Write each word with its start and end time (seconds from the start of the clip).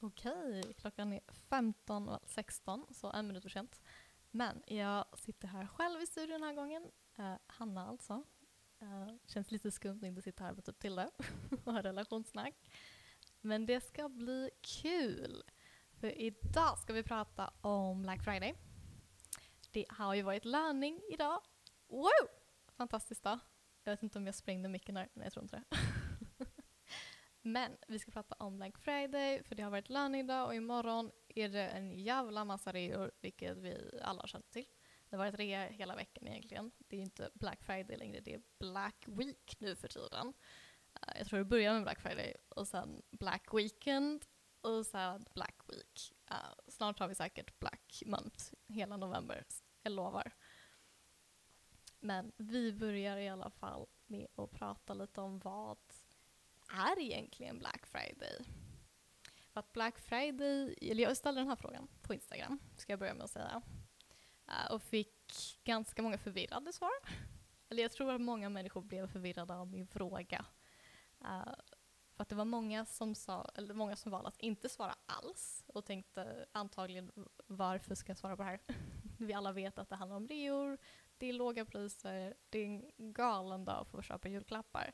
Okej, 0.00 0.74
klockan 0.74 1.12
är 1.12 1.20
15.16, 1.50 2.92
så 2.92 3.12
en 3.12 3.26
minut 3.26 3.42
för 3.42 3.50
sent. 3.50 3.80
Men 4.30 4.62
jag 4.66 5.04
sitter 5.18 5.48
här 5.48 5.66
själv 5.66 6.02
i 6.02 6.06
studion 6.06 6.40
den 6.40 6.42
här 6.42 6.54
gången. 6.54 6.90
Eh, 7.16 7.34
Hanna 7.46 7.88
alltså. 7.88 8.22
Eh, 8.78 9.08
känns 9.26 9.50
lite 9.50 9.70
skumt 9.70 9.96
att 9.96 10.08
inte 10.08 10.22
sitta 10.22 10.44
här 10.44 10.52
med 10.52 10.64
typ 10.64 10.78
Tilde 10.78 11.10
och 11.64 11.72
ha 11.72 11.82
relationssnack. 11.82 12.54
Men 13.40 13.66
det 13.66 13.80
ska 13.80 14.08
bli 14.08 14.50
kul! 14.60 15.42
För 16.00 16.20
idag 16.20 16.78
ska 16.78 16.92
vi 16.92 17.02
prata 17.02 17.52
om 17.60 18.02
Black 18.02 18.24
Friday. 18.24 18.54
Det 19.70 19.86
har 19.88 20.14
ju 20.14 20.22
varit 20.22 20.44
löning 20.44 21.00
idag. 21.08 21.42
Wow! 21.88 22.28
Fantastiskt 22.76 23.22
dag. 23.22 23.38
Jag 23.84 23.92
vet 23.92 24.02
inte 24.02 24.18
om 24.18 24.26
jag 24.26 24.34
sprängde 24.34 24.68
micken 24.68 24.94
där, 24.94 25.08
nej 25.14 25.26
jag 25.26 25.32
tror 25.32 25.42
inte 25.42 25.56
det. 25.56 25.76
Men 27.48 27.76
vi 27.88 27.98
ska 27.98 28.10
prata 28.10 28.34
om 28.38 28.56
Black 28.56 28.78
Friday, 28.78 29.42
för 29.42 29.54
det 29.54 29.62
har 29.62 29.70
varit 29.70 29.88
lönedag 29.88 30.20
idag 30.20 30.46
och 30.46 30.54
imorgon 30.54 31.10
är 31.28 31.48
det 31.48 31.68
en 31.68 31.92
jävla 31.92 32.44
massa 32.44 32.72
reor, 32.72 33.10
vilket 33.20 33.56
vi 33.56 34.00
alla 34.02 34.26
känner 34.26 34.46
till. 34.46 34.66
Det 35.08 35.16
har 35.16 35.24
varit 35.24 35.34
rea 35.34 35.66
hela 35.66 35.96
veckan 35.96 36.26
egentligen. 36.26 36.70
Det 36.78 36.96
är 36.96 37.00
inte 37.00 37.30
Black 37.34 37.62
Friday 37.62 37.96
längre, 37.96 38.20
det 38.20 38.34
är 38.34 38.42
Black 38.58 39.04
Week 39.06 39.56
nu 39.58 39.76
för 39.76 39.88
tiden. 39.88 40.34
Eh, 40.94 41.18
jag 41.18 41.26
tror 41.26 41.38
det 41.38 41.44
börjar 41.44 41.74
med 41.74 41.82
Black 41.82 42.00
Friday 42.00 42.36
och 42.48 42.68
sen 42.68 43.02
Black 43.10 43.54
Weekend 43.54 44.24
och 44.60 44.86
sen 44.86 45.26
Black 45.34 45.60
Week. 45.68 46.12
Uh, 46.30 46.54
snart 46.68 46.98
har 46.98 47.08
vi 47.08 47.14
säkert 47.14 47.58
Black 47.58 48.02
Month 48.06 48.44
hela 48.66 48.96
november, 48.96 49.44
jag 49.82 49.92
lovar. 49.92 50.32
Men 52.00 52.32
vi 52.36 52.72
börjar 52.72 53.16
i 53.16 53.28
alla 53.28 53.50
fall 53.50 53.86
med 54.06 54.26
att 54.34 54.50
prata 54.50 54.94
lite 54.94 55.20
om 55.20 55.38
vad 55.38 55.78
är 56.68 57.00
egentligen 57.00 57.58
Black 57.58 57.86
Friday? 57.86 58.38
För 59.52 59.60
att 59.60 59.72
Black 59.72 59.98
Friday, 59.98 60.74
eller 60.80 61.02
jag 61.02 61.16
ställde 61.16 61.40
den 61.40 61.48
här 61.48 61.56
frågan 61.56 61.88
på 62.02 62.14
Instagram, 62.14 62.58
ska 62.76 62.92
jag 62.92 62.98
börja 62.98 63.14
med 63.14 63.24
att 63.24 63.30
säga. 63.30 63.62
Uh, 64.48 64.72
och 64.72 64.82
fick 64.82 65.60
ganska 65.64 66.02
många 66.02 66.18
förvirrade 66.18 66.72
svar. 66.72 66.90
Eller 67.68 67.82
jag 67.82 67.92
tror 67.92 68.12
att 68.12 68.20
många 68.20 68.48
människor 68.48 68.82
blev 68.82 69.06
förvirrade 69.06 69.54
av 69.54 69.66
min 69.66 69.86
fråga. 69.86 70.44
Uh, 71.22 71.54
för 72.18 72.22
att 72.22 72.28
det 72.28 72.34
var 72.34 72.44
många 72.44 72.84
som, 72.84 73.14
sa, 73.14 73.50
eller 73.54 73.74
många 73.74 73.96
som 73.96 74.12
valde 74.12 74.28
att 74.28 74.40
inte 74.40 74.68
svara 74.68 74.94
alls 75.06 75.64
och 75.66 75.84
tänkte 75.84 76.46
antagligen 76.52 77.10
varför 77.46 77.94
ska 77.94 78.10
jag 78.10 78.18
svara 78.18 78.36
på 78.36 78.42
det 78.42 78.48
här? 78.48 78.60
Vi 79.18 79.32
alla 79.32 79.52
vet 79.52 79.78
att 79.78 79.88
det 79.88 79.96
handlar 79.96 80.16
om 80.16 80.28
reor, 80.28 80.78
det 81.18 81.26
är 81.26 81.32
låga 81.32 81.64
priser, 81.64 82.34
det 82.48 82.58
är 82.58 82.64
en 82.64 83.12
galen 83.12 83.64
dag 83.64 83.86
för 83.86 83.98
att 83.98 84.04
köpa 84.04 84.28
julklappar. 84.28 84.92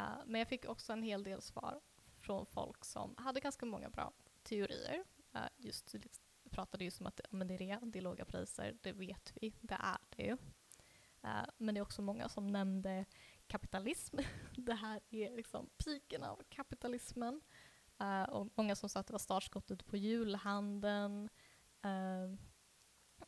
Uh, 0.00 0.22
men 0.26 0.38
jag 0.38 0.48
fick 0.48 0.68
också 0.68 0.92
en 0.92 1.02
hel 1.02 1.22
del 1.22 1.42
svar 1.42 1.80
från 2.20 2.46
folk 2.46 2.84
som 2.84 3.14
hade 3.18 3.40
ganska 3.40 3.66
många 3.66 3.90
bra 3.90 4.12
teorier. 4.42 5.04
Uh, 5.34 5.46
just 5.56 5.94
pratade 6.50 6.84
just 6.84 7.00
om 7.00 7.06
att 7.06 7.20
men 7.30 7.48
det 7.48 7.54
är 7.54 7.58
det, 7.58 7.78
det 7.82 7.98
är 7.98 8.02
låga 8.02 8.24
priser, 8.24 8.78
det 8.82 8.92
vet 8.92 9.32
vi, 9.34 9.52
det 9.60 9.78
är 9.80 9.98
det 10.08 10.22
ju. 10.22 10.32
Uh, 11.24 11.44
men 11.56 11.74
det 11.74 11.78
är 11.78 11.82
också 11.82 12.02
många 12.02 12.28
som 12.28 12.46
nämnde 12.46 13.04
kapitalism. 13.46 14.16
det 14.56 14.74
här 14.74 15.00
är 15.10 15.30
liksom 15.30 15.70
piken 15.84 16.22
av 16.22 16.42
kapitalismen. 16.48 17.40
och 18.28 18.48
många 18.54 18.76
som 18.76 18.88
sa 18.88 19.00
att 19.00 19.06
det 19.06 19.12
var 19.12 19.18
startskottet 19.18 19.86
på 19.86 19.96
julhandeln. 19.96 21.28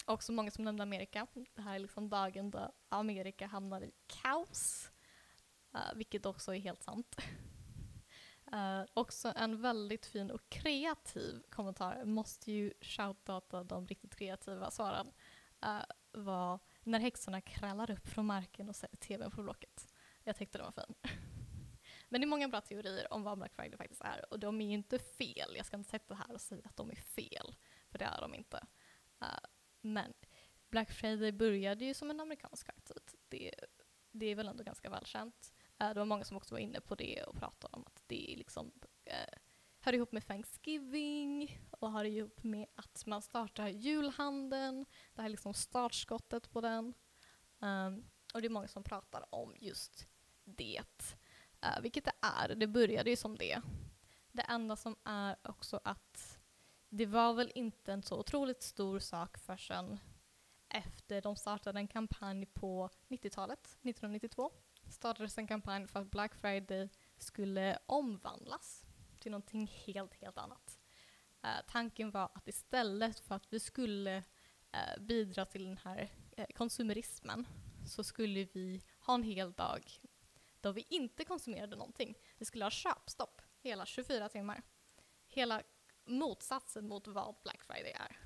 också 0.04 0.32
många 0.32 0.50
som 0.50 0.64
nämnde 0.64 0.82
Amerika. 0.82 1.26
Det 1.54 1.62
här 1.62 1.74
är 1.74 1.78
liksom 1.78 2.08
dagen 2.08 2.50
då 2.50 2.72
Amerika 2.88 3.46
hamnar 3.46 3.82
i 3.82 3.92
kaos. 4.06 4.91
Uh, 5.74 5.94
vilket 5.94 6.26
också 6.26 6.54
är 6.54 6.58
helt 6.58 6.82
sant. 6.82 7.16
Uh, 8.52 8.84
också 8.94 9.32
en 9.36 9.62
väldigt 9.62 10.06
fin 10.06 10.30
och 10.30 10.48
kreativ 10.48 11.42
kommentar, 11.50 12.04
måste 12.04 12.52
ju 12.52 12.72
shoutouta 12.80 13.64
de 13.64 13.86
riktigt 13.86 14.16
kreativa 14.16 14.70
svaren, 14.70 15.06
uh, 15.64 15.76
eh, 15.76 15.84
var 16.12 16.58
när 16.82 16.98
häxorna 16.98 17.40
krallar 17.40 17.90
upp 17.90 18.08
från 18.08 18.26
marken 18.26 18.68
och 18.68 18.76
sätter 18.76 18.96
tvn 18.96 19.30
på 19.30 19.42
blocket. 19.42 19.92
Jag 20.24 20.36
tyckte 20.36 20.58
det 20.58 20.64
var 20.64 20.72
fin. 20.72 20.94
Men 22.08 22.20
det 22.20 22.24
är 22.24 22.28
många 22.28 22.48
bra 22.48 22.60
teorier 22.60 23.12
om 23.12 23.22
vad 23.22 23.38
Black 23.38 23.54
Friday 23.54 23.76
faktiskt 23.76 24.00
är 24.00 24.32
och 24.32 24.38
de 24.38 24.60
är 24.60 24.66
ju 24.66 24.72
inte 24.72 24.98
fel. 24.98 25.54
Jag 25.56 25.66
ska 25.66 25.76
inte 25.76 25.90
sätta 25.90 26.14
här 26.14 26.34
och 26.34 26.40
säga 26.40 26.62
att 26.64 26.76
de 26.76 26.90
är 26.90 26.96
fel, 26.96 27.54
för 27.90 27.98
det 27.98 28.04
är 28.04 28.20
de 28.20 28.34
inte. 28.34 28.66
Uh, 29.22 29.38
men 29.80 30.12
Black 30.70 30.92
Friday 30.92 31.32
började 31.32 31.84
ju 31.84 31.94
som 31.94 32.10
en 32.10 32.20
amerikansk 32.20 32.68
högtid. 32.68 33.18
Det, 33.28 33.54
det 34.10 34.26
är 34.26 34.34
väl 34.34 34.48
ändå 34.48 34.64
ganska 34.64 34.90
välkänt. 34.90 35.52
Eh, 35.82 35.88
det 35.88 36.00
var 36.00 36.04
många 36.04 36.24
som 36.24 36.36
också 36.36 36.54
var 36.54 36.58
inne 36.58 36.80
på 36.80 36.94
det 36.94 37.22
och 37.22 37.36
pratade 37.36 37.76
om 37.76 37.84
att 37.86 38.02
det 38.06 38.34
liksom 38.36 38.72
eh, 39.04 39.38
hör 39.80 39.92
ihop 39.92 40.12
med 40.12 40.26
Thanksgiving 40.26 41.60
och 41.70 41.92
hör 41.92 42.04
ihop 42.04 42.44
med 42.44 42.66
att 42.74 43.06
man 43.06 43.22
startar 43.22 43.68
julhandeln. 43.68 44.86
Det 45.14 45.20
här 45.20 45.28
är 45.28 45.30
liksom 45.30 45.54
startskottet 45.54 46.50
på 46.50 46.60
den. 46.60 46.94
Um, 47.58 48.04
och 48.34 48.42
det 48.42 48.48
är 48.48 48.50
många 48.50 48.68
som 48.68 48.84
pratar 48.84 49.34
om 49.34 49.54
just 49.60 50.08
det. 50.44 50.82
Uh, 51.64 51.80
vilket 51.82 52.04
det 52.04 52.12
är. 52.20 52.54
Det 52.54 52.66
började 52.66 53.10
ju 53.10 53.16
som 53.16 53.36
det. 53.36 53.62
Det 54.32 54.42
enda 54.42 54.76
som 54.76 54.96
är 55.04 55.36
också 55.42 55.80
att 55.84 56.38
det 56.88 57.06
var 57.06 57.34
väl 57.34 57.52
inte 57.54 57.92
en 57.92 58.02
så 58.02 58.18
otroligt 58.18 58.62
stor 58.62 58.98
sak 58.98 59.38
förrän 59.38 59.98
efter 60.68 61.20
de 61.20 61.36
startade 61.36 61.78
en 61.78 61.88
kampanj 61.88 62.46
på 62.46 62.90
90-talet, 63.08 63.66
1992 63.66 64.52
startades 64.88 65.38
en 65.38 65.46
kampanj 65.46 65.86
för 65.86 66.00
att 66.00 66.10
Black 66.10 66.34
Friday 66.34 66.88
skulle 67.16 67.78
omvandlas 67.86 68.84
till 69.18 69.30
någonting 69.30 69.66
helt, 69.66 70.14
helt 70.14 70.38
annat. 70.38 70.78
Uh, 71.44 71.66
tanken 71.68 72.10
var 72.10 72.30
att 72.34 72.48
istället 72.48 73.20
för 73.20 73.34
att 73.34 73.52
vi 73.52 73.60
skulle 73.60 74.16
uh, 74.16 75.02
bidra 75.02 75.44
till 75.44 75.64
den 75.64 75.78
här 75.78 76.12
uh, 76.38 76.44
konsumerismen 76.54 77.46
så 77.86 78.04
skulle 78.04 78.44
vi 78.44 78.82
ha 78.98 79.14
en 79.14 79.22
hel 79.22 79.52
dag 79.52 80.00
då 80.60 80.72
vi 80.72 80.86
inte 80.88 81.24
konsumerade 81.24 81.76
någonting. 81.76 82.18
Vi 82.38 82.44
skulle 82.44 82.64
ha 82.64 82.70
köpstopp 82.70 83.42
hela 83.58 83.86
24 83.86 84.28
timmar. 84.28 84.62
Hela 85.26 85.62
motsatsen 86.04 86.88
mot 86.88 87.06
vad 87.06 87.34
Black 87.42 87.62
Friday 87.62 87.92
är. 87.92 88.18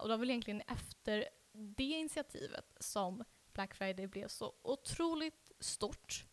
och 0.00 0.08
det 0.08 0.14
var 0.14 0.18
väl 0.18 0.30
egentligen 0.30 0.60
efter 0.60 1.28
det 1.52 1.84
initiativet 1.84 2.76
som 2.80 3.24
Black 3.54 3.74
Friday 3.74 4.06
blev 4.06 4.28
så 4.28 4.52
otroligt 4.62 5.52
stort. 5.60 6.24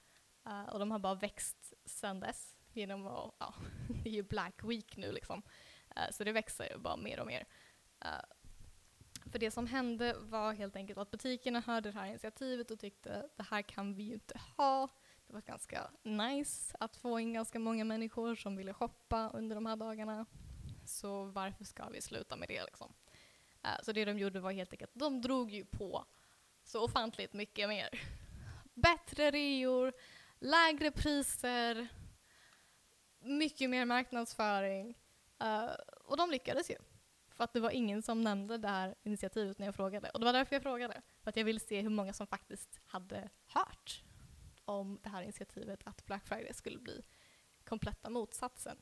Uh, 0.47 0.69
och 0.69 0.79
de 0.79 0.91
har 0.91 0.99
bara 0.99 1.15
växt 1.15 1.73
sedan 1.85 2.19
dess 2.19 2.55
genom 2.73 3.07
att, 3.07 3.35
ja, 3.39 3.53
det 4.03 4.09
är 4.09 4.13
ju 4.13 4.23
Black 4.23 4.63
Week 4.63 4.97
nu 4.97 5.11
liksom. 5.11 5.41
Uh, 5.97 6.11
så 6.11 6.23
det 6.23 6.31
växer 6.31 6.77
bara 6.77 6.97
mer 6.97 7.19
och 7.19 7.27
mer. 7.27 7.45
Uh, 8.05 8.21
för 9.31 9.39
det 9.39 9.51
som 9.51 9.67
hände 9.67 10.15
var 10.19 10.53
helt 10.53 10.75
enkelt 10.75 10.99
att 10.99 11.11
butikerna 11.11 11.59
hörde 11.59 11.91
det 11.91 11.99
här 11.99 12.07
initiativet 12.07 12.71
och 12.71 12.79
tyckte 12.79 13.29
det 13.35 13.43
här 13.43 13.61
kan 13.61 13.95
vi 13.95 14.03
ju 14.03 14.13
inte 14.13 14.39
ha. 14.57 14.87
Det 15.27 15.33
var 15.33 15.41
ganska 15.41 15.91
nice 16.03 16.77
att 16.79 16.95
få 16.95 17.19
in 17.19 17.33
ganska 17.33 17.59
många 17.59 17.83
människor 17.83 18.35
som 18.35 18.55
ville 18.55 18.73
shoppa 18.73 19.29
under 19.33 19.55
de 19.55 19.65
här 19.65 19.75
dagarna. 19.75 20.25
Så 20.85 21.23
varför 21.23 21.63
ska 21.63 21.89
vi 21.89 22.01
sluta 22.01 22.35
med 22.35 22.47
det 22.47 22.63
liksom? 22.63 22.93
så 23.83 23.91
det 23.91 24.05
de 24.05 24.19
gjorde 24.19 24.39
var 24.39 24.51
helt 24.51 24.73
enkelt, 24.73 24.91
de 24.93 25.21
drog 25.21 25.51
ju 25.51 25.65
på 25.65 26.05
så 26.63 26.83
ofantligt 26.83 27.33
mycket 27.33 27.69
mer. 27.69 27.89
Bättre 28.73 29.31
reor, 29.31 29.93
lägre 30.39 30.91
priser, 30.91 31.87
mycket 33.19 33.69
mer 33.69 33.85
marknadsföring. 33.85 34.97
Uh, 35.43 35.71
och 36.05 36.17
de 36.17 36.31
lyckades 36.31 36.69
ju. 36.69 36.75
För 37.29 37.43
att 37.43 37.53
det 37.53 37.59
var 37.59 37.71
ingen 37.71 38.01
som 38.01 38.21
nämnde 38.21 38.57
det 38.57 38.67
här 38.67 38.95
initiativet 39.03 39.59
när 39.59 39.65
jag 39.65 39.75
frågade. 39.75 40.09
Och 40.09 40.19
det 40.19 40.25
var 40.25 40.33
därför 40.33 40.55
jag 40.55 40.63
frågade. 40.63 41.01
För 41.23 41.29
att 41.29 41.37
jag 41.37 41.45
ville 41.45 41.59
se 41.59 41.81
hur 41.81 41.89
många 41.89 42.13
som 42.13 42.27
faktiskt 42.27 42.79
hade 42.85 43.29
hört 43.47 44.03
om 44.65 44.99
det 45.03 45.09
här 45.09 45.23
initiativet 45.23 45.79
att 45.83 46.05
Black 46.05 46.27
Friday 46.27 46.53
skulle 46.53 46.77
bli 46.77 47.01
kompletta 47.63 48.09
motsatsen. 48.09 48.77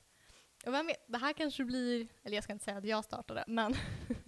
Och 0.66 0.74
vem 0.74 0.88
vet, 0.88 1.04
det 1.08 1.18
här 1.18 1.34
kanske 1.34 1.66
blir, 1.66 2.08
eller 2.24 2.36
jag 2.36 2.44
ska 2.44 2.54
inte 2.54 2.66
säga 2.66 2.78
att 2.78 2.86
jag 2.86 3.06
startade, 3.06 3.44
men 3.48 3.76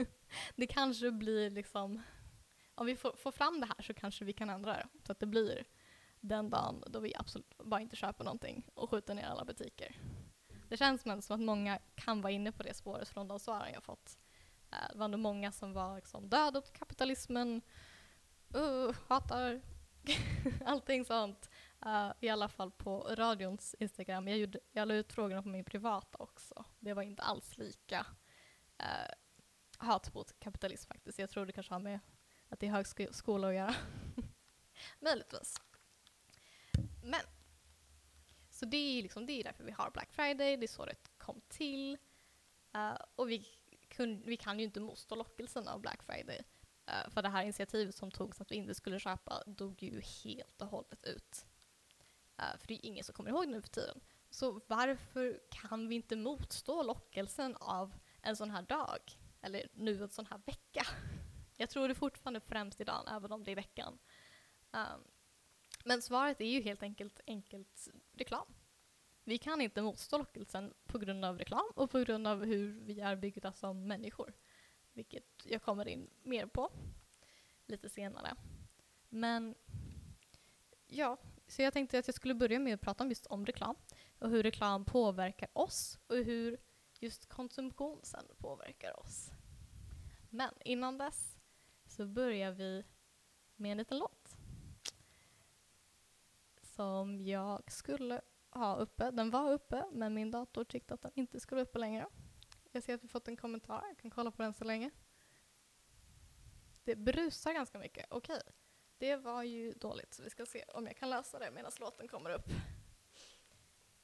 det 0.56 0.68
kanske 0.68 1.12
blir 1.12 1.50
liksom 1.50 2.01
om 2.81 2.88
vi 2.88 2.95
får, 2.95 3.16
får, 3.16 3.31
fram 3.31 3.60
det 3.60 3.66
här 3.66 3.81
så 3.81 3.94
kanske 3.94 4.25
vi 4.25 4.33
kan 4.33 4.50
ändra 4.50 4.74
det 4.74 4.88
så 5.04 5.12
att 5.12 5.19
det 5.19 5.25
blir 5.25 5.66
den 6.19 6.50
dagen 6.50 6.83
då 6.88 7.00
vi 7.00 7.16
absolut 7.16 7.57
bara 7.57 7.81
inte 7.81 7.95
köper 7.95 8.24
någonting 8.24 8.68
och 8.74 8.89
skjuter 8.89 9.13
ner 9.13 9.25
alla 9.25 9.45
butiker. 9.45 9.95
Det 10.69 10.78
känns 10.78 11.01
som 11.01 11.36
att 11.36 11.39
många 11.39 11.80
kan 11.95 12.22
vara 12.22 12.33
inne 12.33 12.51
på 12.51 12.63
det 12.63 12.74
spåret 12.74 13.10
från 13.10 13.28
de 13.28 13.39
svaren 13.39 13.74
jag 13.74 13.83
fått. 13.83 14.18
Eh, 14.72 14.92
det 14.92 14.98
var 14.98 15.07
nog 15.07 15.19
många 15.19 15.51
som 15.51 15.74
var 15.74 15.95
liksom 15.95 16.30
död 16.30 16.57
åt 16.57 16.74
kapitalismen, 16.74 17.62
uh, 18.56 18.95
hatar 19.07 19.62
allting 20.66 21.06
sånt. 21.06 21.50
Uh, 21.86 22.12
I 22.19 22.30
alla 22.30 22.48
fall 22.48 22.72
på 22.72 23.00
radions 23.00 23.75
Instagram. 23.80 24.28
Jag, 24.28 24.38
gjorde, 24.38 24.60
jag 24.72 24.88
la 24.88 24.94
ut 24.94 25.13
frågorna 25.13 25.44
på 25.44 25.50
min 25.50 25.66
privata 25.66 26.18
också. 26.19 26.66
Det 26.80 26.94
var 26.94 27.04
inte 27.04 27.24
alls 27.24 27.57
lika 27.57 28.06
uh, 28.83 29.13
hat 29.78 30.13
mot 30.13 30.39
kapitalism 30.39 30.88
faktiskt. 30.88 31.19
Jag 31.19 31.30
tror 31.30 31.45
det 31.45 31.54
kanske 31.54 31.74
har 31.74 31.80
med 31.80 32.00
att 32.51 32.59
det 32.59 32.68
är 32.68 32.71
högskola 32.71 33.48
att 33.48 33.56
göra. 33.56 33.75
Möjligtvis. 35.00 35.62
Men, 37.03 37.21
så 38.50 38.65
det 38.65 38.77
är, 38.77 39.03
liksom, 39.03 39.25
det 39.25 39.33
är 39.33 39.44
därför 39.44 39.63
vi 39.63 39.71
har 39.71 39.92
Black 39.92 40.12
Friday, 40.12 40.57
det 40.57 40.65
är 40.65 40.68
så 40.68 40.86
det 40.86 40.95
kom 41.18 41.42
till. 41.48 41.98
Uh, 42.75 42.98
och 43.15 43.30
vi, 43.30 43.48
kun, 43.88 44.21
vi 44.25 44.38
kan 44.38 44.59
ju 44.59 44.65
inte 44.65 44.80
motstå 44.80 45.15
lockelsen 45.15 45.68
av 45.68 45.81
Black 45.81 46.03
Friday. 46.03 46.39
Uh, 46.89 47.09
för 47.09 47.21
det 47.21 47.30
här 47.30 47.44
initiativet 47.44 47.95
som 47.95 48.12
togs 48.12 48.42
att 48.42 48.51
vi 48.51 48.56
inte 48.56 48.75
skulle 48.75 49.00
köpa 49.00 49.44
dog 49.45 49.83
ju 49.83 50.01
helt 50.01 50.62
och 50.62 50.68
hållet 50.68 51.06
ut. 51.06 51.45
Uh, 52.42 52.57
för 52.57 52.68
det 52.68 52.74
är 52.74 52.86
ingen 52.86 53.04
som 53.04 53.13
kommer 53.13 53.30
ihåg 53.30 53.47
nu 53.47 53.62
för 53.62 53.69
tiden. 53.69 54.01
Så 54.30 54.62
varför 54.68 55.39
kan 55.50 55.88
vi 55.88 55.95
inte 55.95 56.15
motstå 56.15 56.83
lockelsen 56.83 57.56
av 57.56 57.94
en 58.21 58.36
sån 58.36 58.50
här 58.50 58.62
dag? 58.62 59.18
Eller 59.42 59.68
nu 59.74 60.04
en 60.04 60.09
sån 60.09 60.25
här 60.25 60.42
vecka? 60.45 60.86
Jag 61.61 61.69
tror 61.69 61.87
det 61.87 61.95
fortfarande 61.95 62.39
främst 62.39 62.81
idag, 62.81 63.07
även 63.07 63.31
om 63.31 63.43
det 63.43 63.51
är 63.51 63.55
veckan. 63.55 63.99
Um, 64.71 65.03
men 65.85 66.01
svaret 66.01 66.41
är 66.41 66.45
ju 66.45 66.61
helt 66.61 66.83
enkelt, 66.83 67.19
enkelt 67.27 67.87
reklam. 68.11 68.53
Vi 69.23 69.37
kan 69.37 69.61
inte 69.61 69.81
motstå 69.81 70.17
lockelsen 70.17 70.73
på 70.85 70.99
grund 70.99 71.25
av 71.25 71.37
reklam 71.37 71.71
och 71.75 71.91
på 71.91 71.99
grund 71.99 72.27
av 72.27 72.45
hur 72.45 72.79
vi 72.79 72.99
är 72.99 73.15
byggda 73.15 73.53
som 73.53 73.87
människor. 73.87 74.33
Vilket 74.93 75.45
jag 75.45 75.61
kommer 75.61 75.87
in 75.87 76.09
mer 76.23 76.45
på 76.45 76.71
lite 77.65 77.89
senare. 77.89 78.35
Men 79.09 79.55
ja, 80.87 81.17
så 81.47 81.61
jag 81.61 81.73
tänkte 81.73 81.99
att 81.99 82.07
jag 82.07 82.15
skulle 82.15 82.35
börja 82.35 82.59
med 82.59 82.73
att 82.73 82.81
prata 82.81 83.03
om 83.03 83.09
just 83.09 83.25
om 83.25 83.45
reklam 83.45 83.75
och 84.19 84.29
hur 84.29 84.43
reklam 84.43 84.85
påverkar 84.85 85.49
oss 85.53 85.99
och 86.07 86.15
hur 86.15 86.57
just 86.99 87.29
konsumtion 87.29 87.99
sen 88.03 88.25
påverkar 88.37 88.99
oss. 88.99 89.31
Men 90.29 90.53
innan 90.65 90.97
dess 90.97 91.31
så 91.91 92.05
börjar 92.05 92.51
vi 92.51 92.83
med 93.55 93.71
en 93.71 93.77
liten 93.77 93.97
låt. 93.97 94.38
Som 96.61 97.25
jag 97.25 97.71
skulle 97.71 98.21
ha 98.49 98.75
uppe. 98.75 99.11
Den 99.11 99.29
var 99.29 99.51
uppe, 99.51 99.85
men 99.91 100.13
min 100.13 100.31
dator 100.31 100.63
tyckte 100.63 100.93
att 100.93 101.01
den 101.01 101.11
inte 101.15 101.39
skulle 101.39 101.55
vara 101.55 101.69
uppe 101.69 101.79
längre. 101.79 102.07
Jag 102.71 102.83
ser 102.83 102.95
att 102.95 103.03
vi 103.03 103.07
fått 103.07 103.27
en 103.27 103.38
kommentar, 103.38 103.85
jag 103.88 103.97
kan 103.97 104.11
kolla 104.11 104.31
på 104.31 104.41
den 104.41 104.53
så 104.53 104.63
länge. 104.63 104.91
Det 106.83 106.95
brusar 106.95 107.53
ganska 107.53 107.79
mycket, 107.79 108.05
okej. 108.09 108.35
Okay. 108.35 108.53
Det 108.97 109.15
var 109.15 109.44
ju 109.44 109.73
dåligt, 109.73 110.13
så 110.13 110.23
vi 110.23 110.29
ska 110.29 110.45
se 110.45 110.63
om 110.63 110.85
jag 110.87 110.97
kan 110.97 111.09
lösa 111.09 111.39
det 111.39 111.51
medan 111.51 111.71
låten 111.79 112.07
kommer 112.07 112.29
upp. 112.29 112.49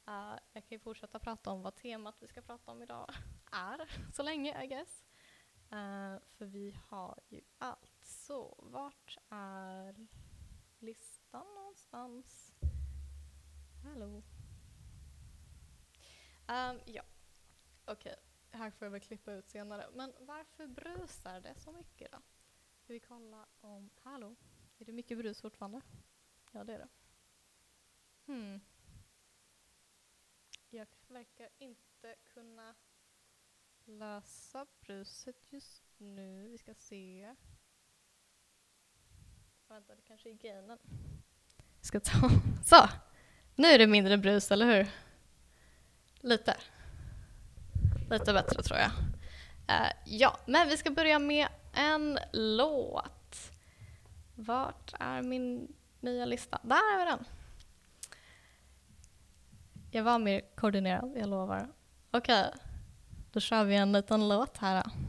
Uh, 0.07 0.35
jag 0.53 0.63
kan 0.63 0.75
ju 0.75 0.79
fortsätta 0.79 1.19
prata 1.19 1.51
om 1.51 1.61
vad 1.61 1.75
temat 1.75 2.15
vi 2.19 2.27
ska 2.27 2.41
prata 2.41 2.71
om 2.71 2.81
idag 2.81 3.13
är, 3.51 4.11
så 4.13 4.23
länge 4.23 4.63
I 4.63 4.67
guess. 4.67 5.06
Uh, 5.71 6.19
för 6.37 6.45
vi 6.45 6.77
har 6.87 7.19
ju 7.29 7.41
allt. 7.57 8.05
Så 8.05 8.55
vart 8.57 9.17
är 9.29 10.07
listan 10.79 11.45
någonstans? 11.55 12.53
Hallå? 13.83 14.23
Um, 16.47 16.81
ja, 16.85 17.03
okej. 17.85 18.11
Okay. 18.11 18.59
Här 18.59 18.71
får 18.71 18.85
jag 18.85 18.91
väl 18.91 19.01
klippa 19.01 19.31
ut 19.33 19.49
senare. 19.49 19.89
Men 19.93 20.13
varför 20.19 20.67
brusar 20.67 21.41
det 21.41 21.55
så 21.59 21.71
mycket 21.71 22.11
då? 22.11 22.17
Ska 22.77 22.93
vi 22.93 22.99
kolla 22.99 23.45
om... 23.61 23.89
Hallå? 24.01 24.35
Är 24.77 24.85
det 24.85 24.91
mycket 24.91 25.17
brus 25.17 25.41
fortfarande? 25.41 25.81
Ja, 26.51 26.63
det 26.63 26.73
är 26.73 26.77
det. 26.77 26.89
Hmm. 28.25 28.61
Jag 30.69 30.87
verkar 31.07 31.49
inte 31.57 32.15
kunna 32.23 32.75
lösa 33.87 34.65
bruset 34.81 35.35
just 35.49 35.83
nu. 35.97 36.47
Vi 36.51 36.57
ska 36.57 36.73
se. 36.73 37.35
Vänta, 39.67 39.95
det 39.95 40.01
kanske 40.01 40.29
är 40.29 40.33
gainen. 40.33 40.77
Jag 41.77 41.85
ska 41.85 41.99
ta... 41.99 42.29
Så! 42.65 42.89
Nu 43.55 43.67
är 43.67 43.79
det 43.79 43.87
mindre 43.87 44.17
brus, 44.17 44.51
eller 44.51 44.65
hur? 44.65 44.87
Lite. 46.21 46.57
Lite 48.09 48.33
bättre 48.33 48.63
tror 48.63 48.79
jag. 48.79 48.91
Uh, 49.69 49.91
ja, 50.05 50.37
men 50.45 50.69
vi 50.69 50.77
ska 50.77 50.91
börja 50.91 51.19
med 51.19 51.47
en 51.73 52.19
låt. 52.33 53.51
Vart 54.35 54.93
är 54.99 55.21
min 55.21 55.75
nya 55.99 56.25
lista? 56.25 56.59
Där 56.63 57.01
är 57.01 57.05
den! 57.05 57.25
Jag 59.91 60.03
var 60.03 60.19
mer 60.19 60.41
koordinerad, 60.55 61.13
jag 61.17 61.29
lovar. 61.29 61.73
Okej, 62.11 62.49
okay 62.49 62.66
då 63.37 63.41
kör 63.41 63.63
vi 63.63 63.75
en 63.75 63.91
liten 63.91 64.29
låt 64.29 64.57
här. 64.57 64.83
Då. 64.83 65.06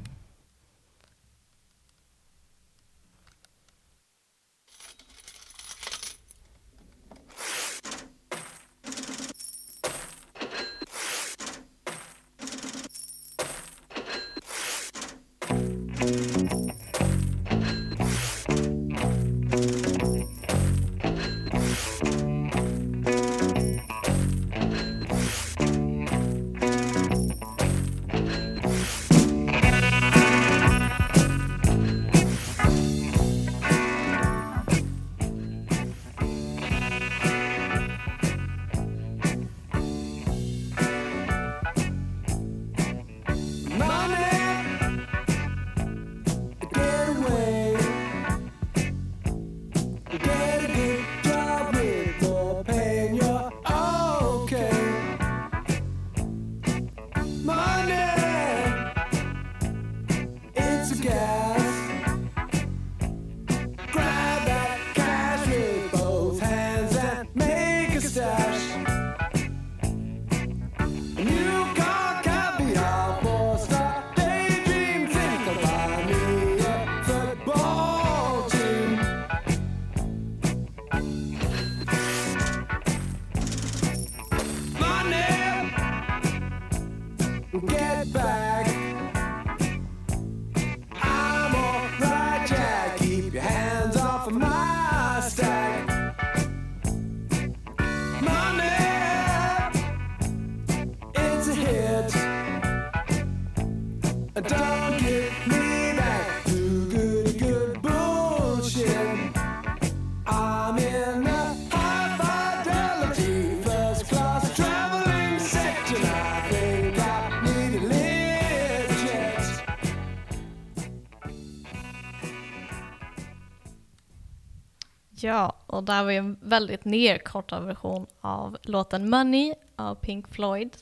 Där 125.88 126.04
var 126.04 126.10
ju 126.10 126.16
en 126.16 126.38
väldigt 126.40 126.84
nerkortad 126.84 127.64
version 127.64 128.06
av 128.20 128.58
låten 128.62 129.10
Money 129.10 129.54
av 129.76 129.94
Pink 129.94 130.28
Floyd. 130.34 130.76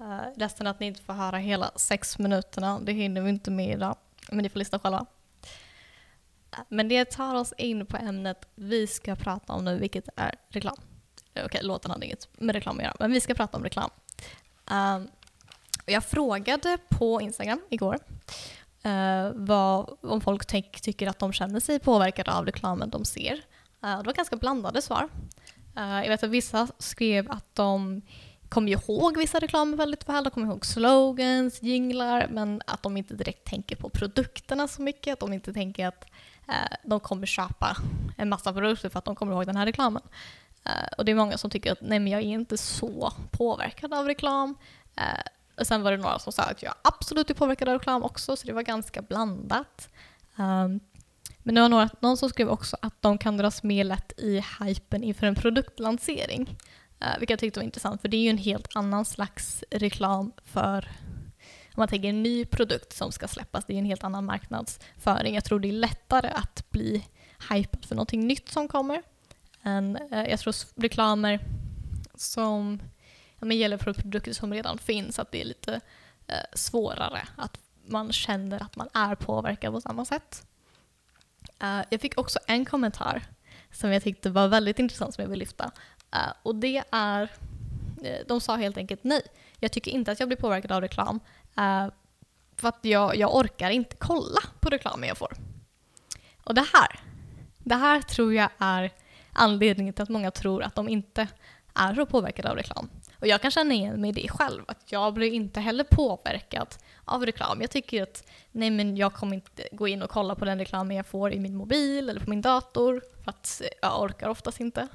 Eh, 0.00 0.06
uh, 0.06 0.20
ledsen 0.36 0.66
att 0.66 0.80
ni 0.80 0.86
inte 0.86 1.02
får 1.02 1.12
höra 1.12 1.36
hela 1.38 1.70
sex 1.76 2.18
minuterna, 2.18 2.80
det 2.80 2.92
hinner 2.92 3.20
vi 3.20 3.30
inte 3.30 3.50
med 3.50 3.70
idag. 3.70 3.96
Men 4.30 4.42
ni 4.42 4.48
får 4.48 4.58
lyssna 4.58 4.78
själva. 4.78 5.06
Eh, 6.52 6.58
men 6.68 6.88
det 6.88 7.04
tar 7.04 7.34
oss 7.34 7.52
in 7.58 7.86
på 7.86 7.96
ämnet 7.96 8.48
vi 8.54 8.86
ska 8.86 9.16
prata 9.16 9.52
om 9.52 9.64
nu, 9.64 9.78
vilket 9.78 10.08
är 10.16 10.34
reklam. 10.48 10.76
Eh, 11.34 11.44
okej, 11.46 11.60
låten 11.62 11.90
hade 11.90 12.06
inget 12.06 12.28
med 12.38 12.54
reklam 12.54 12.78
att 12.78 12.84
göra, 12.84 12.96
men 12.98 13.12
vi 13.12 13.20
ska 13.20 13.34
prata 13.34 13.56
om 13.56 13.64
reklam. 13.64 13.90
Uh, 14.70 15.00
jag 15.86 16.04
frågade 16.04 16.78
på 16.88 17.20
Instagram 17.20 17.60
igår 17.70 17.98
Uh, 18.86 19.30
vad, 19.34 19.96
om 20.00 20.20
folk 20.20 20.46
ty 20.46 20.62
tycker 20.62 21.06
att 21.06 21.18
de 21.18 21.32
känner 21.32 21.60
sig 21.60 21.78
påverkade 21.78 22.32
av 22.32 22.46
reklamen 22.46 22.90
de 22.90 23.04
ser. 23.04 23.44
Uh, 23.84 23.98
det 23.98 24.06
var 24.06 24.12
ganska 24.12 24.36
blandade 24.36 24.82
svar. 24.82 25.08
Uh, 25.76 26.02
jag 26.02 26.08
vet 26.08 26.22
att 26.22 26.30
vissa 26.30 26.68
skrev 26.78 27.30
att 27.30 27.54
de 27.54 28.02
kommer 28.48 28.72
ihåg 28.72 29.18
vissa 29.18 29.38
reklamer 29.38 29.76
väldigt 29.76 30.08
väl. 30.08 30.24
De 30.24 30.30
kommer 30.30 30.46
ihåg 30.46 30.66
slogans, 30.66 31.62
jinglar, 31.62 32.28
men 32.30 32.62
att 32.66 32.82
de 32.82 32.96
inte 32.96 33.14
direkt 33.14 33.44
tänker 33.44 33.76
på 33.76 33.88
produkterna 33.88 34.68
så 34.68 34.82
mycket. 34.82 35.12
Att 35.12 35.20
de 35.20 35.32
inte 35.32 35.52
tänker 35.52 35.86
att 35.86 36.04
uh, 36.48 36.76
de 36.84 37.00
kommer 37.00 37.26
köpa 37.26 37.76
en 38.16 38.28
massa 38.28 38.52
produkter 38.52 38.88
för 38.88 38.98
att 38.98 39.04
de 39.04 39.16
kommer 39.16 39.32
ihåg 39.32 39.46
den 39.46 39.56
här 39.56 39.66
reklamen. 39.66 40.02
Och 40.98 41.04
det 41.04 41.12
är 41.12 41.16
många 41.16 41.38
som 41.38 41.50
tycker 41.50 41.72
att 41.72 41.80
nej 41.80 41.98
men 41.98 42.12
jag 42.12 42.20
är 42.20 42.24
inte 42.24 42.58
så 42.58 43.12
påverkad 43.30 43.94
av 43.94 44.06
reklam. 44.06 44.54
och 45.60 45.66
sen 45.66 45.82
var 45.82 45.90
det 45.90 45.96
några 45.96 46.18
som 46.18 46.32
sa 46.32 46.42
att 46.42 46.62
jag 46.62 46.74
absolut 46.82 47.30
är 47.30 47.34
påverkad 47.34 47.68
av 47.68 47.74
reklam 47.74 48.02
också, 48.02 48.36
så 48.36 48.46
det 48.46 48.52
var 48.52 48.62
ganska 48.62 49.02
blandat. 49.02 49.88
Um, 50.36 50.80
men 51.44 51.54
det 51.54 51.60
var 51.60 51.68
några, 51.68 51.90
någon 52.00 52.16
som 52.16 52.28
skrev 52.28 52.48
också 52.48 52.76
att 52.82 53.02
de 53.02 53.18
kan 53.18 53.36
dras 53.36 53.62
med 53.62 53.86
lätt 53.86 54.12
i 54.16 54.44
hypen 54.60 55.04
inför 55.04 55.26
en 55.26 55.34
produktlansering. 55.34 56.58
Uh, 57.04 57.18
vilket 57.18 57.30
jag 57.30 57.38
tyckte 57.38 57.60
var 57.60 57.64
intressant, 57.64 58.00
för 58.00 58.08
det 58.08 58.16
är 58.16 58.20
ju 58.20 58.28
en 58.28 58.38
helt 58.38 58.76
annan 58.76 59.04
slags 59.04 59.64
reklam 59.70 60.32
för 60.44 60.88
om 61.66 61.80
man 61.80 61.88
tänker 61.88 62.08
en 62.08 62.22
ny 62.22 62.44
produkt 62.44 62.92
som 62.92 63.12
ska 63.12 63.28
släppas, 63.28 63.64
det 63.64 63.72
är 63.72 63.74
ju 63.74 63.78
en 63.78 63.84
helt 63.84 64.04
annan 64.04 64.24
marknadsföring. 64.24 65.34
Jag 65.34 65.44
tror 65.44 65.60
det 65.60 65.68
är 65.68 65.72
lättare 65.72 66.28
att 66.28 66.70
bli 66.70 67.06
hypad 67.50 67.84
för 67.84 67.94
någonting 67.94 68.26
nytt 68.26 68.48
som 68.48 68.68
kommer. 68.68 69.02
Än, 69.62 69.98
uh, 70.12 70.28
jag 70.28 70.40
tror 70.40 70.80
reklamer 70.80 71.40
som 72.14 72.80
ja, 73.38 73.46
men 73.46 73.56
gäller 73.56 73.78
för 73.78 73.92
produkter 73.92 74.32
som 74.32 74.52
redan 74.52 74.78
finns, 74.78 75.18
att 75.18 75.32
det 75.32 75.40
är 75.40 75.44
lite 75.44 75.72
uh, 75.72 76.36
svårare 76.54 77.28
att 77.36 77.58
man 77.86 78.12
känner 78.12 78.62
att 78.62 78.76
man 78.76 78.88
är 78.94 79.14
påverkad 79.14 79.72
på 79.72 79.80
samma 79.80 80.04
sätt. 80.04 80.46
Uh, 81.64 81.84
jag 81.90 82.00
fick 82.00 82.18
också 82.18 82.38
en 82.46 82.64
kommentar 82.64 83.22
som 83.72 83.92
jag 83.92 84.02
tyckte 84.02 84.30
var 84.30 84.48
väldigt 84.48 84.78
intressant 84.78 85.14
som 85.14 85.22
jag 85.22 85.28
vill 85.28 85.38
lyfta. 85.38 85.64
Uh, 86.14 86.32
och 86.42 86.54
det 86.54 86.82
är, 86.90 87.22
eh, 88.04 88.26
de 88.26 88.40
sa 88.40 88.56
helt 88.56 88.76
enkelt 88.76 89.04
nej. 89.04 89.22
Jag 89.60 89.72
tycker 89.72 89.90
inte 89.90 90.12
att 90.12 90.20
jag 90.20 90.28
blir 90.28 90.36
påverkad 90.36 90.72
av 90.72 90.80
reklam. 90.80 91.20
för 92.56 92.68
att 92.68 92.78
jag, 92.82 93.16
jag 93.16 93.36
orkar 93.36 93.70
inte 93.70 93.96
kolla 93.96 94.40
på 94.60 94.68
reklamen 94.68 95.08
jag 95.08 95.18
får. 95.18 95.32
Och 96.44 96.54
det 96.54 96.66
här, 96.72 97.00
det 97.58 97.74
här 97.74 98.00
tror 98.00 98.34
jag 98.34 98.48
är 98.58 98.92
anledningen 99.32 99.94
till 99.94 100.02
att 100.02 100.08
många 100.08 100.30
tror 100.30 100.62
att 100.62 100.74
de 100.74 100.88
inte 100.88 101.28
är 101.74 101.94
så 101.94 102.06
påverkade 102.06 102.50
av 102.50 102.56
reklam. 102.56 102.88
Och 103.24 103.28
jag 103.28 103.42
kan 103.42 103.50
känna 103.50 103.74
igen 103.74 104.00
mig 104.00 104.10
i 104.10 104.12
det 104.12 104.28
själv, 104.28 104.62
att 104.68 104.92
jag 104.92 105.14
blir 105.14 105.32
inte 105.32 105.60
heller 105.60 105.84
påverkad 105.84 106.68
av 107.04 107.26
reklam. 107.26 107.60
Jag 107.60 107.70
tycker 107.70 108.02
att 108.02 108.24
nej 108.52 108.70
men 108.70 108.96
jag 108.96 109.14
kommer 109.14 109.34
inte 109.34 109.68
gå 109.72 109.88
in 109.88 110.02
och 110.02 110.10
kolla 110.10 110.34
på 110.34 110.44
den 110.44 110.58
reklamen 110.58 110.96
jag 110.96 111.06
får 111.06 111.32
i 111.32 111.38
min 111.38 111.56
mobil 111.56 112.10
eller 112.10 112.20
på 112.20 112.30
min 112.30 112.42
dator 112.42 113.02
för 113.24 113.30
att 113.30 113.62
jag 113.82 114.02
orkar 114.02 114.28
oftast 114.28 114.60
inte. 114.60 114.88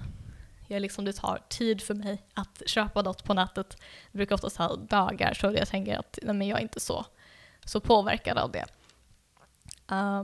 Jag 0.68 0.82
liksom, 0.82 1.06
det 1.06 1.14
tar 1.14 1.42
tid 1.48 1.82
för 1.82 1.94
mig 1.94 2.24
att 2.34 2.62
köpa 2.66 3.02
något 3.02 3.24
på 3.24 3.34
nätet. 3.34 3.78
Det 4.12 4.18
brukar 4.18 4.36
oftast 4.36 4.56
ta 4.56 4.76
dagar 4.76 5.34
så 5.34 5.54
jag 5.58 5.68
tänker 5.68 5.98
att 5.98 6.20
nej 6.22 6.36
men 6.36 6.48
jag 6.48 6.58
är 6.60 6.64
inte 6.64 6.80
så, 6.80 7.06
så 7.66 7.80
påverkad 7.80 8.38
av 8.38 8.52
det. 8.52 8.66
Uh, 9.92 10.24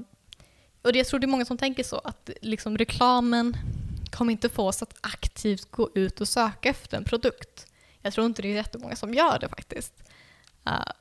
och 0.82 0.94
det, 0.94 0.98
jag 0.98 1.08
tror 1.08 1.20
det 1.20 1.26
är 1.26 1.28
många 1.28 1.46
som 1.46 1.58
tänker 1.58 1.84
så, 1.84 2.02
att 2.04 2.30
liksom 2.42 2.78
reklamen 2.78 3.58
kommer 4.12 4.32
inte 4.32 4.50
få 4.50 4.68
oss 4.68 4.82
att 4.82 4.98
aktivt 5.02 5.72
gå 5.72 5.90
ut 5.96 6.22
och 6.22 6.28
söka 6.28 6.70
efter 6.70 6.98
en 6.98 7.04
produkt. 7.04 7.68
Jag 8.06 8.14
tror 8.14 8.26
inte 8.26 8.42
det 8.42 8.48
är 8.48 8.56
jättemånga 8.56 8.96
som 8.96 9.14
gör 9.14 9.40
det 9.40 9.50
faktiskt. 9.50 9.94
Uh, 10.68 10.92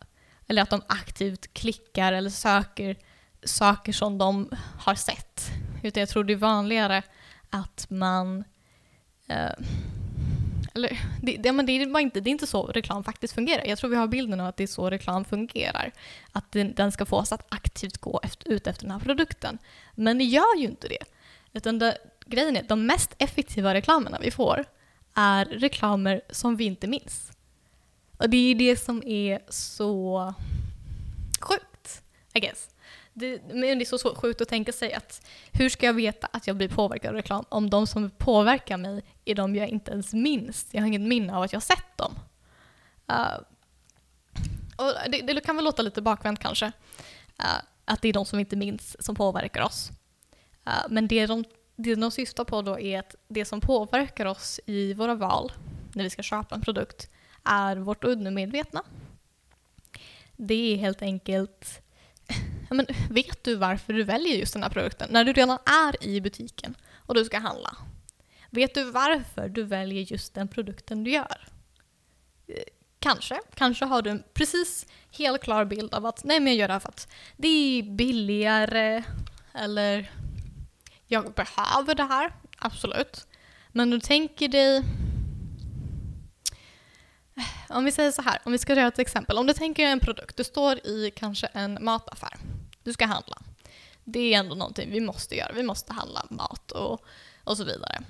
eller 0.47 0.63
att 0.63 0.71
de 0.71 0.83
aktivt 0.87 1.55
klickar 1.55 2.13
eller 2.13 2.31
söker 2.31 2.97
saker 3.43 3.93
som 3.93 4.19
de 4.19 4.51
har 4.79 4.95
sett. 4.95 5.51
Utan 5.83 6.01
jag 6.01 6.09
tror 6.09 6.25
det 6.25 6.33
är 6.33 6.37
vanligare 6.37 7.03
att 7.51 7.87
man... 7.91 8.45
Uh, 9.31 9.67
eller, 10.75 10.99
det, 11.23 11.37
det, 11.37 11.53
men 11.53 11.67
det, 11.67 11.73
är 11.73 12.01
inte, 12.01 12.21
det 12.21 12.31
är 12.31 12.33
inte 12.33 12.47
så 12.47 12.67
reklam 12.67 13.05
faktiskt 13.05 13.35
fungerar. 13.35 13.65
Jag 13.65 13.79
tror 13.79 13.91
vi 13.91 13.97
har 13.97 14.07
bilden 14.07 14.41
av 14.41 14.47
att 14.47 14.57
det 14.57 14.63
är 14.63 14.67
så 14.67 14.91
reklam 14.91 15.25
fungerar. 15.25 15.93
Att 16.33 16.53
den, 16.53 16.75
den 16.75 16.93
ska 16.93 17.07
få 17.07 17.17
oss 17.17 17.33
att 17.33 17.47
aktivt 17.49 17.99
gå 17.99 18.21
efter, 18.23 18.49
ut 18.49 18.67
efter 18.67 18.85
den 18.85 18.93
här 18.93 19.01
produkten. 19.01 19.59
Men 19.95 20.19
det 20.19 20.25
gör 20.25 20.57
ju 20.57 20.65
inte 20.65 20.89
det. 20.89 21.05
Utan 21.53 21.79
det, 21.79 21.99
grejen 22.27 22.57
är, 22.57 22.61
att 22.61 22.69
de 22.69 22.87
mest 22.87 23.15
effektiva 23.19 23.75
reklamerna 23.75 24.19
vi 24.21 24.31
får 24.31 24.65
är 25.15 25.45
reklamer 25.45 26.21
som 26.31 26.57
vi 26.57 26.65
inte 26.65 26.87
minns. 26.87 27.33
Och 28.17 28.31
det 28.31 28.37
är 28.37 28.55
det 28.55 28.77
som 28.77 29.03
är 29.07 29.41
så 29.49 30.35
sjukt, 31.41 32.03
I 32.35 32.41
guess. 32.41 32.71
Det, 33.13 33.43
men 33.47 33.61
det 33.61 33.93
är 33.93 33.99
så 33.99 34.15
sjukt 34.15 34.41
att 34.41 34.49
tänka 34.49 34.73
sig 34.73 34.93
att 34.93 35.27
hur 35.53 35.69
ska 35.69 35.87
jag 35.87 35.95
veta 35.95 36.29
att 36.33 36.47
jag 36.47 36.57
blir 36.57 36.69
påverkad 36.69 37.09
av 37.09 37.15
reklam 37.15 37.45
om 37.49 37.71
de 37.71 37.87
som 37.87 38.11
påverkar 38.11 38.77
mig 38.77 39.03
är 39.25 39.35
de 39.35 39.57
jag 39.57 39.69
inte 39.69 39.91
ens 39.91 40.13
minns. 40.13 40.67
Jag 40.71 40.81
har 40.81 40.87
inget 40.87 41.01
minne 41.01 41.37
av 41.37 41.43
att 41.43 41.53
jag 41.53 41.61
har 41.61 41.77
sett 41.77 41.97
dem. 41.97 42.13
Uh, 43.13 43.39
och 44.77 45.11
det, 45.11 45.21
det, 45.21 45.41
kan 45.41 45.57
väl 45.57 45.65
låta 45.65 45.83
lite 45.83 46.03
bakvänt 46.03 46.41
kanske, 46.41 46.67
uh, 46.67 47.63
att 47.85 48.03
det 48.03 48.09
är 48.09 48.13
de 48.13 48.25
som 48.25 48.37
vi 48.37 48.41
inte 48.41 48.57
minns 48.57 49.05
som 49.05 49.15
påverkar 49.15 49.63
oss. 49.63 49.91
Uh, 50.67 50.85
men 50.89 51.09
det 51.09 51.27
de 51.27 51.45
det 51.77 51.95
de 51.95 52.11
syftar 52.11 52.45
på 52.45 52.63
då 52.63 52.81
är 52.81 52.99
att 52.99 53.15
det 53.29 53.45
som 53.45 53.61
påverkar 53.61 54.27
oss 54.27 54.61
i 54.67 54.95
våra 54.95 55.15
val 55.15 55.53
när 55.93 56.05
vi 56.05 56.11
ska 56.11 56.23
köpa 56.23 56.55
en 56.55 56.61
produkt 56.61 57.11
är 57.45 57.77
vårt 57.77 58.05
undermedvetna. 58.05 58.83
Det 60.37 60.75
är 60.75 60.77
helt 60.77 61.03
enkelt 61.03 61.81
men 62.71 62.87
vet 63.11 63.45
du 63.45 63.55
varför 63.57 63.93
du 63.93 64.03
väljer 64.05 64.37
just 64.37 64.53
den 64.53 64.63
här 64.63 64.71
produkten? 64.71 65.09
När 65.13 65.25
du 65.25 65.33
redan 65.33 65.59
är 65.87 66.07
i 66.07 66.21
butiken 66.21 66.75
och 67.07 67.15
du 67.15 67.25
ska 67.25 67.39
handla. 67.39 67.77
Vet 68.51 68.75
du 68.75 68.91
varför 68.91 69.49
du 69.49 69.63
väljer 69.63 70.03
just 70.03 70.35
den 70.35 70.49
produkten 70.49 71.05
du 71.05 71.11
gör? 71.11 71.49
Kanske. 72.99 73.41
Kanske 73.55 73.85
har 73.85 74.03
du 74.03 74.11
en 74.11 74.23
precis 74.35 74.87
helt 75.11 75.43
klar 75.43 75.65
bild 75.65 75.95
av 75.95 76.07
att 76.07 76.25
nej 76.25 76.41
men 76.41 76.53
jag 76.53 76.59
gör 76.59 76.69
det 76.69 76.75
här 76.75 76.81
för 76.81 76.89
att 76.89 77.09
det 77.37 77.49
är 77.49 77.83
billigare 77.83 79.03
eller 79.55 80.11
jag 81.07 81.33
behöver 81.33 81.95
det 81.95 82.05
här, 82.05 82.33
absolut. 82.59 83.27
Men 83.73 83.91
du 83.91 84.01
tänker 84.01 84.49
dig 84.49 84.77
eh, 87.37 87.77
om 87.77 87.85
vi 87.85 87.93
säger 87.93 88.11
så 88.11 88.23
här, 88.23 88.39
om 88.45 88.53
vi 88.53 88.59
ska 88.59 88.75
göra 88.75 88.89
ett 88.89 88.99
exempel. 88.99 89.39
Om 89.39 89.47
du 89.47 89.53
tänker 89.53 89.87
en 89.87 90.01
produkt, 90.01 90.37
du 90.37 90.45
står 90.45 90.87
i 90.87 91.13
kanske 91.17 91.47
en 91.47 91.79
mataffär. 91.81 92.39
Du 92.83 92.93
ska 92.93 93.07
handla. 93.07 93.39
Det 94.05 94.35
är 94.35 94.39
ändå 94.39 94.55
någonting 94.55 94.91
vi 94.91 95.01
måste 95.01 95.37
göra. 95.37 95.53
Vi 95.53 95.63
måste 95.63 95.93
handla 95.93 96.27
mat 96.31 96.73
och, 96.73 97.05
och 97.45 97.57
så 97.57 97.65
vidare. 97.65 98.01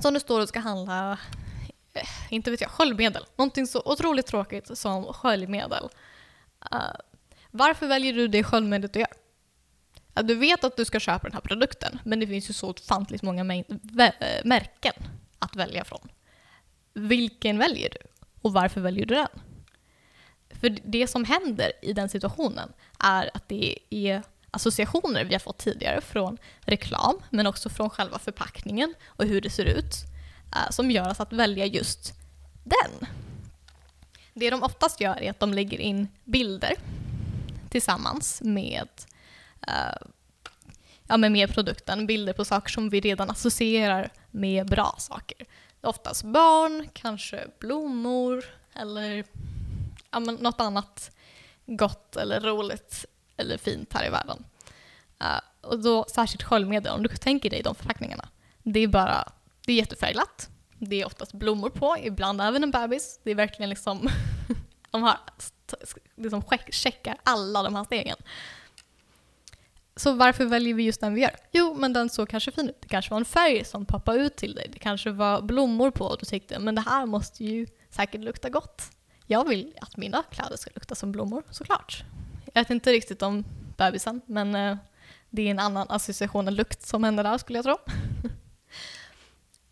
Så 0.00 0.08
om 0.08 0.14
du 0.14 0.20
står 0.20 0.40
och 0.40 0.48
ska 0.48 0.60
handla, 0.60 1.18
eh, 1.92 2.08
inte 2.30 2.50
vet 2.50 2.60
jag, 2.60 2.70
sköljmedel. 2.70 3.24
Någonting 3.36 3.66
så 3.66 3.82
otroligt 3.84 4.26
tråkigt 4.26 4.78
som 4.78 5.04
sköljmedel. 5.04 5.88
Uh, 6.72 6.80
varför 7.50 7.86
väljer 7.86 8.12
du 8.12 8.28
det 8.28 8.44
sköljmedlet 8.44 8.92
du 8.92 9.00
gör? 9.00 9.25
Du 10.22 10.34
vet 10.34 10.64
att 10.64 10.76
du 10.76 10.84
ska 10.84 11.00
köpa 11.00 11.28
den 11.28 11.32
här 11.32 11.40
produkten, 11.40 11.98
men 12.04 12.20
det 12.20 12.26
finns 12.26 12.50
ju 12.50 12.54
så 12.54 12.70
ofantligt 12.70 13.22
många 13.22 13.54
eh, 13.54 13.64
märken 14.44 14.94
att 15.38 15.56
välja 15.56 15.84
från. 15.84 16.08
Vilken 16.94 17.58
väljer 17.58 17.90
du? 17.90 17.98
Och 18.42 18.52
varför 18.52 18.80
väljer 18.80 19.06
du 19.06 19.14
den? 19.14 19.28
För 20.60 20.78
det 20.84 21.06
som 21.06 21.24
händer 21.24 21.72
i 21.82 21.92
den 21.92 22.08
situationen 22.08 22.72
är 22.98 23.30
att 23.34 23.48
det 23.48 23.78
är 23.90 24.22
associationer 24.50 25.24
vi 25.24 25.34
har 25.34 25.40
fått 25.40 25.58
tidigare 25.58 26.00
från 26.00 26.38
reklam, 26.60 27.18
men 27.30 27.46
också 27.46 27.68
från 27.68 27.90
själva 27.90 28.18
förpackningen 28.18 28.94
och 29.06 29.24
hur 29.24 29.40
det 29.40 29.50
ser 29.50 29.64
ut, 29.64 29.94
eh, 30.54 30.70
som 30.70 30.90
gör 30.90 31.10
oss 31.10 31.20
att 31.20 31.32
välja 31.32 31.66
just 31.66 32.14
den. 32.64 33.08
Det 34.34 34.50
de 34.50 34.62
oftast 34.62 35.00
gör 35.00 35.22
är 35.22 35.30
att 35.30 35.40
de 35.40 35.54
lägger 35.54 35.80
in 35.80 36.08
bilder 36.24 36.74
tillsammans 37.70 38.42
med 38.44 38.88
uh, 39.68 40.08
ja, 41.06 41.16
men 41.16 41.32
med 41.32 41.54
produkten, 41.54 42.06
bilder 42.06 42.32
på 42.32 42.44
saker 42.44 42.72
som 42.72 42.90
vi 42.90 43.00
redan 43.00 43.30
associerar 43.30 44.12
med 44.30 44.66
bra 44.66 44.96
saker. 44.98 45.46
Oftast 45.80 46.22
barn, 46.22 46.88
kanske 46.92 47.46
blommor 47.58 48.44
eller 48.74 49.24
ja, 50.10 50.20
men 50.20 50.34
något 50.34 50.60
annat 50.60 51.10
gott 51.66 52.16
eller 52.16 52.40
roligt 52.40 53.04
eller 53.36 53.58
fint 53.58 53.92
här 53.92 54.06
i 54.06 54.10
världen. 54.10 54.44
Uh, 55.22 55.40
och 55.60 55.78
då 55.82 56.04
särskilt 56.08 56.42
sköljmedel, 56.42 56.92
om 56.92 57.02
du 57.02 57.08
tänker 57.08 57.50
dig 57.50 57.62
de 57.62 57.74
förpackningarna. 57.74 58.28
Det 58.62 58.80
är 58.80 58.88
bara, 58.88 59.32
det 59.66 59.72
är 59.72 59.76
jättefärgglatt. 59.76 60.48
Det 60.78 61.00
är 61.00 61.06
oftast 61.06 61.32
blommor 61.32 61.70
på, 61.70 61.96
ibland 62.02 62.40
även 62.40 62.62
en 62.62 62.70
bebis. 62.70 63.20
Det 63.22 63.30
är 63.30 63.34
verkligen 63.34 63.70
liksom, 63.70 64.08
de 64.90 65.02
har 65.02 65.18
liksom 66.16 66.42
checkar 66.70 67.16
alla 67.22 67.62
de 67.62 67.74
här 67.74 67.84
stegen. 67.84 68.16
Så 69.96 70.12
varför 70.12 70.44
väljer 70.44 70.74
vi 70.74 70.82
just 70.82 71.00
den 71.00 71.14
vi 71.14 71.20
gör? 71.20 71.36
Jo, 71.52 71.74
men 71.74 71.92
den 71.92 72.08
såg 72.08 72.28
kanske 72.28 72.50
fin 72.50 72.68
ut. 72.68 72.80
Det 72.80 72.88
kanske 72.88 73.10
var 73.10 73.18
en 73.18 73.24
färg 73.24 73.64
som 73.64 73.86
poppade 73.86 74.18
ut 74.18 74.36
till 74.36 74.54
dig. 74.54 74.70
Det 74.72 74.78
kanske 74.78 75.10
var 75.10 75.42
blommor 75.42 75.90
på 75.90 76.04
och 76.04 76.16
du 76.20 76.26
tyckte 76.26 76.58
men 76.58 76.74
det 76.74 76.80
här 76.80 77.06
måste 77.06 77.44
ju 77.44 77.66
säkert 77.90 78.20
lukta 78.20 78.48
gott. 78.48 78.82
Jag 79.26 79.48
vill 79.48 79.74
att 79.80 79.96
mina 79.96 80.22
kläder 80.22 80.56
ska 80.56 80.70
lukta 80.74 80.94
som 80.94 81.12
blommor, 81.12 81.42
såklart. 81.50 82.04
Jag 82.54 82.60
vet 82.60 82.70
inte 82.70 82.92
riktigt 82.92 83.22
om 83.22 83.44
bebisen, 83.76 84.20
men 84.26 84.54
eh, 84.54 84.76
det 85.30 85.42
är 85.42 85.50
en 85.50 85.58
annan 85.58 85.86
association, 85.90 86.48
än 86.48 86.54
lukt 86.54 86.86
som 86.86 87.04
händer 87.04 87.24
där 87.24 87.38
skulle 87.38 87.58
jag 87.58 87.64
tro. 87.64 87.76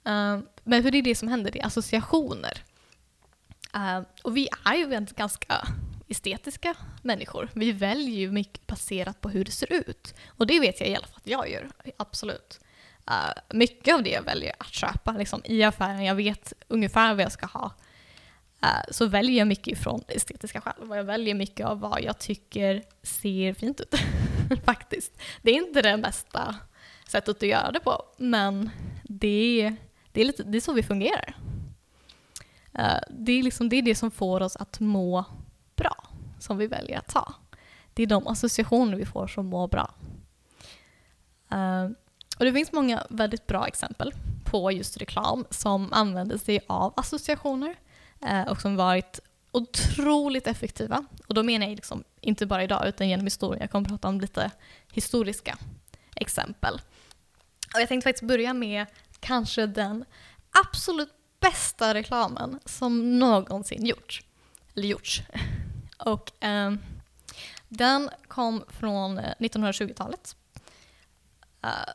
Eh, 0.06 0.38
men 0.64 0.82
för 0.82 0.90
det 0.90 0.98
är 0.98 1.02
det 1.02 1.14
som 1.14 1.28
händer, 1.28 1.50
det 1.50 1.60
är 1.60 1.66
associationer. 1.66 2.62
Eh, 3.74 4.00
och 4.22 4.36
vi 4.36 4.48
är 4.64 4.74
ju 4.74 5.06
ganska 5.16 5.68
estetiska 6.08 6.74
människor. 7.02 7.50
Vi 7.54 7.72
väljer 7.72 8.16
ju 8.16 8.30
mycket 8.30 8.66
baserat 8.66 9.20
på 9.20 9.28
hur 9.28 9.44
det 9.44 9.50
ser 9.50 9.72
ut. 9.72 10.14
Och 10.26 10.46
det 10.46 10.60
vet 10.60 10.80
jag 10.80 10.88
i 10.88 10.96
alla 10.96 11.06
fall 11.06 11.16
att 11.16 11.26
jag 11.26 11.50
gör, 11.50 11.68
absolut. 11.96 12.60
Uh, 13.10 13.56
mycket 13.56 13.94
av 13.94 14.02
det 14.02 14.10
jag 14.10 14.22
väljer 14.22 14.54
att 14.58 14.72
köpa 14.72 15.12
liksom, 15.12 15.40
i 15.44 15.62
affären, 15.62 16.04
jag 16.04 16.14
vet 16.14 16.52
ungefär 16.68 17.14
vad 17.14 17.24
jag 17.24 17.32
ska 17.32 17.46
ha. 17.46 17.72
Uh, 18.64 18.90
så 18.90 19.06
väljer 19.06 19.38
jag 19.38 19.48
mycket 19.48 19.78
ifrån 19.78 20.02
estetiska 20.08 20.60
skäl. 20.60 20.74
Jag 20.88 21.04
väljer 21.04 21.34
mycket 21.34 21.66
av 21.66 21.80
vad 21.80 22.02
jag 22.02 22.18
tycker 22.18 22.82
ser 23.02 23.54
fint 23.54 23.80
ut. 23.80 23.94
Faktiskt. 24.64 25.20
Det 25.42 25.50
är 25.50 25.54
inte 25.54 25.82
det 25.82 25.98
bästa 25.98 26.56
sättet 27.08 27.36
att 27.36 27.48
göra 27.48 27.70
det 27.70 27.80
på, 27.80 28.02
men 28.16 28.70
det, 29.02 29.74
det, 30.12 30.20
är, 30.20 30.24
lite, 30.24 30.42
det 30.42 30.58
är 30.58 30.60
så 30.60 30.72
vi 30.72 30.82
fungerar. 30.82 31.36
Uh, 32.78 32.98
det, 33.10 33.32
är 33.32 33.42
liksom, 33.42 33.68
det 33.68 33.76
är 33.76 33.82
det 33.82 33.94
som 33.94 34.10
får 34.10 34.40
oss 34.40 34.56
att 34.56 34.80
må 34.80 35.24
som 36.44 36.58
vi 36.58 36.66
väljer 36.66 36.98
att 36.98 37.08
ta. 37.08 37.34
Det 37.94 38.02
är 38.02 38.06
de 38.06 38.26
associationer 38.26 38.96
vi 38.96 39.06
får 39.06 39.26
som 39.26 39.46
mår 39.46 39.68
bra. 39.68 39.94
Uh, 41.54 41.90
och 42.38 42.44
det 42.44 42.52
finns 42.52 42.72
många 42.72 43.06
väldigt 43.10 43.46
bra 43.46 43.66
exempel 43.66 44.12
på 44.44 44.72
just 44.72 44.96
reklam 44.96 45.44
som 45.50 45.92
använder 45.92 46.38
sig 46.38 46.60
av 46.66 46.92
associationer 46.96 47.76
uh, 48.24 48.48
och 48.48 48.60
som 48.60 48.76
varit 48.76 49.20
otroligt 49.50 50.46
effektiva. 50.46 51.04
Och 51.26 51.34
då 51.34 51.42
menar 51.42 51.66
jag 51.66 51.76
liksom 51.76 52.04
inte 52.20 52.46
bara 52.46 52.64
idag 52.64 52.88
utan 52.88 53.08
genom 53.08 53.26
historien. 53.26 53.60
Jag 53.60 53.70
kommer 53.70 53.86
att 53.86 53.90
prata 53.90 54.08
om 54.08 54.20
lite 54.20 54.50
historiska 54.92 55.58
exempel. 56.16 56.74
Och 57.74 57.80
jag 57.80 57.88
tänkte 57.88 58.08
faktiskt 58.08 58.28
börja 58.28 58.54
med 58.54 58.86
kanske 59.20 59.66
den 59.66 60.04
absolut 60.66 61.12
bästa 61.40 61.94
reklamen 61.94 62.60
som 62.64 63.18
någonsin 63.18 63.86
gjorts. 63.86 64.22
Eller 64.74 64.88
gjorts. 64.88 65.22
Och 65.96 66.44
eh, 66.44 66.72
den 67.68 68.10
kom 68.28 68.64
från 68.68 69.18
eh, 69.18 69.34
1920-talet. 69.38 70.36
Uh, 71.64 71.70
eh, 71.70 71.94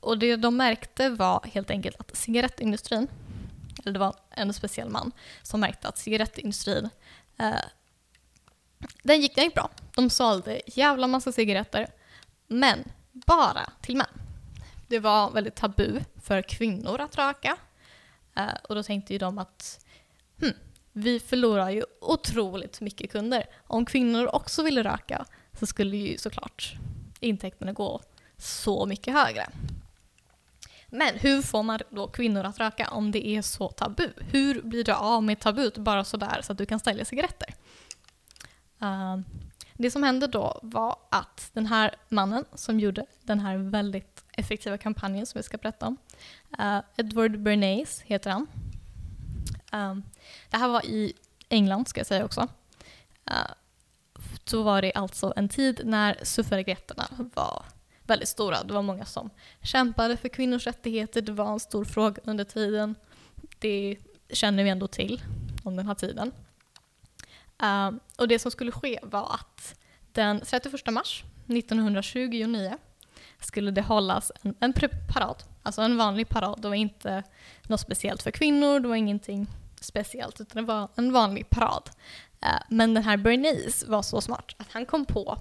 och 0.00 0.18
det 0.18 0.36
de 0.36 0.56
märkte 0.56 1.10
var 1.10 1.44
helt 1.52 1.70
enkelt 1.70 2.00
att 2.00 2.16
cigarettindustrin, 2.16 3.08
eller 3.82 3.92
det 3.92 3.98
var 3.98 4.14
en 4.30 4.52
speciell 4.52 4.90
man 4.90 5.12
som 5.42 5.60
märkte 5.60 5.88
att 5.88 5.98
cigarettindustrin, 5.98 6.88
uh, 7.42 7.54
den, 9.02 9.20
gick, 9.20 9.34
den 9.34 9.44
gick 9.44 9.54
bra. 9.54 9.70
De 9.94 10.10
sålde 10.10 10.60
jävla 10.66 11.06
massa 11.06 11.32
cigaretter, 11.32 11.86
men 12.46 12.84
bara 13.12 13.70
till 13.80 13.96
män. 13.96 14.06
Det 14.86 14.98
var 14.98 15.30
väldigt 15.30 15.54
tabu 15.54 16.00
för 16.22 16.42
kvinnor 16.42 17.00
att 17.00 17.18
röka. 17.18 17.56
Uh, 18.38 18.54
och 18.68 18.74
då 18.74 18.82
tänkte 18.82 19.12
ju 19.12 19.18
de 19.18 19.38
att 19.38 19.86
hmm, 20.40 20.52
vi 20.98 21.20
förlorar 21.20 21.70
ju 21.70 21.84
otroligt 22.00 22.80
mycket 22.80 23.12
kunder. 23.12 23.46
Om 23.66 23.84
kvinnor 23.84 24.34
också 24.34 24.62
ville 24.62 24.84
röka 24.84 25.24
så 25.58 25.66
skulle 25.66 25.96
ju 25.96 26.18
såklart 26.18 26.74
intäkterna 27.20 27.72
gå 27.72 28.00
så 28.36 28.86
mycket 28.86 29.14
högre. 29.14 29.46
Men 30.86 31.14
hur 31.14 31.42
får 31.42 31.62
man 31.62 31.80
då 31.90 32.08
kvinnor 32.08 32.44
att 32.44 32.58
röka 32.58 32.88
om 32.90 33.10
det 33.10 33.26
är 33.26 33.42
så 33.42 33.68
tabu? 33.68 34.08
Hur 34.16 34.62
blir 34.62 34.84
du 34.84 34.92
av 34.92 35.22
med 35.22 35.40
tabut 35.40 35.78
bara 35.78 36.04
sådär 36.04 36.40
så 36.42 36.52
att 36.52 36.58
du 36.58 36.66
kan 36.66 36.80
sälja 36.80 37.04
cigaretter? 37.04 37.54
Uh, 38.82 39.18
det 39.74 39.90
som 39.90 40.02
hände 40.02 40.26
då 40.26 40.60
var 40.62 40.96
att 41.10 41.50
den 41.52 41.66
här 41.66 41.94
mannen 42.08 42.44
som 42.54 42.80
gjorde 42.80 43.06
den 43.22 43.40
här 43.40 43.56
väldigt 43.56 44.24
effektiva 44.32 44.78
kampanjen 44.78 45.26
som 45.26 45.38
vi 45.38 45.42
ska 45.42 45.56
berätta 45.56 45.86
om, 45.86 45.96
uh, 46.60 46.80
Edward 46.96 47.38
Bernays 47.38 48.00
heter 48.00 48.30
han. 48.30 48.46
Um, 49.72 50.02
det 50.50 50.56
här 50.56 50.68
var 50.68 50.86
i 50.86 51.12
England 51.48 51.88
ska 51.88 52.00
jag 52.00 52.06
säga 52.06 52.24
också. 52.24 52.40
Uh, 53.30 53.52
så 54.44 54.62
var 54.62 54.82
det 54.82 54.92
alltså 54.92 55.32
en 55.36 55.48
tid 55.48 55.80
när 55.84 56.18
suffragetterna 56.22 57.08
var 57.34 57.64
väldigt 58.02 58.28
stora. 58.28 58.62
Det 58.62 58.74
var 58.74 58.82
många 58.82 59.04
som 59.04 59.30
kämpade 59.62 60.16
för 60.16 60.28
kvinnors 60.28 60.66
rättigheter. 60.66 61.22
Det 61.22 61.32
var 61.32 61.52
en 61.52 61.60
stor 61.60 61.84
fråga 61.84 62.22
under 62.24 62.44
tiden. 62.44 62.94
Det 63.58 63.96
känner 64.30 64.64
vi 64.64 64.70
ändå 64.70 64.86
till 64.86 65.22
om 65.62 65.76
den 65.76 65.86
här 65.86 65.94
tiden. 65.94 66.32
Uh, 67.62 67.90
och 68.16 68.28
det 68.28 68.38
som 68.38 68.50
skulle 68.50 68.72
ske 68.72 68.98
var 69.02 69.34
att 69.34 69.74
den 70.12 70.40
31 70.40 70.86
mars 70.90 71.24
1929 71.46 72.78
skulle 73.40 73.70
det 73.70 73.82
hållas 73.82 74.32
en, 74.42 74.54
en 74.60 74.72
parad, 75.14 75.42
alltså 75.62 75.82
en 75.82 75.96
vanlig 75.96 76.28
parad. 76.28 76.62
Det 76.62 76.68
var 76.68 76.74
inte 76.74 77.22
något 77.62 77.80
speciellt 77.80 78.22
för 78.22 78.30
kvinnor, 78.30 78.80
det 78.80 78.88
var 78.88 78.96
ingenting 78.96 79.46
speciellt, 79.84 80.40
utan 80.40 80.62
det 80.62 80.72
var 80.72 80.88
en 80.96 81.12
vanlig 81.12 81.50
parad. 81.50 81.90
Eh, 82.40 82.62
men 82.68 82.94
den 82.94 83.02
här 83.02 83.16
Bernays 83.16 83.84
var 83.88 84.02
så 84.02 84.20
smart 84.20 84.54
att 84.56 84.72
han 84.72 84.86
kom 84.86 85.04
på 85.04 85.38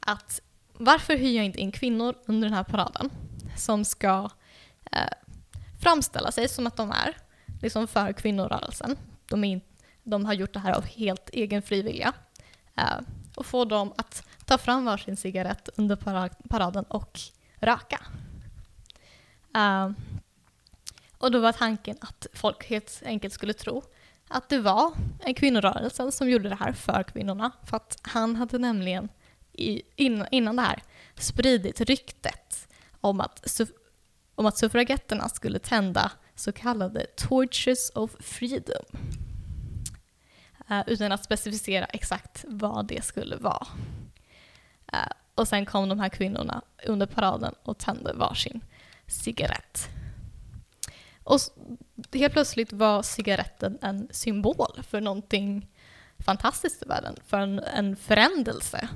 att 0.00 0.40
varför 0.72 1.16
hyr 1.16 1.36
jag 1.36 1.44
inte 1.44 1.60
in 1.60 1.72
kvinnor 1.72 2.14
under 2.26 2.48
den 2.48 2.56
här 2.56 2.64
paraden 2.64 3.10
som 3.56 3.84
ska 3.84 4.30
eh, 4.92 5.12
framställa 5.80 6.32
sig 6.32 6.48
som 6.48 6.66
att 6.66 6.76
de 6.76 6.90
är 6.90 7.16
liksom 7.62 7.86
för 7.86 8.12
kvinnorörelsen. 8.12 8.96
De, 9.28 9.44
är, 9.44 9.60
de 10.02 10.24
har 10.24 10.32
gjort 10.32 10.52
det 10.52 10.60
här 10.60 10.72
av 10.72 10.84
helt 10.84 11.30
egen 11.32 11.62
frivilliga. 11.62 12.12
Eh, 12.76 13.00
och 13.36 13.46
få 13.46 13.64
dem 13.64 13.92
att 13.96 14.26
ta 14.44 14.58
fram 14.58 14.84
varsin 14.84 15.16
cigarett 15.16 15.68
under 15.76 15.96
paraden 16.48 16.84
och 16.84 17.20
röka. 17.56 18.00
Eh, 19.54 19.90
och 21.20 21.30
då 21.30 21.40
var 21.40 21.52
tanken 21.52 21.96
att 22.00 22.26
folk 22.32 22.66
helt 22.66 23.02
enkelt 23.04 23.34
skulle 23.34 23.52
tro 23.52 23.82
att 24.28 24.48
det 24.48 24.58
var 24.58 24.92
en 25.20 25.34
kvinnorörelse 25.34 26.12
som 26.12 26.30
gjorde 26.30 26.48
det 26.48 26.54
här 26.54 26.72
för 26.72 27.02
kvinnorna. 27.02 27.50
För 27.64 27.76
att 27.76 27.98
han 28.02 28.36
hade 28.36 28.58
nämligen 28.58 29.08
i, 29.52 29.82
innan 30.30 30.56
det 30.56 30.62
här 30.62 30.82
spridit 31.14 31.80
ryktet 31.80 32.68
om 33.00 33.20
att, 33.20 33.60
om 34.34 34.46
att 34.46 34.58
suffragetterna 34.58 35.28
skulle 35.28 35.58
tända 35.58 36.12
så 36.34 36.52
kallade 36.52 37.06
torches 37.16 37.90
of 37.94 38.10
freedom. 38.20 38.84
Uh, 40.70 40.82
utan 40.86 41.12
att 41.12 41.24
specificera 41.24 41.84
exakt 41.84 42.44
vad 42.48 42.86
det 42.86 43.04
skulle 43.04 43.36
vara. 43.36 43.66
Uh, 44.92 45.12
och 45.34 45.48
sen 45.48 45.66
kom 45.66 45.88
de 45.88 46.00
här 46.00 46.08
kvinnorna 46.08 46.62
under 46.86 47.06
paraden 47.06 47.54
och 47.62 47.78
tände 47.78 48.12
varsin 48.12 48.60
cigarett. 49.06 49.99
Och 51.30 51.40
helt 52.12 52.32
plötsligt 52.32 52.72
var 52.72 53.02
cigaretten 53.02 53.78
en 53.82 54.08
symbol 54.10 54.82
för 54.88 55.00
någonting 55.00 55.68
fantastiskt 56.18 56.82
i 56.82 56.86
världen, 56.88 57.16
för 57.26 57.38
en, 57.38 57.58
en 57.58 57.96
förändelse. 57.96 58.88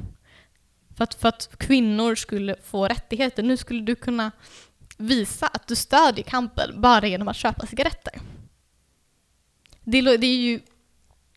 För 0.97 1.05
att, 1.05 1.15
för 1.15 1.29
att 1.29 1.57
kvinnor 1.59 2.15
skulle 2.15 2.57
få 2.57 2.89
rättigheter. 2.89 3.43
Nu 3.43 3.57
skulle 3.57 3.81
du 3.83 3.95
kunna 3.95 4.33
visa 4.97 5.47
att 5.47 5.67
du 5.67 5.77
stödjer 5.77 6.25
kampen 6.25 6.81
bara 6.81 7.07
genom 7.07 7.29
att 7.29 7.37
köpa 7.37 7.67
cigaretter. 7.67 8.21
Det, 9.81 10.17
det 10.17 10.27
är 10.27 10.37
ju 10.37 10.61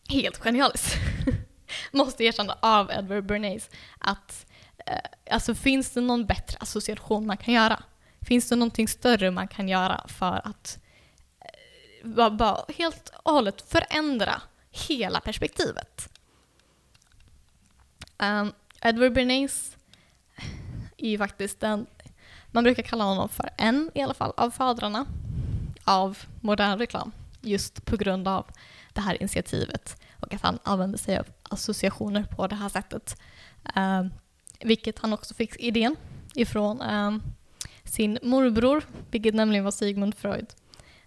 helt 0.08 0.38
genialiskt. 0.38 0.96
Måste 1.92 2.24
erkänna 2.24 2.58
av 2.60 2.90
Edward 2.90 3.26
Bernays 3.26 3.70
att 3.98 4.46
eh, 4.86 5.34
alltså 5.34 5.54
finns 5.54 5.90
det 5.90 6.00
någon 6.00 6.26
bättre 6.26 6.58
association 6.60 7.26
man 7.26 7.36
kan 7.36 7.54
göra? 7.54 7.82
Finns 8.20 8.48
det 8.48 8.56
någonting 8.56 8.88
större 8.88 9.30
man 9.30 9.48
kan 9.48 9.68
göra 9.68 10.04
för 10.08 10.40
att 10.44 10.78
bara, 12.02 12.30
bara 12.30 12.64
helt 12.68 13.12
och 13.22 13.32
hållet 13.32 13.60
förändra 13.62 14.42
hela 14.70 15.20
perspektivet? 15.20 16.08
Um, 18.18 18.52
Edward 18.82 19.12
Bernays 19.12 19.76
är 20.96 21.08
ju 21.08 21.18
faktiskt 21.18 21.60
den, 21.60 21.86
man 22.50 22.64
brukar 22.64 22.82
kalla 22.82 23.04
honom 23.04 23.28
för 23.28 23.50
en 23.56 23.90
i 23.94 24.02
alla 24.02 24.14
fall, 24.14 24.32
av 24.36 24.50
fadrarna 24.50 25.06
av 25.84 26.18
modern 26.40 26.78
reklam. 26.78 27.12
Just 27.40 27.84
på 27.84 27.96
grund 27.96 28.28
av 28.28 28.46
det 28.92 29.00
här 29.00 29.22
initiativet 29.22 30.02
och 30.20 30.34
att 30.34 30.42
han 30.42 30.58
använder 30.62 30.98
sig 30.98 31.18
av 31.18 31.26
associationer 31.42 32.22
på 32.22 32.46
det 32.46 32.54
här 32.54 32.68
sättet. 32.68 33.20
Um, 33.76 34.10
vilket 34.60 34.98
han 34.98 35.12
också 35.12 35.34
fick 35.34 35.56
idén 35.56 35.96
ifrån 36.34 36.82
um, 36.82 37.22
sin 37.84 38.18
morbror, 38.22 38.82
vilket 39.10 39.34
nämligen 39.34 39.64
var 39.64 39.70
Sigmund 39.70 40.14
Freud. 40.14 40.46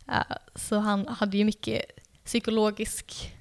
Eh, 0.08 0.38
så 0.56 0.78
han 0.78 1.08
hade 1.08 1.38
ju 1.38 1.46
mycket 1.46 1.86
psykologisk 2.26 3.36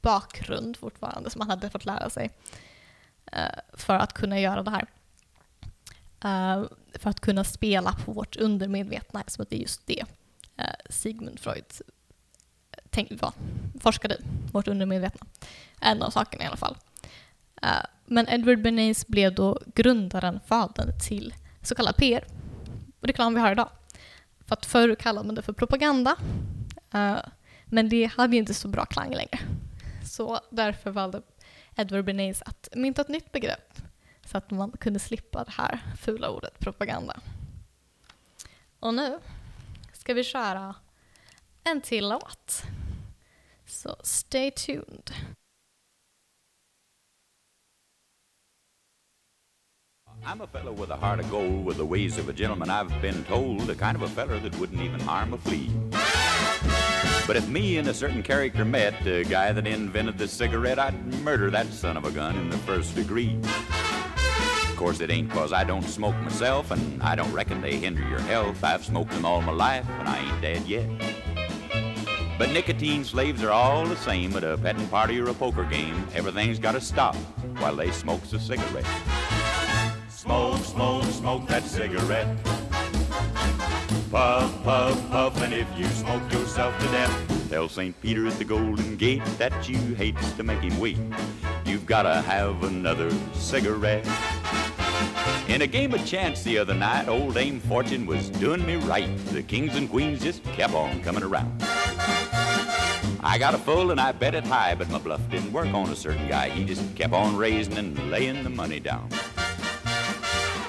bakgrund 0.00 0.76
fortfarande 0.76 1.30
som 1.30 1.40
han 1.40 1.50
hade 1.50 1.70
fått 1.70 1.84
lära 1.84 2.10
sig 2.10 2.30
eh, 3.32 3.58
för 3.72 3.94
att 3.94 4.12
kunna 4.12 4.40
göra 4.40 4.62
det 4.62 4.70
här. 4.70 4.86
Eh, 6.24 6.64
för 6.94 7.10
att 7.10 7.20
kunna 7.20 7.44
spela 7.44 7.92
på 7.92 8.12
vårt 8.12 8.36
undermedvetna, 8.36 9.22
som 9.26 9.42
att 9.42 9.50
det 9.50 9.56
är 9.56 9.60
just 9.60 9.86
det 9.86 10.04
Sigmund 10.90 11.40
Freud 11.40 11.64
tänk, 12.90 13.22
va, 13.22 13.32
forskade 13.80 14.14
i, 14.14 14.18
vårt 14.52 14.68
undermedvetna. 14.68 15.26
En 15.80 16.02
av 16.02 16.10
sakerna 16.10 16.44
i 16.44 16.46
alla 16.46 16.56
fall. 16.56 16.76
men 18.06 18.28
Edward 18.28 18.62
Bernays 18.62 19.06
blev 19.06 19.34
då 19.34 19.60
grundaren, 19.74 20.40
fadern 20.46 20.98
till 21.08 21.34
så 21.62 21.74
kallad 21.74 21.96
PR, 21.96 22.24
reklam 23.00 23.34
vi 23.34 23.40
har 23.40 23.52
idag. 23.52 23.68
För 24.52 24.56
att 24.56 24.66
förr 24.66 24.94
kallade 24.94 25.26
man 25.26 25.34
det 25.34 25.42
för 25.42 25.52
propaganda. 25.52 26.16
Uh, 26.94 27.20
men 27.64 27.88
det 27.88 28.04
hade 28.04 28.32
ju 28.32 28.38
inte 28.38 28.54
så 28.54 28.68
bra 28.68 28.84
klang 28.84 29.14
längre. 29.14 29.38
Så 30.04 30.40
därför 30.50 30.90
valde 30.90 31.22
Edward 31.76 32.04
Bernays 32.04 32.42
att 32.42 32.68
mynta 32.74 33.02
ett 33.02 33.08
nytt 33.08 33.32
begrepp 33.32 33.78
så 34.24 34.38
att 34.38 34.50
man 34.50 34.72
kunde 34.72 34.98
slippa 34.98 35.44
det 35.44 35.50
här 35.50 35.80
fula 36.00 36.30
ordet 36.30 36.58
propaganda. 36.58 37.20
Och 38.80 38.94
nu 38.94 39.18
ska 39.92 40.14
vi 40.14 40.24
köra 40.24 40.74
en 41.64 41.80
till 41.80 42.08
låt. 42.08 42.62
Så 43.66 43.96
stay 44.02 44.50
tuned. 44.50 45.10
I'm 50.24 50.40
a 50.40 50.46
fellow 50.46 50.72
with 50.72 50.90
a 50.90 50.96
heart 50.96 51.18
of 51.18 51.28
gold, 51.32 51.64
with 51.64 51.78
the 51.78 51.84
ways 51.84 52.16
of 52.16 52.28
a 52.28 52.32
gentleman, 52.32 52.70
I've 52.70 53.02
been 53.02 53.24
told, 53.24 53.62
the 53.62 53.74
kind 53.74 53.96
of 53.96 54.02
a 54.02 54.08
feller 54.08 54.38
that 54.38 54.56
wouldn't 54.56 54.80
even 54.80 55.00
harm 55.00 55.32
a 55.32 55.38
flea. 55.38 55.68
But 57.26 57.36
if 57.36 57.48
me 57.48 57.78
and 57.78 57.88
a 57.88 57.94
certain 57.94 58.22
character 58.22 58.64
met, 58.64 59.02
the 59.02 59.24
guy 59.24 59.50
that 59.50 59.66
invented 59.66 60.18
the 60.18 60.28
cigarette, 60.28 60.78
I'd 60.78 60.94
murder 61.24 61.50
that 61.50 61.66
son 61.72 61.96
of 61.96 62.04
a 62.04 62.12
gun 62.12 62.36
in 62.36 62.50
the 62.50 62.58
first 62.58 62.94
degree. 62.94 63.36
Of 64.70 64.76
course, 64.76 65.00
it 65.00 65.10
ain't 65.10 65.28
cause 65.28 65.52
I 65.52 65.64
don't 65.64 65.82
smoke 65.82 66.16
myself, 66.20 66.70
and 66.70 67.02
I 67.02 67.16
don't 67.16 67.32
reckon 67.32 67.60
they 67.60 67.76
hinder 67.76 68.08
your 68.08 68.20
health. 68.20 68.62
I've 68.62 68.84
smoked 68.84 69.10
them 69.10 69.24
all 69.24 69.42
my 69.42 69.52
life, 69.52 69.88
and 69.88 70.08
I 70.08 70.18
ain't 70.20 70.40
dead 70.40 70.62
yet. 70.68 70.88
But 72.38 72.50
nicotine 72.50 73.04
slaves 73.04 73.42
are 73.42 73.50
all 73.50 73.84
the 73.86 73.96
same 73.96 74.36
at 74.36 74.44
a 74.44 74.56
petting 74.56 74.86
party 74.86 75.20
or 75.20 75.28
a 75.28 75.34
poker 75.34 75.64
game. 75.64 76.06
Everything's 76.14 76.60
gotta 76.60 76.80
stop 76.80 77.16
while 77.58 77.74
they 77.74 77.90
smokes 77.90 78.32
a 78.32 78.38
cigarette. 78.38 78.86
Smoke, 80.22 80.58
smoke, 80.58 81.04
smoke 81.06 81.46
that 81.48 81.64
cigarette. 81.64 82.28
Puff, 84.08 84.62
puff, 84.62 85.10
puff, 85.10 85.42
and 85.42 85.52
if 85.52 85.66
you 85.76 85.84
smoke 85.86 86.22
yourself 86.32 86.78
to 86.78 86.86
death, 86.92 87.48
tell 87.50 87.68
St. 87.68 88.00
Peter 88.00 88.28
at 88.28 88.34
the 88.34 88.44
Golden 88.44 88.94
Gate 88.94 89.24
that 89.38 89.68
you 89.68 89.78
hates 89.96 90.30
to 90.34 90.44
make 90.44 90.60
him 90.60 90.78
wait. 90.78 90.96
You've 91.66 91.86
gotta 91.86 92.20
have 92.20 92.62
another 92.62 93.10
cigarette. 93.32 94.06
In 95.48 95.62
a 95.62 95.66
game 95.66 95.92
of 95.92 96.06
chance 96.06 96.44
the 96.44 96.56
other 96.56 96.74
night, 96.74 97.08
old 97.08 97.34
Dame 97.34 97.58
Fortune 97.58 98.06
was 98.06 98.30
doing 98.30 98.64
me 98.64 98.76
right. 98.76 99.10
The 99.32 99.42
kings 99.42 99.74
and 99.74 99.90
queens 99.90 100.22
just 100.22 100.44
kept 100.44 100.72
on 100.72 101.02
coming 101.02 101.24
around. 101.24 101.50
I 103.24 103.38
got 103.40 103.54
a 103.54 103.58
full 103.58 103.90
and 103.90 104.00
I 104.00 104.12
bet 104.12 104.36
it 104.36 104.44
high, 104.44 104.76
but 104.76 104.88
my 104.88 104.98
bluff 104.98 105.28
didn't 105.30 105.52
work 105.52 105.74
on 105.74 105.88
a 105.88 105.96
certain 105.96 106.28
guy. 106.28 106.48
He 106.48 106.62
just 106.62 106.94
kept 106.94 107.12
on 107.12 107.36
raising 107.36 107.76
and 107.76 108.08
laying 108.08 108.44
the 108.44 108.50
money 108.50 108.78
down. 108.78 109.08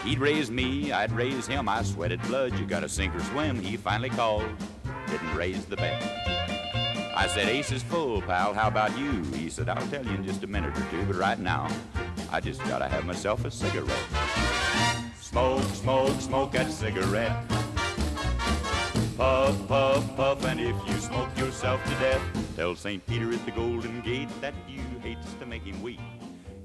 He'd 0.04 0.20
raise 0.20 0.52
me, 0.52 0.92
I'd 0.92 1.14
raise 1.14 1.48
him. 1.48 1.70
I 1.70 1.82
sweated 1.84 2.22
blood. 2.24 2.60
You 2.60 2.66
gotta 2.66 2.90
sink 2.90 3.16
or 3.16 3.22
swim. 3.22 3.62
He 3.62 3.78
finally 3.78 4.10
called, 4.10 4.44
didn't 5.08 5.36
raise 5.36 5.66
the 5.66 5.78
bet. 5.78 6.02
I 7.16 7.28
said, 7.28 7.48
Ace 7.48 7.72
is 7.72 7.84
full, 7.84 8.22
pal. 8.22 8.54
How 8.54 8.68
about 8.68 8.98
you? 8.98 9.24
He 9.36 9.50
said, 9.50 9.70
I'll 9.70 9.88
tell 9.88 10.06
you 10.06 10.12
in 10.16 10.26
just 10.26 10.44
a 10.44 10.48
minute 10.48 10.78
or 10.78 10.82
two, 10.92 11.06
but 11.06 11.16
right 11.16 11.40
now, 11.40 11.70
I 12.32 12.42
just 12.42 12.62
gotta 12.66 12.90
have 12.90 13.06
myself 13.06 13.46
a 13.46 13.52
cigarette. 13.52 13.96
Smoke, 15.22 15.64
smoke, 15.64 16.20
smoke 16.20 16.52
that 16.52 16.70
cigarette. 16.70 17.48
Puff, 19.16 19.68
puff, 19.68 20.16
puff, 20.18 20.46
and 20.46 20.60
if 20.60 20.76
you 20.86 20.96
smoke 20.96 21.30
yourself 21.38 21.84
to 21.86 21.92
death, 21.92 22.22
tell 22.58 22.76
St. 22.76 23.06
Peter 23.08 23.32
at 23.32 23.46
the 23.46 23.52
Golden 23.52 24.02
Gate 24.02 24.30
that 24.42 24.54
you 24.68 24.82
hates 25.02 25.34
to 25.36 25.46
make 25.46 25.64
him 25.64 25.82
weep. 25.82 26.02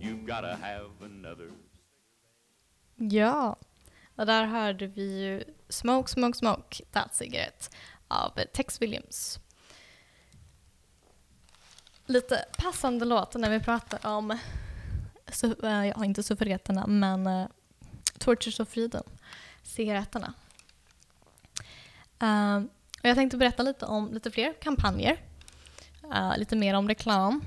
You've 0.01 0.27
gotta 0.27 0.57
have 0.57 0.89
another. 1.03 1.51
Ja, 3.01 3.57
och 4.17 4.27
där 4.27 4.45
hörde 4.45 4.87
vi 4.87 5.23
ju 5.23 5.45
Smoke, 5.69 6.11
Smoke, 6.11 6.39
Smoke, 6.39 6.85
That 6.93 7.15
Cigarette 7.15 7.77
av 8.09 8.41
Tex 8.53 8.83
Williams. 8.83 9.41
Lite 12.07 12.45
passande 12.59 13.05
låt 13.05 13.35
när 13.35 13.51
vi 13.51 13.61
pratar 13.61 14.11
om, 14.11 14.31
eh, 14.31 14.39
jag 15.63 15.87
ja 15.87 16.05
inte 16.05 16.23
suffragetterna, 16.23 16.87
men 16.87 17.27
uh, 17.27 17.47
Tortures 18.19 18.61
of 18.61 18.69
Freedom, 18.69 19.03
cigaretterna. 19.63 20.35
Uh, 22.23 22.57
och 23.03 23.05
jag 23.09 23.17
tänkte 23.17 23.37
berätta 23.37 23.63
lite 23.63 23.87
om 23.87 24.13
lite 24.13 24.31
fler 24.31 24.53
kampanjer, 24.63 25.21
uh, 26.05 26.39
lite 26.39 26.57
mer 26.57 26.75
om 26.75 26.89
reklam 26.89 27.45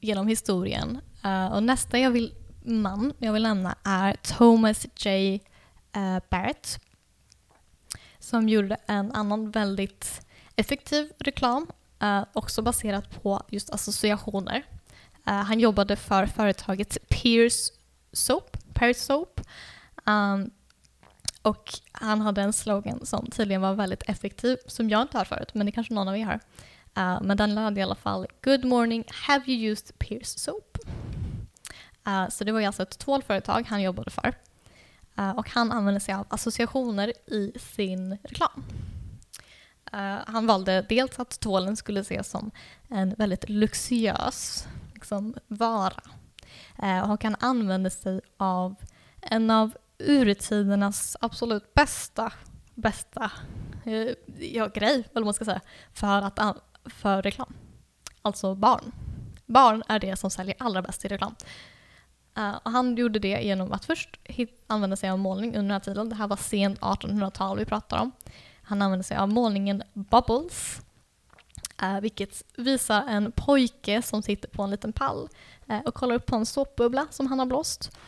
genom 0.00 0.28
historien. 0.28 1.00
och 1.52 1.62
nästa 1.62 1.98
jag 1.98 2.10
vill 2.10 2.43
man 2.64 3.12
jag 3.18 3.32
vill 3.32 3.42
nämna 3.42 3.76
är 3.82 4.16
Thomas 4.22 4.86
J. 4.96 5.40
Eh, 5.92 6.18
Barrett 6.30 6.80
som 8.18 8.48
gjorde 8.48 8.76
en 8.86 9.12
annan 9.12 9.50
väldigt 9.50 10.26
effektiv 10.56 11.12
reklam, 11.18 11.66
eh, 12.02 12.24
också 12.32 12.62
baserat 12.62 13.22
på 13.22 13.42
just 13.48 13.70
associationer. 13.70 14.62
Eh, 15.26 15.32
han 15.34 15.60
jobbade 15.60 15.96
för 15.96 16.26
företaget 16.26 17.08
Pierce 17.08 17.72
Soap, 18.12 18.56
Paris 18.74 19.04
Soap. 19.04 19.40
Ehm, 20.06 20.50
och 21.42 21.70
han 21.92 22.20
hade 22.20 22.42
en 22.42 22.52
slogan 22.52 23.06
som 23.06 23.26
tydligen 23.26 23.60
var 23.60 23.74
väldigt 23.74 24.02
effektiv, 24.06 24.56
som 24.66 24.90
jag 24.90 25.02
inte 25.02 25.18
har 25.18 25.24
förut, 25.24 25.54
men 25.54 25.66
det 25.66 25.72
kanske 25.72 25.94
någon 25.94 26.08
av 26.08 26.16
er 26.16 26.24
har. 26.24 26.40
Men 27.20 27.36
den 27.36 27.54
löd 27.54 27.78
i 27.78 27.82
alla 27.82 27.94
fall 27.94 28.26
Good 28.42 28.64
morning, 28.64 29.04
have 29.08 29.44
you 29.46 29.72
used 29.72 29.98
Pierce 29.98 30.38
Soap? 30.38 30.78
Uh, 32.08 32.28
så 32.28 32.44
det 32.44 32.52
var 32.52 32.60
ju 32.60 32.66
alltså 32.66 32.82
ett 32.82 32.98
tvålföretag 32.98 33.66
han 33.68 33.82
jobbade 33.82 34.10
för. 34.10 34.34
Uh, 35.18 35.30
och 35.30 35.50
han 35.50 35.72
använde 35.72 36.00
sig 36.00 36.14
av 36.14 36.26
associationer 36.30 37.12
i 37.26 37.52
sin 37.58 38.18
reklam. 38.22 38.64
Uh, 39.94 40.18
han 40.26 40.46
valde 40.46 40.86
dels 40.88 41.18
att 41.18 41.40
tvålen 41.40 41.76
skulle 41.76 42.00
ses 42.00 42.30
som 42.30 42.50
en 42.88 43.14
väldigt 43.18 43.48
luxuös 43.48 44.66
liksom, 44.94 45.34
vara. 45.46 46.02
och 47.08 47.24
han 47.24 47.36
använde 47.40 47.90
sig 47.90 48.20
av 48.36 48.74
en 49.20 49.50
av 49.50 49.76
urtidernas 49.98 51.16
absolut 51.20 51.74
bästa, 51.74 52.32
bästa 52.74 53.30
ja, 54.38 54.66
grej, 54.66 55.08
eller 55.14 55.24
man 55.24 55.34
ska 55.34 55.44
säga, 55.44 55.60
för, 55.92 56.22
att, 56.22 56.38
för 56.84 57.22
reklam. 57.22 57.54
Alltså 58.22 58.54
barn. 58.54 58.92
Barn 59.46 59.82
är 59.88 59.98
det 59.98 60.16
som 60.16 60.30
säljer 60.30 60.56
allra 60.58 60.82
bäst 60.82 61.04
i 61.04 61.08
reklam. 61.08 61.34
Uh, 62.38 62.56
och 62.62 62.70
han 62.70 62.96
gjorde 62.96 63.18
det 63.18 63.42
genom 63.42 63.72
att 63.72 63.84
först 63.84 64.18
använda 64.66 64.96
sig 64.96 65.10
av 65.10 65.18
målning 65.18 65.48
under 65.48 65.62
den 65.62 65.70
här 65.70 65.80
tiden. 65.80 66.08
Det 66.08 66.14
här 66.14 66.28
var 66.28 66.36
sent 66.36 66.80
1800-tal 66.80 67.58
vi 67.58 67.64
pratar 67.64 67.98
om. 67.98 68.12
Han 68.62 68.82
använde 68.82 69.04
sig 69.04 69.16
av 69.16 69.28
målningen 69.28 69.82
Bubbles, 69.92 70.80
uh, 71.82 72.00
vilket 72.00 72.42
visar 72.56 73.02
en 73.08 73.32
pojke 73.32 74.02
som 74.02 74.22
sitter 74.22 74.48
på 74.48 74.62
en 74.62 74.70
liten 74.70 74.92
pall 74.92 75.28
uh, 75.70 75.80
och 75.80 75.94
kollar 75.94 76.14
upp 76.14 76.26
på 76.26 76.36
en 76.36 76.46
såpbubbla 76.46 77.06
som 77.10 77.26
han 77.26 77.38
har 77.38 77.46
blåst. 77.46 77.98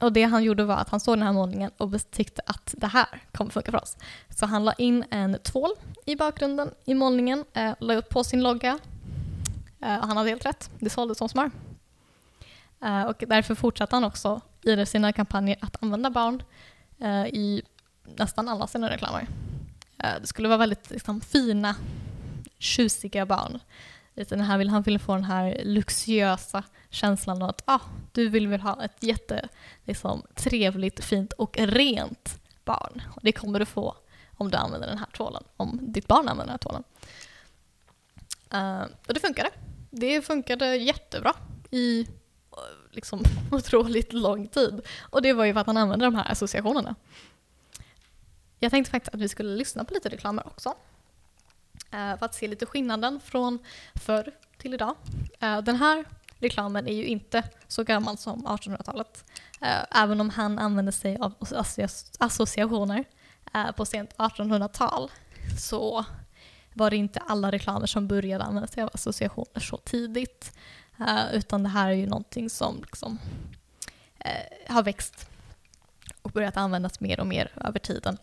och 0.00 0.12
det 0.12 0.22
han 0.22 0.44
gjorde 0.44 0.64
var 0.64 0.76
att 0.76 0.88
han 0.88 1.00
såg 1.00 1.16
den 1.16 1.26
här 1.26 1.32
målningen 1.32 1.70
och 1.76 2.10
tyckte 2.10 2.42
att 2.46 2.74
det 2.78 2.86
här 2.86 3.22
kommer 3.32 3.50
funka 3.50 3.70
för 3.70 3.82
oss. 3.82 3.96
Så 4.30 4.46
han 4.46 4.64
la 4.64 4.72
in 4.72 5.04
en 5.10 5.38
tvål 5.42 5.70
i 6.06 6.16
bakgrunden 6.16 6.70
i 6.84 6.94
målningen, 6.94 7.44
uh, 7.56 7.72
la 7.78 7.94
upp 7.94 8.08
på 8.08 8.24
sin 8.24 8.42
logga. 8.42 8.78
och 9.80 9.86
han 9.86 10.16
hade 10.16 10.28
helt 10.28 10.46
rätt, 10.46 10.70
det 10.78 10.90
såldes 10.90 11.18
som 11.18 11.28
smör. 11.28 11.50
Eh, 12.82 13.02
och 13.02 13.24
därför 13.26 13.54
fortsatte 13.54 13.96
han 13.96 14.04
också 14.04 14.40
i 14.62 14.86
sina 14.86 15.12
kampanjer 15.12 15.58
att 15.60 15.82
använda 15.82 16.10
barn 16.10 16.42
eh, 17.00 17.26
i 17.26 17.62
nästan 18.16 18.48
alla 18.48 18.66
sina 18.66 18.90
reklamer. 18.90 19.26
Eh, 19.98 20.20
det 20.20 20.26
skulle 20.26 20.48
vara 20.48 20.58
väldigt 20.58 20.90
liksom, 20.90 21.20
fina, 21.20 21.76
tjusiga 22.58 23.26
barn. 23.26 23.60
Här 24.30 24.58
vill, 24.58 24.68
han 24.68 24.82
ville 24.82 24.98
få 24.98 25.14
den 25.14 25.24
här 25.24 25.60
luxuösa 25.64 26.62
känslan 26.90 27.42
av 27.42 27.48
att 27.48 27.62
ah, 27.64 27.80
du 28.12 28.28
vill 28.28 28.48
väl 28.48 28.60
ha 28.60 28.84
ett 28.84 29.02
jätte 29.02 29.48
liksom, 29.84 30.22
trevligt, 30.34 31.04
fint 31.04 31.32
och 31.32 31.56
rent 31.58 32.40
barn. 32.64 33.02
Och 33.14 33.20
det 33.22 33.32
kommer 33.32 33.58
du 33.58 33.66
få 33.66 33.96
om 34.36 34.50
du 34.50 34.56
använder 34.56 34.88
den 34.88 34.98
här 34.98 35.06
tvålen, 35.16 35.42
om 35.56 35.78
ditt 35.82 36.06
barn 36.06 36.28
använder 36.28 36.44
den 36.44 36.50
här 36.50 36.58
tvålen. 36.58 36.82
och 39.06 39.14
det 39.14 39.20
funkade. 39.20 39.50
Det 39.90 40.22
funkade 40.22 40.76
jättebra 40.76 41.32
i 41.70 42.06
liksom 42.96 43.22
otroligt 43.50 44.12
lång 44.12 44.48
tid. 44.48 44.80
Och 45.00 45.22
det 45.22 45.32
var 45.32 45.44
ju 45.44 45.52
för 45.52 45.60
att 45.60 45.66
han 45.66 45.76
använde 45.76 46.04
de 46.04 46.14
här 46.14 46.32
associationerna. 46.32 46.94
Jag 48.58 48.70
tänkte 48.70 48.90
faktiskt 48.90 49.14
att 49.14 49.20
vi 49.20 49.28
skulle 49.28 49.56
lyssna 49.56 49.84
på 49.84 49.94
lite 49.94 50.08
reklamer 50.08 50.46
också. 50.46 50.68
Uh, 51.94 52.18
för 52.18 52.26
att 52.26 52.34
se 52.34 52.48
lite 52.48 52.66
skillnaden 52.66 53.20
från 53.20 53.58
förr 53.94 54.32
till 54.58 54.74
idag. 54.74 54.94
Uh, 55.42 55.58
den 55.58 55.76
här 55.76 56.04
reklamen 56.38 56.88
är 56.88 56.94
ju 56.94 57.04
inte 57.04 57.42
så 57.68 57.84
gammal 57.84 58.18
som 58.18 58.46
1800-talet. 58.46 59.24
Uh, 59.62 59.68
eh, 59.68 60.02
även 60.02 60.20
om 60.20 60.30
han 60.30 60.58
använde 60.58 60.92
sig 60.92 61.18
av 61.18 61.34
associationer 62.18 63.04
på 63.76 63.84
sent 63.84 64.14
1800-tal 64.16 65.10
så 65.58 66.04
var 66.72 66.90
det 66.90 66.96
inte 66.96 67.20
alla 67.20 67.52
reklamer 67.52 67.86
som 67.86 68.08
började 68.08 68.44
använda 68.44 68.66
sig 68.66 68.82
av 68.82 68.90
associationer 68.92 69.60
så 69.60 69.76
tidigt. 69.76 70.52
Uh, 71.00 71.34
utan 71.34 71.62
det 71.62 71.68
här 71.68 71.88
är 71.88 71.94
ju 71.94 72.06
någonting 72.06 72.50
som 72.50 72.80
liksom, 72.80 73.18
uh, 74.26 74.74
har 74.74 74.82
växt 74.82 75.28
och 76.22 76.30
börjat 76.30 76.56
användas 76.56 77.00
mer 77.00 77.20
och 77.20 77.26
mer 77.26 77.52
över 77.56 77.78
tiden. 77.78 78.18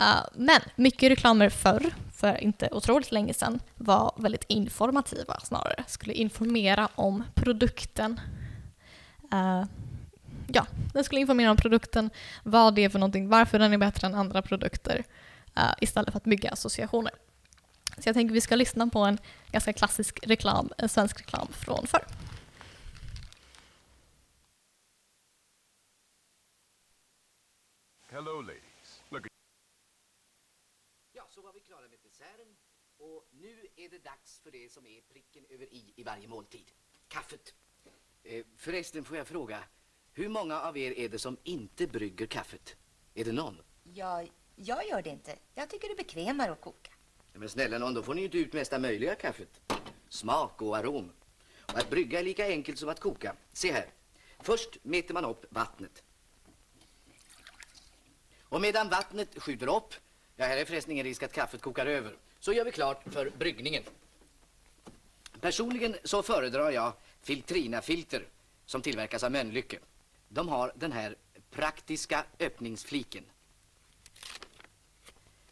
Uh, 0.00 0.24
men 0.34 0.60
mycket 0.76 1.10
reklamer 1.10 1.48
förr, 1.48 1.90
för 2.14 2.36
inte 2.44 2.68
otroligt 2.72 3.12
länge 3.12 3.34
sedan, 3.34 3.60
var 3.74 4.12
väldigt 4.16 4.44
informativa 4.48 5.40
snarare. 5.40 5.84
Skulle 5.86 6.14
informera 6.14 6.88
om 6.94 7.24
produkten. 7.34 8.20
Uh, 9.34 9.64
ja, 10.46 10.66
den 10.92 11.04
skulle 11.04 11.20
informera 11.20 11.50
om 11.50 11.56
produkten, 11.56 12.10
vad 12.42 12.74
det 12.74 12.84
är 12.84 12.88
för 12.88 12.98
någonting, 12.98 13.28
varför 13.28 13.58
den 13.58 13.72
är 13.72 13.78
bättre 13.78 14.06
än 14.06 14.14
andra 14.14 14.42
produkter, 14.42 15.04
uh, 15.58 15.72
istället 15.80 16.12
för 16.12 16.16
att 16.16 16.24
bygga 16.24 16.50
associationer. 16.50 17.12
Så 18.00 18.08
jag 18.08 18.14
tänker 18.14 18.34
vi 18.34 18.40
ska 18.40 18.56
lyssna 18.56 18.86
på 18.86 18.98
en 18.98 19.18
ganska 19.52 19.72
klassisk 19.72 20.18
reklam, 20.26 20.72
en 20.78 20.88
svensk 20.88 21.20
reklam 21.20 21.48
från 21.52 21.86
förr. 21.86 22.04
Hello 28.10 28.40
ladies. 28.42 29.02
Look 29.10 29.26
at 29.26 29.32
Ja, 31.12 31.22
så 31.28 31.42
var 31.42 31.52
vi 31.52 31.60
klara 31.60 31.88
med 31.88 31.98
desserten 32.02 32.56
och 32.98 33.28
nu 33.32 33.66
är 33.76 33.88
det 33.88 34.04
dags 34.04 34.40
för 34.40 34.50
det 34.50 34.72
som 34.72 34.86
är 34.86 35.00
pricken 35.00 35.44
över 35.50 35.66
i 35.74 35.92
i 35.96 36.02
varje 36.02 36.28
måltid. 36.28 36.70
Kaffet. 37.08 37.54
Eh, 38.22 38.44
förresten 38.56 39.04
får 39.04 39.16
jag 39.16 39.26
fråga, 39.26 39.64
hur 40.12 40.28
många 40.28 40.60
av 40.60 40.76
er 40.76 40.98
är 40.98 41.08
det 41.08 41.18
som 41.18 41.36
inte 41.44 41.86
brygger 41.86 42.26
kaffet? 42.26 42.76
Är 43.14 43.24
det 43.24 43.32
någon? 43.32 43.62
Ja, 43.82 44.24
jag 44.56 44.86
gör 44.88 45.02
det 45.02 45.10
inte. 45.10 45.38
Jag 45.54 45.70
tycker 45.70 45.88
det 45.88 45.94
är 45.94 45.96
bekvämare 45.96 46.52
att 46.52 46.60
koka. 46.60 46.90
Men 47.38 47.48
snälla 47.48 47.78
någon, 47.78 47.94
då 47.94 48.02
får 48.02 48.14
ni 48.14 48.20
ju 48.20 48.24
inte 48.24 48.38
ut 48.38 48.52
mesta 48.52 48.78
möjliga 48.78 49.14
kaffet. 49.14 49.60
Smak 50.08 50.62
och 50.62 50.76
arom. 50.76 51.12
Och 51.60 51.78
att 51.78 51.90
brygga 51.90 52.18
är 52.20 52.24
lika 52.24 52.46
enkelt 52.46 52.78
som 52.78 52.88
att 52.88 53.00
koka. 53.00 53.34
Se 53.52 53.72
här. 53.72 53.86
Först 54.40 54.78
mäter 54.82 55.14
man 55.14 55.24
upp 55.24 55.46
vattnet. 55.50 56.02
Och 58.42 58.60
medan 58.60 58.88
vattnet 58.88 59.42
skjuter 59.42 59.76
upp, 59.76 59.94
ja 60.36 60.46
här 60.46 60.56
är 60.56 60.64
förresten 60.64 60.92
ingen 60.92 61.04
risk 61.04 61.22
att 61.22 61.32
kaffet 61.32 61.60
kokar 61.60 61.86
över, 61.86 62.16
så 62.40 62.52
gör 62.52 62.64
vi 62.64 62.72
klart 62.72 63.02
för 63.12 63.30
bryggningen. 63.30 63.82
Personligen 65.40 65.96
så 66.04 66.22
föredrar 66.22 66.70
jag 66.70 66.92
Filtrina-filter 67.22 68.26
som 68.66 68.82
tillverkas 68.82 69.22
av 69.22 69.32
Mölnlycke. 69.32 69.78
De 70.28 70.48
har 70.48 70.72
den 70.76 70.92
här 70.92 71.16
praktiska 71.50 72.24
öppningsfliken. 72.38 73.24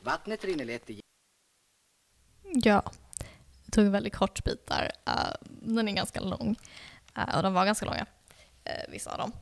Vattnet 0.00 0.44
rinner 0.44 0.64
lätt 0.64 0.90
igenom... 0.90 1.02
Ja, 2.54 2.82
jag 3.64 3.72
tog 3.72 3.86
väldigt 3.86 4.16
kort 4.16 4.44
bit 4.44 4.66
där. 4.66 4.82
Uh, 4.82 5.14
eh, 5.14 5.32
den 5.60 5.88
är 5.88 5.92
ganska 5.92 6.20
lång. 6.20 6.56
Uh, 7.18 7.36
och 7.36 7.42
de 7.42 7.54
var 7.54 7.64
ganska 7.64 7.86
långa, 7.86 8.06
uh, 8.68 8.92
vissa 8.92 9.10
av 9.10 9.18
dem. 9.18 9.32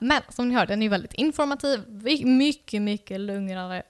men 0.00 0.22
som 0.28 0.48
ni 0.48 0.54
hör, 0.54 0.66
den 0.66 0.82
är 0.82 0.88
väldigt 0.88 1.14
informativ. 1.14 2.02
Mycket, 2.24 2.82
mycket 2.82 3.20
lugnare 3.20 3.82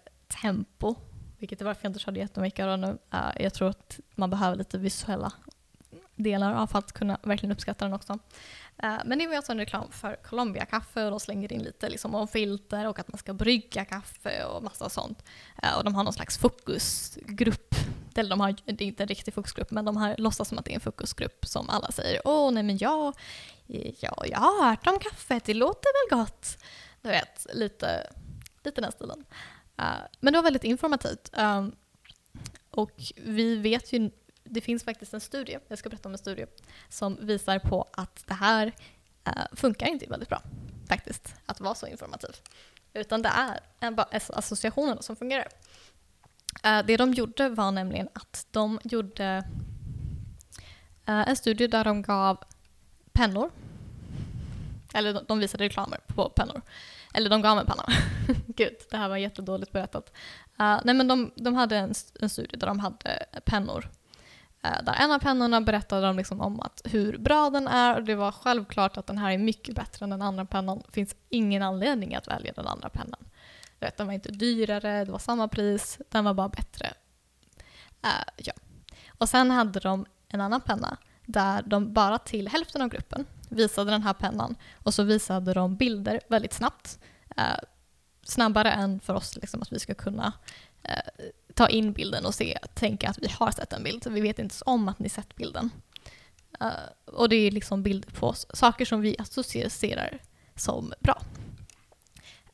tempo. 0.42 0.94
Vilket 1.38 1.60
är 1.60 1.64
varför 1.64 1.84
jag 1.84 1.90
inte 1.90 2.00
körde 2.00 2.20
jättemycket 2.20 2.62
av 2.62 2.68
den 2.68 2.80
nu. 2.80 2.98
jag 3.36 3.54
tror 3.54 3.68
att 3.68 4.00
man 4.14 4.30
behöver 4.30 4.56
lite 4.56 4.78
visuella 4.78 5.32
delar 6.14 6.54
av 6.54 6.66
för 6.66 6.78
att 6.78 6.92
kunna 6.92 7.18
verkligen 7.22 7.52
uppskatta 7.52 7.84
den 7.84 7.94
också. 7.94 8.18
Men 9.04 9.18
det 9.18 9.26
var 9.26 9.36
alltså 9.36 9.52
en 9.52 9.58
reklam 9.58 9.90
för 9.90 10.16
Colombia-kaffe 10.16 11.04
och 11.04 11.10
de 11.10 11.20
slänger 11.20 11.52
in 11.52 11.62
lite 11.62 11.88
liksom 11.88 12.14
om 12.14 12.28
filter 12.28 12.88
och 12.88 12.98
att 12.98 13.08
man 13.08 13.18
ska 13.18 13.34
brygga 13.34 13.84
kaffe 13.84 14.44
och 14.44 14.62
massa 14.62 14.88
sånt. 14.88 15.24
Och 15.76 15.84
de 15.84 15.94
har 15.94 16.04
någon 16.04 16.12
slags 16.12 16.38
fokusgrupp. 16.38 17.74
Eller 18.18 18.30
de 18.30 18.40
har, 18.40 18.56
det 18.64 18.84
är 18.84 18.88
inte 18.88 19.02
en 19.02 19.08
riktig 19.08 19.34
fokusgrupp, 19.34 19.70
men 19.70 19.84
de 19.84 19.96
här 19.96 20.16
låtsas 20.18 20.48
som 20.48 20.58
att 20.58 20.64
det 20.64 20.72
är 20.72 20.74
en 20.74 20.80
fokusgrupp 20.80 21.46
som 21.46 21.70
alla 21.70 21.92
säger 21.92 22.20
åh 22.24 22.52
nej 22.52 22.62
men 22.62 22.78
jag, 22.78 23.14
jag, 23.66 24.26
jag 24.28 24.38
har 24.38 24.68
hört 24.68 24.86
om 24.86 24.98
kaffet, 24.98 25.44
det 25.44 25.54
låter 25.54 26.10
väl 26.10 26.18
gott. 26.18 26.58
Du 27.02 27.08
vet, 27.08 27.46
lite, 27.52 28.12
lite 28.64 28.80
den 28.80 28.92
stilen. 28.92 29.24
Uh, 29.80 30.02
men 30.20 30.32
det 30.32 30.38
var 30.38 30.42
väldigt 30.42 30.64
informativt. 30.64 31.30
Um, 31.32 31.74
och 32.70 32.92
vi 33.16 33.56
vet 33.56 33.92
ju 33.92 34.10
det 34.44 34.60
finns 34.60 34.84
faktiskt 34.84 35.14
en 35.14 35.20
studie, 35.20 35.58
jag 35.68 35.78
ska 35.78 35.88
berätta 35.88 36.08
om 36.08 36.12
en 36.12 36.18
studie, 36.18 36.46
som 36.88 37.18
visar 37.20 37.58
på 37.58 37.88
att 37.92 38.24
det 38.26 38.34
här 38.34 38.66
uh, 39.28 39.44
funkar 39.52 39.86
inte 39.86 40.06
väldigt 40.06 40.28
bra, 40.28 40.42
faktiskt, 40.88 41.34
att 41.46 41.60
vara 41.60 41.74
så 41.74 41.86
informativ. 41.86 42.30
Utan 42.94 43.22
det 43.22 43.32
är 43.80 43.90
bara 43.90 44.08
alltså 44.12 44.32
associationerna 44.32 45.02
som 45.02 45.16
fungerar. 45.16 45.48
Uh, 46.66 46.86
det 46.86 46.96
de 46.96 47.12
gjorde 47.12 47.48
var 47.48 47.70
nämligen 47.70 48.08
att 48.12 48.46
de 48.50 48.80
gjorde 48.84 49.44
uh, 51.08 51.28
en 51.28 51.36
studie 51.36 51.66
där 51.66 51.84
de 51.84 52.02
gav 52.02 52.44
pennor, 53.12 53.50
eller 54.94 55.12
de, 55.12 55.24
de 55.28 55.38
visade 55.38 55.64
reklamer 55.64 55.98
på 56.06 56.28
pennor. 56.28 56.62
Eller 57.14 57.30
de 57.30 57.42
gav 57.42 57.58
en 57.58 57.66
penna. 57.66 57.84
Gud, 58.46 58.76
det 58.90 58.96
här 58.96 59.08
var 59.08 59.16
jättedåligt 59.16 59.72
berättat. 59.72 60.12
Uh, 60.60 60.80
nej 60.84 60.94
men 60.94 61.08
de, 61.08 61.32
de 61.36 61.54
hade 61.54 61.76
en, 61.76 61.94
en 62.20 62.30
studie 62.30 62.56
där 62.56 62.66
de 62.66 62.78
hade 62.78 63.26
pennor 63.44 63.88
Uh, 64.66 64.84
där 64.84 64.94
en 64.94 65.12
av 65.12 65.18
pennorna 65.18 65.60
berättade 65.60 66.06
de 66.06 66.16
liksom 66.16 66.40
om 66.40 66.60
att 66.60 66.82
hur 66.84 67.18
bra 67.18 67.50
den 67.50 67.68
är 67.68 67.96
och 67.96 68.02
det 68.02 68.14
var 68.14 68.32
självklart 68.32 68.96
att 68.96 69.06
den 69.06 69.18
här 69.18 69.30
är 69.30 69.38
mycket 69.38 69.74
bättre 69.74 70.04
än 70.04 70.10
den 70.10 70.22
andra 70.22 70.44
pennan. 70.44 70.82
Det 70.86 70.92
finns 70.92 71.16
ingen 71.28 71.62
anledning 71.62 72.14
att 72.14 72.28
välja 72.28 72.52
den 72.52 72.66
andra 72.66 72.88
pennan. 72.88 73.24
Vet, 73.82 73.96
den 73.96 74.06
var 74.06 74.14
inte 74.14 74.32
dyrare, 74.32 75.04
det 75.04 75.12
var 75.12 75.18
samma 75.18 75.48
pris, 75.48 75.98
den 76.10 76.24
var 76.24 76.34
bara 76.34 76.48
bättre. 76.48 76.86
Uh, 78.04 78.32
ja. 78.36 78.52
Och 79.18 79.28
sen 79.28 79.50
hade 79.50 79.80
de 79.80 80.06
en 80.28 80.40
annan 80.40 80.60
penna 80.60 80.96
där 81.26 81.62
de 81.66 81.92
bara 81.92 82.18
till 82.18 82.48
hälften 82.48 82.82
av 82.82 82.88
gruppen 82.88 83.26
visade 83.48 83.90
den 83.90 84.02
här 84.02 84.12
pennan 84.12 84.56
och 84.74 84.94
så 84.94 85.02
visade 85.02 85.54
de 85.54 85.76
bilder 85.76 86.20
väldigt 86.28 86.52
snabbt. 86.52 86.98
Uh, 87.38 87.58
snabbare 88.22 88.72
än 88.72 89.00
för 89.00 89.14
oss 89.14 89.36
liksom, 89.36 89.62
att 89.62 89.72
vi 89.72 89.78
ska 89.78 89.94
kunna 89.94 90.32
uh, 90.88 91.26
ta 91.54 91.68
in 91.68 91.92
bilden 91.92 92.26
och 92.26 92.34
se, 92.34 92.58
tänka 92.74 93.08
att 93.08 93.18
vi 93.18 93.28
har 93.28 93.50
sett 93.50 93.72
en 93.72 93.82
bild. 93.82 94.06
Vi 94.10 94.20
vet 94.20 94.28
inte 94.28 94.40
ens 94.40 94.62
om 94.66 94.88
att 94.88 94.98
ni 94.98 95.08
sett 95.08 95.36
bilden. 95.36 95.70
Uh, 96.62 97.14
och 97.14 97.28
det 97.28 97.36
är 97.36 97.50
liksom 97.50 97.82
bilder 97.82 98.10
på 98.10 98.34
saker 98.34 98.84
som 98.84 99.00
vi 99.00 99.16
associerar 99.18 100.18
som 100.56 100.92
bra. 101.00 101.22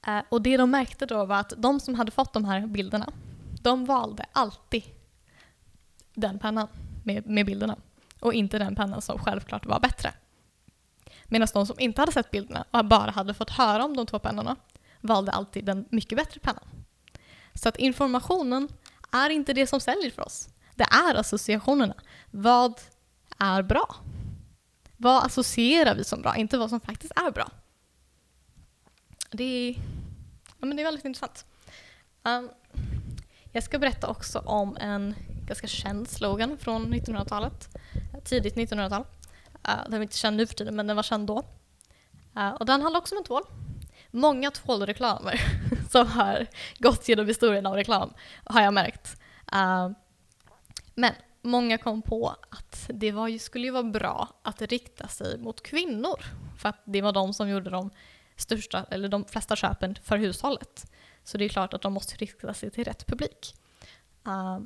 Eh, 0.07 0.21
och 0.29 0.43
det 0.43 0.57
de 0.57 0.71
märkte 0.71 1.07
då 1.07 1.25
var 1.25 1.37
att 1.37 1.53
de 1.57 1.81
som 1.81 1.95
hade 1.95 2.11
fått 2.11 2.33
de 2.33 2.45
här 2.45 2.67
bilderna, 2.67 3.13
de 3.63 3.85
valde 3.85 4.25
alltid 4.33 4.83
den 6.15 6.39
pennan 6.39 6.69
med, 7.05 7.27
med 7.27 7.47
bilderna 7.47 7.77
och 8.21 8.35
inte 8.35 8.59
den 8.59 8.75
pennan 8.75 9.03
som 9.03 9.19
självklart 9.19 9.67
var 9.67 9.81
bättre. 9.81 10.15
Medan 11.25 11.49
de 11.53 11.67
som 11.67 11.81
inte 11.81 12.03
hade 12.03 12.13
sett 12.13 12.31
bilderna 12.31 12.65
och 12.71 12.85
bara 12.85 13.11
hade 13.11 13.35
fått 13.35 13.51
höra 13.51 13.85
om 13.85 13.97
de 13.97 14.07
två 14.07 14.19
pennorna 14.19 14.57
valde 15.01 15.33
alltid 15.33 15.65
den 15.65 15.85
mycket 15.91 16.19
bättre 16.19 16.41
pennan. 16.41 16.65
Så 17.55 17.69
att 17.69 17.77
informationen 17.77 18.69
är 19.13 19.31
inte 19.31 19.53
det 19.53 19.67
som 19.67 19.81
säljer 19.81 20.11
för 20.11 20.27
oss. 20.27 20.49
Det 20.75 20.85
är 20.85 21.15
associationerna. 21.15 21.95
Vad 22.31 22.81
är 23.39 23.63
bra? 23.63 23.95
Vad 24.97 25.25
associerar 25.25 25.95
vi 25.95 26.05
som 26.05 26.23
bra, 26.23 26.37
inte 26.37 26.59
vad 26.59 26.71
som 26.71 26.81
faktiskt 26.81 27.13
är 27.17 27.31
bra? 27.31 27.51
Det 29.31 29.45
är, 29.45 29.75
ja, 30.47 30.67
men 30.67 30.77
det 30.77 30.83
är 30.83 30.85
väldigt 30.85 31.05
intressant. 31.05 31.45
Um, 32.23 32.51
jag 33.53 33.63
ska 33.63 33.79
berätta 33.79 34.09
också 34.09 34.39
om 34.39 34.77
en 34.77 35.15
ganska 35.47 35.67
känd 35.67 36.09
slogan 36.09 36.59
från 36.59 36.95
1900-talet, 36.95 37.69
tidigt 38.25 38.55
1900-tal. 38.55 39.01
Uh, 39.03 39.07
ehm, 39.63 39.79
den 39.85 39.95
är 39.95 40.03
inte 40.03 40.19
känd 40.19 40.37
nu 40.37 40.47
för 40.47 40.55
tiden, 40.55 40.77
men 40.77 40.87
den 40.87 40.97
var 40.97 41.03
känd 41.03 41.27
då. 41.27 41.45
Uh, 42.37 42.51
och 42.51 42.67
den 42.67 42.83
handlar 42.83 43.01
också 43.01 43.15
om 43.15 43.19
en 43.19 43.25
tvål. 43.25 43.43
Många 44.11 44.51
tvålreklamer 44.51 45.41
som 45.91 46.07
har 46.07 46.47
gått 46.79 47.09
genom 47.09 47.27
historien 47.27 47.67
av 47.67 47.75
reklam, 47.75 48.13
har 48.45 48.63
jag 48.63 48.75
märkt. 48.75 49.21
Uh, 49.55 49.91
men 50.95 51.13
många 51.43 51.79
kom 51.79 52.03
på 52.03 52.35
att 52.51 52.91
det 52.95 53.13
var 53.13 53.29
ju, 53.29 53.39
skulle 53.39 53.65
ju 53.65 53.71
vara 53.71 53.83
bra 53.83 54.29
att 54.43 54.63
rikta 54.63 55.09
sig 55.09 55.39
mot 55.39 55.63
kvinnor, 55.63 56.25
för 56.59 56.69
att 56.69 56.83
det 56.85 57.03
var 57.03 57.13
de 57.13 57.35
som 57.35 57.49
gjorde 57.49 57.71
de 57.71 57.91
största, 58.39 58.87
eller 58.91 59.09
de 59.09 59.25
flesta 59.25 59.57
köpen 59.57 59.99
för 60.03 60.19
hushållet. 60.19 60.93
Så 61.25 61.39
det 61.39 61.45
är 61.45 61.49
klart 61.49 61.75
att 61.75 61.83
de 61.83 61.93
måste 61.93 62.17
rikta 62.17 62.55
sig 62.55 62.71
till 62.71 62.85
rätt 62.85 63.07
publik. 63.07 63.55
Uh, 64.27 64.61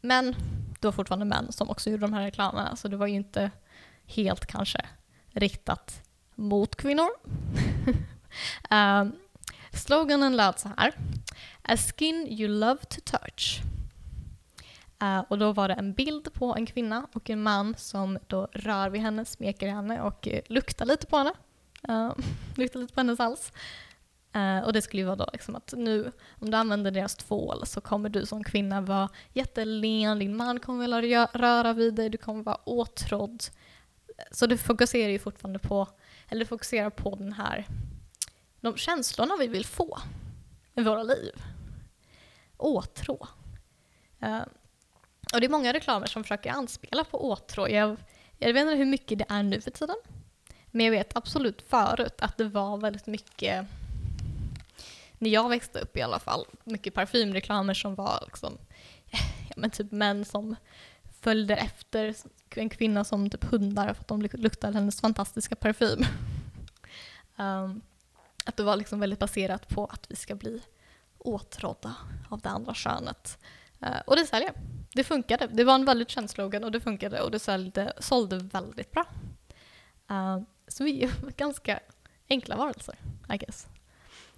men 0.00 0.34
det 0.80 0.86
var 0.86 0.92
fortfarande 0.92 1.24
män 1.24 1.52
som 1.52 1.70
också 1.70 1.90
gjorde 1.90 2.00
de 2.00 2.12
här 2.12 2.22
reklamerna, 2.22 2.76
så 2.76 2.88
det 2.88 2.96
var 2.96 3.06
ju 3.06 3.14
inte 3.14 3.50
helt 4.06 4.46
kanske 4.46 4.86
riktat 5.30 6.02
mot 6.34 6.76
kvinnor. 6.76 7.08
uh, 8.72 9.12
Sloganen 9.72 10.36
lät 10.36 10.58
så 10.58 10.70
här. 10.76 10.94
A 11.62 11.76
skin 11.76 12.26
you 12.28 12.48
love 12.48 12.80
to 12.80 13.00
touch. 13.04 13.60
Uh, 15.02 15.20
och 15.28 15.38
då 15.38 15.52
var 15.52 15.68
det 15.68 15.74
en 15.74 15.92
bild 15.92 16.32
på 16.32 16.54
en 16.54 16.66
kvinna 16.66 17.06
och 17.12 17.30
en 17.30 17.42
man 17.42 17.74
som 17.78 18.18
då 18.26 18.48
rör 18.52 18.90
vid 18.90 19.00
henne, 19.00 19.24
smeker 19.24 19.68
henne 19.68 20.00
och 20.00 20.28
eh, 20.28 20.42
luktar 20.46 20.86
lite 20.86 21.06
på 21.06 21.16
henne. 21.16 21.32
Uh, 21.88 22.12
luktar 22.56 22.80
lite 22.80 22.94
på 22.94 23.00
hennes 23.00 23.18
hals. 23.18 23.52
Uh, 24.36 24.58
och 24.58 24.72
det 24.72 24.82
skulle 24.82 25.02
ju 25.02 25.06
vara 25.06 25.16
då 25.16 25.28
liksom 25.32 25.56
att 25.56 25.74
nu, 25.76 26.12
om 26.30 26.50
du 26.50 26.56
använder 26.56 26.90
deras 26.90 27.16
tvål 27.16 27.66
så 27.66 27.80
kommer 27.80 28.08
du 28.08 28.26
som 28.26 28.44
kvinna 28.44 28.80
vara 28.80 29.08
jättelen, 29.32 30.18
din 30.18 30.36
man 30.36 30.60
kommer 30.60 30.80
vilja 30.80 31.28
röra 31.32 31.72
vid 31.72 31.94
dig, 31.94 32.10
du 32.10 32.18
kommer 32.18 32.42
vara 32.42 32.60
åtrådd. 32.64 33.44
Så 34.30 34.46
du 34.46 34.58
fokuserar 34.58 35.10
ju 35.10 35.18
fortfarande 35.18 35.58
på, 35.58 35.88
eller 36.28 36.44
fokuserar 36.44 36.90
på 36.90 37.16
den 37.16 37.32
här 37.32 37.66
de 38.60 38.76
känslorna 38.76 39.36
vi 39.36 39.46
vill 39.46 39.66
få 39.66 39.98
i 40.74 40.82
våra 40.82 41.02
liv. 41.02 41.32
åtrå. 42.56 43.28
Uh, 44.22 44.42
och 45.32 45.40
det 45.40 45.46
är 45.46 45.50
många 45.50 45.72
reklamer 45.72 46.06
som 46.06 46.24
försöker 46.24 46.50
anspela 46.50 47.04
på 47.04 47.30
åtrå. 47.30 47.68
Jag, 47.68 47.96
jag 48.38 48.52
vet 48.52 48.62
inte 48.62 48.74
hur 48.74 48.86
mycket 48.86 49.18
det 49.18 49.24
är 49.28 49.42
nu 49.42 49.60
för 49.60 49.70
tiden. 49.70 49.96
Men 50.70 50.86
jag 50.86 50.92
vet 50.92 51.16
absolut 51.16 51.62
förut 51.68 52.20
att 52.20 52.36
det 52.36 52.44
var 52.44 52.76
väldigt 52.76 53.06
mycket, 53.06 53.66
när 55.18 55.30
jag 55.30 55.48
växte 55.48 55.80
upp 55.80 55.96
i 55.96 56.02
alla 56.02 56.18
fall, 56.18 56.44
mycket 56.64 56.94
parfymreklamer 56.94 57.74
som 57.74 57.94
var 57.94 58.22
liksom, 58.26 58.58
ja, 59.48 59.54
men 59.56 59.70
typ 59.70 59.92
män 59.92 60.24
som 60.24 60.56
följde 61.20 61.56
efter 61.56 62.14
en 62.54 62.68
kvinna 62.68 63.04
som 63.04 63.30
typ 63.30 63.44
hundar 63.44 63.94
för 63.94 64.00
att 64.00 64.08
de 64.08 64.22
luktade 64.22 64.74
hennes 64.74 65.00
fantastiska 65.00 65.56
parfym. 65.56 66.04
um, 67.36 67.82
att 68.44 68.56
det 68.56 68.62
var 68.62 68.76
liksom 68.76 69.00
väldigt 69.00 69.18
baserat 69.18 69.68
på 69.68 69.84
att 69.84 70.06
vi 70.08 70.16
ska 70.16 70.34
bli 70.34 70.62
åtrådda 71.18 71.94
av 72.28 72.40
det 72.40 72.48
andra 72.48 72.74
könet. 72.74 73.38
Uh, 73.82 74.00
och 74.06 74.16
det 74.16 74.26
säljer. 74.26 74.52
Det 74.92 75.04
funkade. 75.04 75.46
Det 75.46 75.64
var 75.64 75.74
en 75.74 75.84
väldigt 75.84 76.10
känd 76.10 76.30
slogan 76.30 76.64
och 76.64 76.72
det 76.72 76.80
funkade 76.80 77.20
och 77.20 77.30
det 77.30 77.38
sålde, 77.38 77.92
sålde 77.98 78.38
väldigt 78.38 78.90
bra. 78.90 79.04
Uh, 80.10 80.42
så 80.70 80.84
vi 80.84 81.04
är 81.04 81.10
ganska 81.36 81.80
enkla 82.28 82.56
varelser, 82.56 82.94
I 83.32 83.36
guess. 83.36 83.66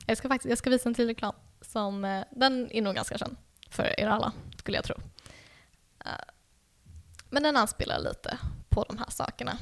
Jag 0.07 0.19
ska, 0.19 0.29
faktiskt, 0.29 0.51
jag 0.51 0.59
ska 0.59 0.71
visa 0.71 0.89
en 0.89 0.95
till 0.95 1.07
reklam. 1.07 1.35
Som, 1.61 2.05
eh, 2.05 2.25
den 2.31 2.73
är 2.73 2.83
nog 2.83 2.95
ganska 2.95 3.19
känd 3.19 3.37
för 3.71 4.01
er 4.01 4.07
alla, 4.07 4.33
skulle 4.59 4.77
jag 4.77 4.85
tro. 4.85 4.97
Eh, 6.05 6.11
men 7.31 7.43
den 7.43 7.57
anspelar 7.57 7.99
lite 7.99 8.39
på 8.69 8.85
de 8.85 8.99
här 8.99 9.11
sakerna. 9.11 9.59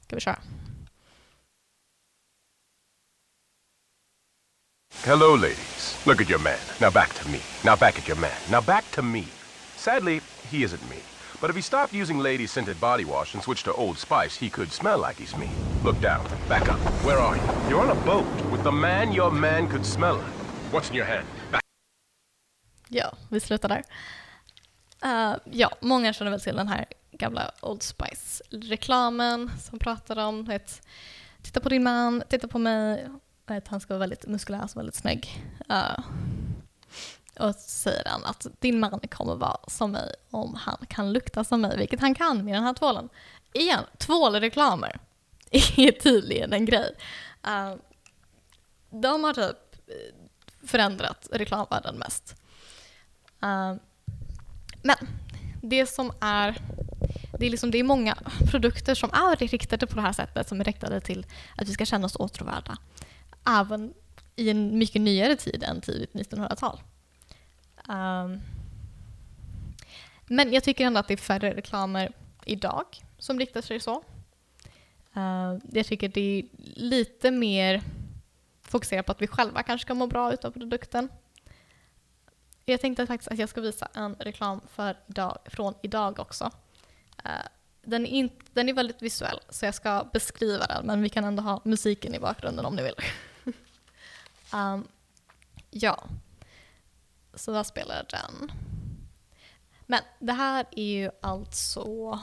Ska 0.00 0.16
vi 0.16 0.20
köra? 0.20 0.38
Hello, 5.04 5.36
ladies. 5.36 6.06
Look 6.06 6.20
at 6.20 6.30
your 6.30 6.40
man. 6.40 6.58
Now 6.80 6.90
back 6.90 7.14
to 7.14 7.28
me. 7.28 7.38
Now 7.64 7.76
back 7.76 7.98
at 7.98 8.08
your 8.08 8.18
man. 8.18 8.30
Now 8.50 8.60
back 8.60 8.84
to 8.90 9.02
me. 9.02 9.24
Sadly, 9.76 10.20
he 10.50 10.64
isn't 10.64 10.90
me. 10.90 11.09
But 11.40 11.50
if 11.50 11.56
he 11.56 11.62
stopped 11.62 11.92
using 11.92 12.18
lady-scented 12.18 12.80
body 12.80 13.04
wash 13.04 13.34
and 13.34 13.42
switched 13.42 13.64
to 13.64 13.72
Old 13.72 13.98
Spice, 13.98 14.36
he 14.36 14.50
could 14.50 14.72
smell 14.72 14.98
like 15.08 15.22
he's 15.22 15.36
me. 15.36 15.48
Look 15.84 16.00
down. 16.00 16.24
Back 16.48 16.68
up. 16.68 16.78
Where 17.04 17.18
are 17.18 17.36
you? 17.36 17.42
You're 17.68 17.90
on 17.90 17.90
a 17.90 18.00
boat 18.04 18.26
with 18.52 18.62
the 18.62 18.72
man 18.72 19.12
your 19.12 19.30
man 19.32 19.68
could 19.68 19.86
smell 19.86 20.16
like. 20.16 20.24
What's 20.72 20.90
in 20.90 20.96
your 20.96 21.06
hand? 21.06 21.26
Back. 21.52 21.62
Ja, 22.88 23.12
vi 23.28 23.40
slutar 23.40 23.68
där. 23.68 23.82
Uh, 25.04 25.36
ja, 25.44 25.70
många 25.80 26.12
känner 26.12 26.30
väl 26.30 26.40
till 26.40 26.56
den 26.56 26.68
här 26.68 26.86
gamla 27.12 27.50
Old 27.60 27.82
Spice-reklamen 27.82 29.50
som 29.60 29.78
pratar 29.78 30.18
om 30.18 30.44
vet, 30.44 30.82
titta 31.42 31.60
på 31.60 31.68
din 31.68 31.82
man, 31.82 32.22
titta 32.28 32.48
på 32.48 32.58
mig, 32.58 33.08
att 33.46 33.68
han 33.68 33.80
ska 33.80 33.94
vara 33.94 34.00
väldigt 34.00 34.26
muskulös 34.26 34.74
och 34.74 34.78
väldigt 34.78 34.94
snygg. 34.94 35.44
Uh, 35.70 35.98
och 37.40 37.54
så 37.54 37.60
säger 37.60 38.04
han 38.06 38.24
att 38.24 38.46
din 38.60 38.80
man 38.80 39.00
kommer 39.00 39.34
vara 39.34 39.56
som 39.66 39.92
mig 39.92 40.14
om 40.30 40.54
han 40.54 40.76
kan 40.88 41.12
lukta 41.12 41.44
som 41.44 41.60
mig, 41.60 41.76
vilket 41.76 42.00
han 42.00 42.14
kan 42.14 42.44
med 42.44 42.54
den 42.54 42.64
här 42.64 42.74
tvålen. 42.74 43.08
Igen, 43.52 43.84
tvålreklamer 43.98 44.98
är 45.76 45.92
tydligen 45.92 46.52
en 46.52 46.64
grej. 46.64 46.96
Uh, 47.46 47.76
de 48.90 49.24
har 49.24 49.34
typ 49.34 49.56
eh, 49.86 50.66
förändrat 50.66 51.28
reklamvärlden 51.32 51.98
mest. 51.98 52.34
Uh, 53.44 53.74
men 54.82 54.96
det 55.62 55.86
som 55.86 56.12
är 56.20 56.62
det 57.38 57.46
är, 57.46 57.50
liksom, 57.50 57.70
det 57.70 57.78
är 57.78 57.84
många 57.84 58.16
produkter 58.50 58.94
som 58.94 59.10
är 59.12 59.36
riktade 59.36 59.86
på 59.86 59.94
det 59.94 60.00
här 60.00 60.12
sättet, 60.12 60.48
som 60.48 60.60
är 60.60 60.64
riktade 60.64 61.00
till 61.00 61.26
att 61.56 61.68
vi 61.68 61.72
ska 61.72 61.84
känna 61.84 62.06
oss 62.06 62.16
åtråvärda 62.16 62.78
även 63.46 63.92
i 64.36 64.50
en 64.50 64.78
mycket 64.78 65.02
nyare 65.02 65.36
tid 65.36 65.62
än 65.62 65.80
tidigt 65.80 66.12
1900-tal. 66.12 66.80
Um, 67.88 68.40
men 70.26 70.52
jag 70.52 70.64
tycker 70.64 70.84
ändå 70.86 71.00
att 71.00 71.08
det 71.08 71.14
är 71.14 71.18
färre 71.18 71.54
reklamer 71.54 72.12
idag 72.44 72.84
som 73.18 73.38
riktar 73.38 73.60
sig 73.62 73.80
så. 73.80 74.04
Uh, 75.16 75.58
jag 75.72 75.86
tycker 75.86 76.08
det 76.08 76.20
är 76.38 76.44
lite 76.74 77.30
mer 77.30 77.82
fokuserat 78.62 79.06
på 79.06 79.12
att 79.12 79.22
vi 79.22 79.26
själva 79.26 79.62
kanske 79.62 79.84
ska 79.86 79.94
må 79.94 80.06
bra 80.06 80.32
utav 80.32 80.50
produkten. 80.50 81.08
Jag 82.64 82.80
tänkte 82.80 83.06
faktiskt 83.06 83.32
att 83.32 83.38
jag 83.38 83.48
ska 83.48 83.60
visa 83.60 83.88
en 83.94 84.14
reklam 84.14 84.60
för 84.68 84.96
idag, 85.06 85.38
från 85.46 85.74
idag 85.82 86.18
också. 86.18 86.44
Uh, 87.24 87.30
den, 87.82 88.06
är 88.06 88.10
in, 88.10 88.30
den 88.52 88.68
är 88.68 88.72
väldigt 88.72 89.02
visuell, 89.02 89.40
så 89.48 89.64
jag 89.64 89.74
ska 89.74 90.08
beskriva 90.12 90.66
den, 90.66 90.86
men 90.86 91.02
vi 91.02 91.08
kan 91.08 91.24
ändå 91.24 91.42
ha 91.42 91.60
musiken 91.64 92.14
i 92.14 92.18
bakgrunden 92.18 92.64
om 92.64 92.76
ni 92.76 92.82
vill. 92.82 92.94
Um, 94.54 94.88
ja, 95.70 96.04
så 97.40 97.52
där 97.52 97.62
spelar 97.62 98.06
den. 98.10 98.52
Men 99.86 100.00
det 100.18 100.32
här 100.32 100.66
är 100.70 100.84
ju 100.84 101.10
alltså 101.20 102.18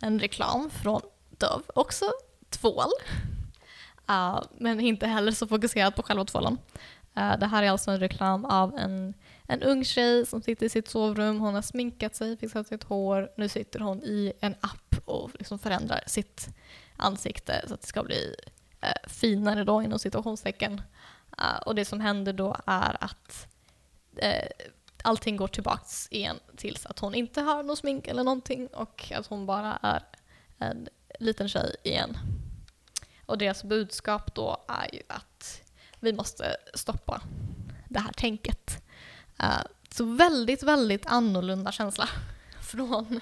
en 0.00 0.20
reklam 0.20 0.70
från 0.70 1.00
Dove, 1.30 1.64
också 1.74 2.04
tvål. 2.50 2.90
Uh, 4.10 4.42
men 4.58 4.80
inte 4.80 5.06
heller 5.06 5.32
så 5.32 5.46
fokuserat 5.46 5.96
på 5.96 6.02
själva 6.02 6.24
tvålen. 6.24 6.58
Uh, 7.18 7.38
det 7.38 7.46
här 7.46 7.62
är 7.62 7.70
alltså 7.70 7.90
en 7.90 8.00
reklam 8.00 8.44
av 8.44 8.78
en, 8.78 9.14
en 9.46 9.62
ung 9.62 9.84
tjej 9.84 10.26
som 10.26 10.42
sitter 10.42 10.66
i 10.66 10.68
sitt 10.68 10.88
sovrum. 10.88 11.40
Hon 11.40 11.54
har 11.54 11.62
sminkat 11.62 12.16
sig, 12.16 12.36
fixat 12.36 12.66
sitt 12.66 12.82
hår. 12.82 13.30
Nu 13.36 13.48
sitter 13.48 13.80
hon 13.80 14.02
i 14.02 14.32
en 14.40 14.54
app 14.60 14.94
och 15.04 15.30
liksom 15.38 15.58
förändrar 15.58 16.00
sitt 16.06 16.48
ansikte 16.96 17.64
så 17.68 17.74
att 17.74 17.80
det 17.80 17.86
ska 17.86 18.02
bli 18.02 18.34
uh, 18.84 19.08
finare 19.10 19.64
då 19.64 19.82
inom 19.82 19.98
situationstecken. 19.98 20.72
Uh, 20.72 20.80
ah, 21.30 21.58
och 21.58 21.74
det 21.74 21.84
som 21.84 22.00
händer 22.00 22.32
då 22.32 22.56
är 22.66 22.96
att 23.04 23.46
eh, 24.16 24.48
allting 25.02 25.36
går 25.36 25.48
tillbaks 25.48 26.08
igen 26.10 26.38
tills 26.56 26.86
att 26.86 26.98
hon 26.98 27.14
inte 27.14 27.40
har 27.40 27.62
något 27.62 27.78
smink 27.78 28.06
eller 28.08 28.24
någonting 28.24 28.66
och 28.66 29.12
att 29.14 29.26
hon 29.26 29.46
bara 29.46 29.78
är 29.82 30.02
en 30.58 30.88
liten 31.20 31.48
tjej 31.48 31.76
igen. 31.84 32.18
Och 33.26 33.38
deras 33.38 33.64
budskap 33.64 34.34
då 34.34 34.64
är 34.68 34.94
ju 34.94 35.02
att 35.08 35.62
vi 36.00 36.12
måste 36.12 36.56
stoppa 36.74 37.22
det 37.88 38.00
här 38.00 38.12
tänket. 38.12 38.82
Uh, 39.42 39.62
så 39.90 40.04
väldigt, 40.04 40.62
väldigt 40.62 41.06
annorlunda 41.06 41.72
känsla 41.72 42.08
från 42.62 43.20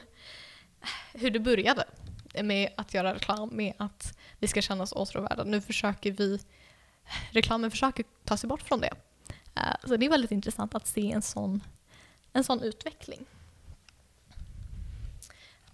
hur 1.13 1.31
det 1.31 1.41
började 1.41 1.85
med 2.43 2.73
att 2.77 2.95
göra 2.95 3.15
reklam, 3.15 3.49
med 3.49 3.75
att 3.79 4.19
vi 4.39 4.49
ska 4.49 4.63
känna 4.63 4.83
oss 4.83 4.93
åtråvärda. 4.93 5.45
Nu 5.45 5.61
försöker 5.61 6.13
vi 6.13 6.41
reklamen 7.31 7.71
försöker 7.71 8.05
ta 8.25 8.37
sig 8.37 8.49
bort 8.49 8.63
från 8.63 8.81
det. 8.81 8.95
Eh, 9.59 9.75
så 9.89 9.97
det 9.97 10.07
är 10.07 10.11
väldigt 10.11 10.31
intressant 10.31 10.75
att 10.75 10.87
se 10.87 11.13
en 11.13 11.23
sån, 11.23 11.63
en 12.33 12.45
sån 12.45 12.63
utveckling. 12.63 13.27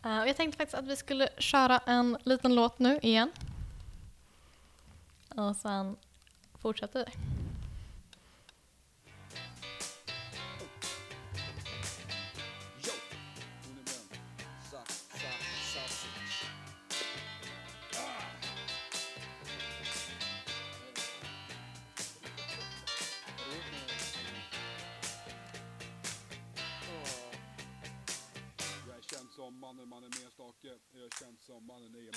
Eh, 0.04 0.24
jag 0.26 0.36
tänkte 0.36 0.56
faktiskt 0.56 0.78
att 0.78 0.86
vi 0.86 0.96
skulle 0.96 1.28
köra 1.38 1.78
en 1.78 2.18
liten 2.24 2.54
låt 2.54 2.78
nu 2.78 2.98
igen. 3.02 3.32
Och 5.28 5.56
sen 5.56 5.96
fortsätter 6.60 7.04
vi. 7.06 7.43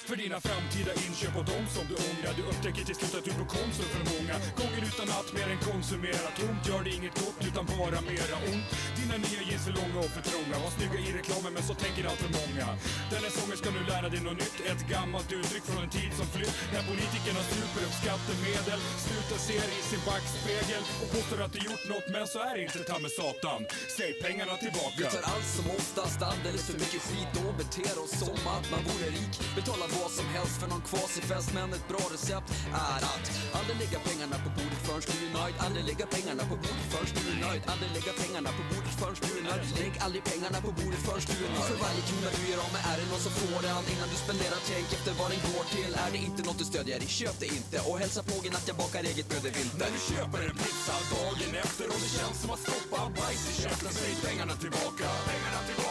För 0.09 0.15
dina 0.15 0.39
framtida 0.47 0.91
inköp 1.05 1.35
och 1.39 1.47
de 1.53 1.59
som 1.75 1.85
du 1.91 1.95
ångrar. 2.09 2.33
Du 2.39 2.43
upptäcker 2.51 2.83
till 2.87 2.97
slut 2.99 3.15
att 3.19 3.25
du 3.29 3.33
går 3.39 3.49
Konsum 3.57 3.87
för 3.95 4.03
många. 4.13 4.35
Gånger 4.61 4.81
utan 4.89 5.07
att 5.19 5.29
mer 5.37 5.47
än 5.53 5.61
konsumera. 5.69 6.27
Tomt 6.39 6.63
gör 6.69 6.81
det 6.87 6.91
inget 6.99 7.15
gott 7.23 7.39
utan 7.49 7.65
bara 7.79 7.99
mera 8.11 8.35
ont. 8.51 8.67
Dina 8.99 9.15
nya 9.25 9.41
jeans 9.47 9.63
för 9.67 9.73
långa 9.79 9.99
och 10.05 10.11
för 10.15 10.23
trånga. 10.31 10.55
Var 10.63 10.71
snygga 10.77 10.99
i 11.07 11.09
reklamen 11.19 11.51
men 11.55 11.63
så 11.69 11.73
tänker 11.83 12.01
allt 12.09 12.21
för 12.25 12.33
många 12.41 12.65
Denna 13.11 13.29
sången 13.37 13.57
ska 13.61 13.67
nu 13.77 13.81
lära 13.93 14.07
dig 14.13 14.21
något 14.27 14.39
nytt. 14.43 14.57
Ett 14.71 14.83
gammalt 14.95 15.29
uttryck 15.39 15.65
från 15.69 15.79
en 15.85 15.91
tid 15.99 16.11
som 16.19 16.27
flytt. 16.35 16.55
När 16.73 16.83
politikerna 16.91 17.41
super 17.53 17.81
upp 17.87 17.95
skattemedel 18.01 18.79
Slutar 19.05 19.39
ser 19.47 19.67
i 19.79 19.81
sin 19.89 20.01
backspegel. 20.09 20.83
Och 21.01 21.09
påstår 21.15 21.39
att 21.45 21.53
de 21.55 21.59
gjort 21.69 21.85
något 21.93 22.07
men 22.15 22.25
så 22.33 22.39
är 22.49 22.53
det 22.57 22.61
inte 22.67 22.79
ta 22.91 22.97
med 23.05 23.13
satan. 23.19 23.59
Säg 23.97 24.09
pengarna 24.25 24.53
tillbaka. 24.65 24.97
Vi 25.01 25.05
tar 25.15 25.25
allt 25.33 25.49
som 25.57 25.65
oftast 25.79 26.19
alldeles 26.31 26.63
för 26.67 26.77
mycket 26.83 27.01
skit 27.07 27.31
och 27.49 27.55
beter 27.63 27.95
oss 28.03 28.13
som 28.23 28.39
att 28.55 28.67
man 28.73 28.81
vore 28.89 29.07
rik. 29.17 29.33
Betalar 29.59 29.87
vad 29.99 30.11
som 30.17 30.27
helst 30.35 30.55
för 30.61 30.67
någon 30.73 30.83
kvasifest 30.89 31.49
Men 31.57 31.69
ett 31.77 31.87
bra 31.91 32.03
recept 32.15 32.49
är 32.91 33.01
att 33.13 33.25
Aldrig 33.57 33.77
lägga 33.83 33.99
pengarna 34.09 34.35
på 34.45 34.49
bordet 34.57 34.81
förrän 34.87 35.03
du 35.11 35.17
är 35.27 35.31
nöjd. 35.39 35.55
Aldrig 35.65 35.83
lägga 35.89 36.05
pengarna 36.15 36.43
på 36.51 36.55
bordet 36.63 36.87
förrän 36.91 37.09
du 37.17 37.23
är 37.33 37.39
nöjd. 37.47 37.61
Aldrig 37.71 37.89
lägga 37.97 38.13
pengarna 38.21 38.49
på 38.57 38.63
bordet 38.71 38.93
förrän 38.99 39.17
du 39.25 39.31
är 39.39 39.43
nöjd. 39.49 39.67
Lägg 39.79 39.93
aldrig 40.05 40.21
pengarna 40.31 40.59
på 40.65 40.71
bordet 40.79 41.01
förrän 41.07 41.25
du 41.31 41.37
är 41.47 41.51
nöjd. 41.55 41.67
För 41.71 41.77
varje 41.85 42.01
krona 42.07 42.29
du 42.35 42.41
ger 42.49 42.59
av 42.65 42.71
med 42.75 42.81
är 42.91 42.97
det 42.99 43.07
någon 43.11 43.23
som 43.27 43.33
får 43.41 43.59
den 43.65 43.83
Innan 43.93 44.09
du 44.13 44.17
spenderar. 44.25 44.59
Tänk 44.71 44.87
efter 44.97 45.11
vad 45.19 45.27
den 45.33 45.41
går 45.49 45.65
till. 45.75 45.91
Är 46.05 46.09
det 46.15 46.19
inte 46.29 46.41
något 46.47 46.59
du 46.61 46.65
stödjer, 46.71 46.99
köp 47.19 47.37
det 47.43 47.49
inte. 47.59 47.77
Och 47.87 47.95
hälsa 48.01 48.19
plågen 48.29 48.53
att 48.59 48.67
jag 48.69 48.77
bakar 48.83 49.01
eget 49.11 49.27
bröd 49.29 49.45
i 49.49 49.51
vinter. 49.57 49.77
När 49.81 49.91
du 49.95 49.99
köper 50.11 50.39
en 50.47 50.55
pizza 50.63 50.95
dagen 51.13 51.51
efter 51.63 51.85
och 51.93 51.99
det 52.03 52.11
känns 52.17 52.37
som 52.41 52.49
att 52.55 52.61
stoppa 52.67 52.99
bajs 53.17 53.43
i 53.51 53.53
käften 53.63 53.91
Säg 53.99 54.13
pengarna 54.27 54.53
tillbaka, 54.63 55.07
pengarna 55.31 55.61
tillbaka, 55.69 55.86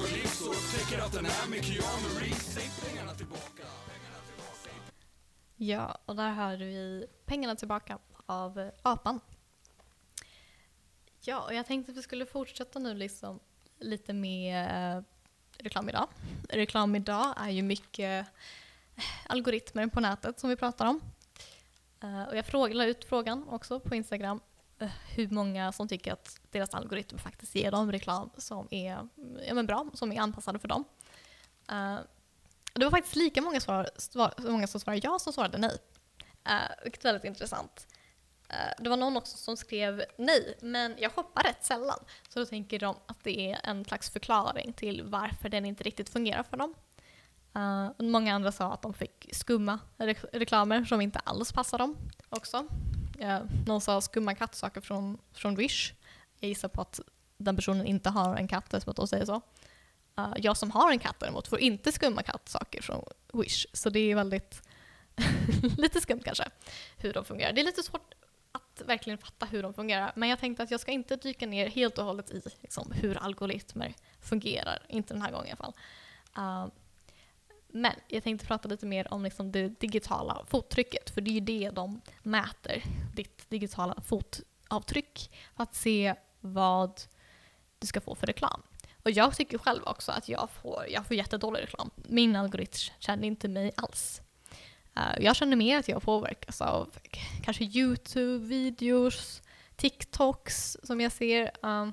på 0.00 0.06
och 0.06 0.12
livs 0.12 0.40
och 0.40 0.54
upptäcker 0.54 1.02
att 1.02 1.12
den 1.12 1.26
är 1.26 1.50
med 1.50 1.64
Keanu 1.64 2.08
Reeves 2.20 2.54
Säg 2.54 2.70
pengarna 2.84 3.14
tillbaka, 3.14 3.62
Ja, 5.56 5.98
och 6.06 6.16
där 6.16 6.30
hörde 6.30 6.64
vi 6.64 7.06
Pengarna 7.26 7.56
tillbaka 7.56 7.98
av 8.26 8.70
Apan. 8.82 9.20
Ja, 11.20 11.40
och 11.40 11.54
jag 11.54 11.66
tänkte 11.66 11.92
att 11.92 11.98
vi 11.98 12.02
skulle 12.02 12.26
fortsätta 12.26 12.78
nu 12.78 12.94
liksom 12.94 13.40
lite 13.78 14.12
med 14.12 14.66
eh, 14.96 15.02
reklam 15.58 15.88
idag. 15.88 16.08
Reklam 16.48 16.96
idag 16.96 17.34
är 17.36 17.50
ju 17.50 17.62
mycket 17.62 18.26
eh, 18.96 19.04
algoritmer 19.26 19.86
på 19.86 20.00
nätet 20.00 20.40
som 20.40 20.50
vi 20.50 20.56
pratar 20.56 20.86
om. 20.86 21.00
Eh, 22.02 22.24
och 22.24 22.36
jag 22.36 22.46
frågade, 22.46 22.74
la 22.74 22.84
ut 22.84 23.04
frågan 23.04 23.48
också 23.48 23.80
på 23.80 23.94
Instagram 23.94 24.40
Eh, 24.80 24.88
hur 25.14 25.28
många 25.28 25.72
som 25.72 25.88
tycker 25.88 26.12
att 26.12 26.40
deras 26.50 26.74
algoritm 26.74 27.18
faktiskt 27.18 27.54
ger 27.54 27.70
dem 27.70 27.92
reklam 27.92 28.30
som 28.36 28.68
är 28.70 29.08
ja, 29.46 29.54
men 29.54 29.66
bra, 29.66 29.90
som 29.94 30.12
är 30.12 30.20
anpassade 30.20 30.58
för 30.58 30.68
dem. 30.68 30.84
Uh, 31.72 31.98
det 32.72 32.84
var 32.84 32.90
faktiskt 32.90 33.16
lika 33.16 33.42
många, 33.42 33.60
svar, 33.60 33.90
svar, 33.96 34.34
många 34.38 34.66
som 34.66 34.80
svarade 34.80 35.00
ja 35.04 35.18
som 35.18 35.32
svarade 35.32 35.58
nej. 35.58 35.78
Uh, 36.48 36.84
vilket 36.84 37.04
är 37.04 37.08
väldigt 37.08 37.24
intressant. 37.24 37.86
Uh, 38.50 38.82
det 38.84 38.90
var 38.90 38.96
någon 38.96 39.16
också 39.16 39.36
som 39.36 39.56
skrev 39.56 40.04
nej, 40.16 40.58
men 40.60 40.94
jag 40.98 41.12
shoppar 41.12 41.42
rätt 41.42 41.64
sällan. 41.64 41.98
Så 42.28 42.38
då 42.38 42.46
tänker 42.46 42.78
de 42.78 42.96
att 43.06 43.24
det 43.24 43.52
är 43.52 43.60
en 43.64 43.84
slags 43.84 44.10
förklaring 44.10 44.72
till 44.72 45.02
varför 45.02 45.48
den 45.48 45.64
inte 45.64 45.84
riktigt 45.84 46.10
fungerar 46.10 46.42
för 46.42 46.56
dem. 46.56 46.74
Uh, 47.56 47.90
många 47.98 48.34
andra 48.34 48.52
sa 48.52 48.72
att 48.72 48.82
de 48.82 48.94
fick 48.94 49.28
skumma 49.32 49.78
re 49.96 50.14
reklamer 50.32 50.84
som 50.84 51.00
inte 51.00 51.18
alls 51.18 51.52
passar 51.52 51.78
dem 51.78 51.96
också 52.28 52.68
eh, 53.20 53.40
någon 53.66 53.80
sa 53.80 54.00
skumma 54.00 54.34
kattsaker 54.34 54.80
från, 54.80 55.18
från 55.32 55.54
Wish. 55.54 55.92
Jag 56.40 56.48
gissar 56.48 56.68
på 56.68 56.80
att 56.80 57.00
den 57.36 57.56
personen 57.56 57.86
inte 57.86 58.10
har 58.10 58.36
en 58.36 58.48
katt 58.48 58.74
eftersom 58.74 58.90
att 58.90 58.96
de 58.96 59.08
säger 59.08 59.24
så. 59.24 59.40
Uh, 60.18 60.34
jag 60.36 60.56
som 60.56 60.70
har 60.70 60.90
en 60.90 60.98
katt 60.98 61.20
däremot 61.20 61.48
får 61.48 61.60
inte 61.60 61.92
skumma 61.92 62.22
kattsaker 62.22 62.82
från 62.82 63.04
Wish. 63.32 63.66
Så 63.72 63.90
det 63.90 64.00
är 64.00 64.14
väldigt 64.14 64.62
lite 65.78 66.00
skumt 66.00 66.20
kanske 66.24 66.44
hur 66.96 67.12
de 67.12 67.24
fungerar. 67.24 67.52
Det 67.52 67.60
är 67.60 67.64
lite 67.64 67.82
svårt 67.82 68.14
att 68.52 68.82
verkligen 68.86 69.18
fatta 69.18 69.46
hur 69.46 69.62
de 69.62 69.74
fungerar. 69.74 70.12
Men 70.16 70.28
jag 70.28 70.38
tänkte 70.38 70.62
att 70.62 70.70
jag 70.70 70.80
ska 70.80 70.92
inte 70.92 71.16
dyka 71.16 71.46
ner 71.46 71.68
helt 71.68 71.98
och 71.98 72.04
hållet 72.04 72.30
i 72.30 72.42
liksom, 72.60 72.92
hur 72.92 73.16
algoritmer 73.16 73.94
fungerar. 74.20 74.82
Inte 74.88 75.14
den 75.14 75.22
här 75.22 75.30
gången 75.30 75.46
i 75.46 75.50
alla 75.50 75.56
fall. 75.56 75.74
Uh, 76.38 76.72
men 77.72 77.92
jag 78.08 78.22
tänkte 78.22 78.46
prata 78.46 78.68
lite 78.68 78.86
mer 78.86 79.12
om 79.14 79.24
liksom, 79.24 79.52
det 79.52 79.80
digitala 79.80 80.44
fottrycket. 80.48 81.10
För 81.10 81.20
det 81.20 81.30
är 81.30 81.32
ju 81.32 81.40
det 81.40 81.70
de 81.70 82.00
mäter. 82.22 82.82
Ditt 83.14 83.50
digitala 83.50 83.94
fotavtryck. 84.06 85.30
För 85.56 85.62
att 85.62 85.74
se 85.74 86.14
vad 86.40 87.00
du 87.78 87.86
ska 87.86 88.00
få 88.00 88.14
för 88.14 88.26
reklam. 88.26 88.62
Och 89.02 89.10
jag 89.10 89.36
tycker 89.36 89.58
själv 89.58 89.82
också 89.84 90.12
att 90.12 90.28
jag 90.28 90.50
får, 90.50 90.84
jag 90.88 91.06
får 91.06 91.16
jättedålig 91.16 91.62
reklam. 91.62 91.90
Min 91.96 92.36
algoritm 92.36 92.92
känner 92.98 93.24
inte 93.24 93.48
mig 93.48 93.72
alls. 93.76 94.22
Uh, 94.96 95.24
jag 95.24 95.36
känner 95.36 95.56
mer 95.56 95.78
att 95.78 95.88
jag 95.88 96.02
påverkas 96.02 96.60
av 96.60 96.94
kanske 97.42 97.64
YouTube-videos, 97.64 99.42
TikToks 99.76 100.76
som 100.82 101.00
jag 101.00 101.12
ser. 101.12 101.50
Um, 101.62 101.92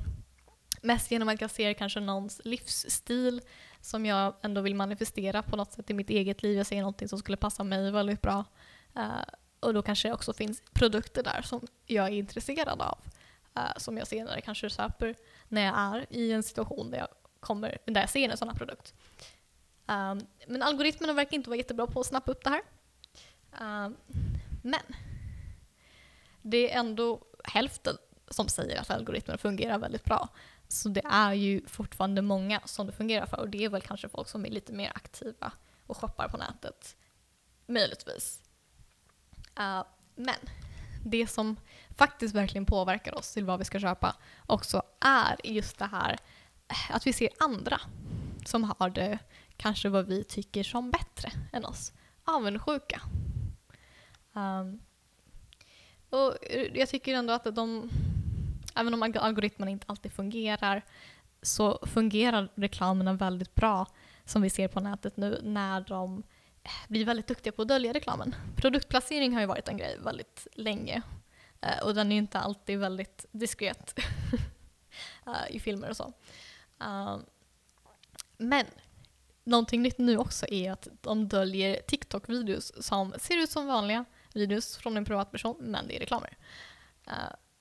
mest 0.82 1.12
genom 1.12 1.30
att 1.30 1.42
jag 1.42 1.52
ser 1.52 1.74
kanske 1.74 2.00
någons 2.00 2.42
livsstil 2.44 3.42
som 3.88 4.06
jag 4.06 4.34
ändå 4.42 4.62
vill 4.62 4.76
manifestera 4.76 5.44
på 5.44 5.56
något 5.56 5.72
sätt 5.72 5.90
i 5.90 5.94
mitt 5.94 6.10
eget 6.10 6.44
liv. 6.44 6.58
Jag 6.58 6.66
ser 6.66 6.80
någonting 6.80 7.08
som 7.08 7.20
skulle 7.20 7.38
passa 7.38 7.64
mig 7.64 7.92
väldigt 7.92 8.22
bra. 8.22 8.46
Uh, 8.98 9.24
och 9.60 9.74
då 9.74 9.82
kanske 9.82 10.08
det 10.08 10.14
också 10.14 10.34
finns 10.34 10.62
produkter 10.74 11.24
där 11.24 11.42
som 11.42 11.68
jag 11.86 12.06
är 12.06 12.12
intresserad 12.12 12.82
av. 12.82 12.98
Uh, 13.58 13.78
som 13.78 13.98
jag 13.98 14.08
senare 14.08 14.42
kanske 14.42 14.70
köper 14.70 15.16
när 15.48 15.66
jag 15.66 15.78
är 15.78 16.06
i 16.10 16.32
en 16.32 16.44
situation 16.44 16.92
där 16.92 16.98
jag, 16.98 17.08
kommer, 17.40 17.78
där 17.86 18.02
jag 18.02 18.10
ser 18.10 18.30
en 18.30 18.38
sån 18.38 18.48
här 18.48 18.56
produkt. 18.56 18.94
Um, 19.86 20.28
men 20.48 20.64
algoritmerna 20.64 21.14
verkar 21.14 21.38
inte 21.38 21.50
vara 21.50 21.58
jättebra 21.58 21.88
på 21.88 22.00
att 22.00 22.06
snappa 22.06 22.32
upp 22.32 22.44
det 22.44 22.50
här. 22.50 22.62
Um, 23.86 23.98
men 24.62 24.82
det 26.42 26.74
är 26.74 26.80
ändå 26.80 27.22
hälften 27.44 27.98
som 28.30 28.48
säger 28.48 28.82
att 28.82 28.92
algoritmerna 28.92 29.38
fungerar 29.38 29.78
väldigt 29.78 30.04
bra. 30.04 30.30
Så 30.68 30.90
det 30.90 31.06
är 31.06 31.34
ju 31.34 31.68
fortfarande 31.68 32.22
många 32.22 32.62
som 32.66 32.88
det 32.88 32.94
fungerar 32.94 33.26
för 33.26 33.38
och 33.38 33.50
det 33.50 33.66
är 33.66 33.70
väl 33.70 33.82
kanske 33.82 34.10
folk 34.10 34.28
som 34.28 34.46
är 34.46 34.50
lite 34.50 34.74
mer 34.74 34.92
aktiva 34.96 35.52
och 35.88 35.98
shoppar 35.98 36.28
på 36.28 36.38
nätet. 36.38 36.96
Möjligtvis. 37.66 38.40
Uh, 39.60 39.84
men 40.16 40.36
det 41.06 41.28
som 41.28 41.56
faktiskt 41.98 42.36
verkligen 42.36 42.66
påverkar 42.66 43.16
oss 43.16 43.34
till 43.34 43.46
vad 43.46 43.60
vi 43.60 43.66
ska 43.66 43.80
köpa 43.80 44.16
också 44.46 44.82
är 45.00 45.38
just 45.44 45.80
det 45.80 45.86
här 45.86 46.18
eh, 46.68 46.96
att 46.96 47.08
vi 47.08 47.14
ser 47.14 47.30
andra 47.40 47.82
som 48.46 48.64
har 48.64 48.90
det 48.90 49.20
kanske 49.58 49.90
vad 49.90 50.06
vi 50.06 50.24
tycker 50.24 50.64
som 50.64 50.92
bättre 50.92 51.32
än 51.52 51.66
oss. 51.66 51.94
Avundsjuka. 52.24 53.02
Um, 54.34 54.80
och 56.10 56.38
jag 56.74 56.90
tycker 56.90 57.14
ändå 57.14 57.34
att 57.34 57.56
de, 57.56 57.90
även 58.78 58.94
om 58.94 59.04
algoritmerna 59.04 59.72
inte 59.72 59.86
alltid 59.90 60.12
fungerar, 60.12 60.86
så 61.42 61.80
fungerar 61.88 62.52
reklamerna 62.56 63.14
väldigt 63.14 63.56
bra 63.56 63.86
som 64.26 64.42
vi 64.42 64.50
ser 64.50 64.68
på 64.68 64.80
nätet 64.80 65.18
nu 65.18 65.40
när 65.44 65.82
de 65.82 66.24
eh, 66.64 66.72
blir 66.88 67.06
väldigt 67.06 67.28
duktiga 67.28 67.54
på 67.54 67.62
att 67.62 67.68
dölja 67.68 67.94
reklamen. 67.94 68.36
Produktplacering 68.56 69.34
har 69.34 69.42
ju 69.42 69.48
varit 69.48 69.68
en 69.68 69.78
grej 69.78 69.98
väldigt 70.00 70.48
länge 70.54 71.02
eh, 71.62 71.84
och 71.84 71.96
den 71.96 72.12
är 72.12 72.16
ju 72.16 72.22
inte 72.22 72.40
alltid 72.40 72.80
väldigt 72.80 73.26
diskret 73.32 74.00
eh, 75.28 75.56
i 75.56 75.60
filmer 75.60 75.90
och 75.90 75.98
så. 75.98 76.14
Ehm, 76.80 77.26
men 78.38 78.66
någonting 79.44 79.82
nytt 79.82 79.98
nu 79.98 80.18
också 80.18 80.48
är 80.48 80.72
att 80.72 80.88
de 81.02 81.28
döljer 81.28 81.82
TikTok-videos 81.88 82.84
som 82.84 83.14
ser 83.20 83.38
ut 83.38 83.50
som 83.50 83.68
vanliga 83.68 84.06
videos 84.34 84.78
från 84.78 84.98
en 84.98 85.06
privatperson, 85.06 85.56
men 85.60 85.88
det 85.88 85.96
är 85.96 86.00
reklamer. 86.00 86.38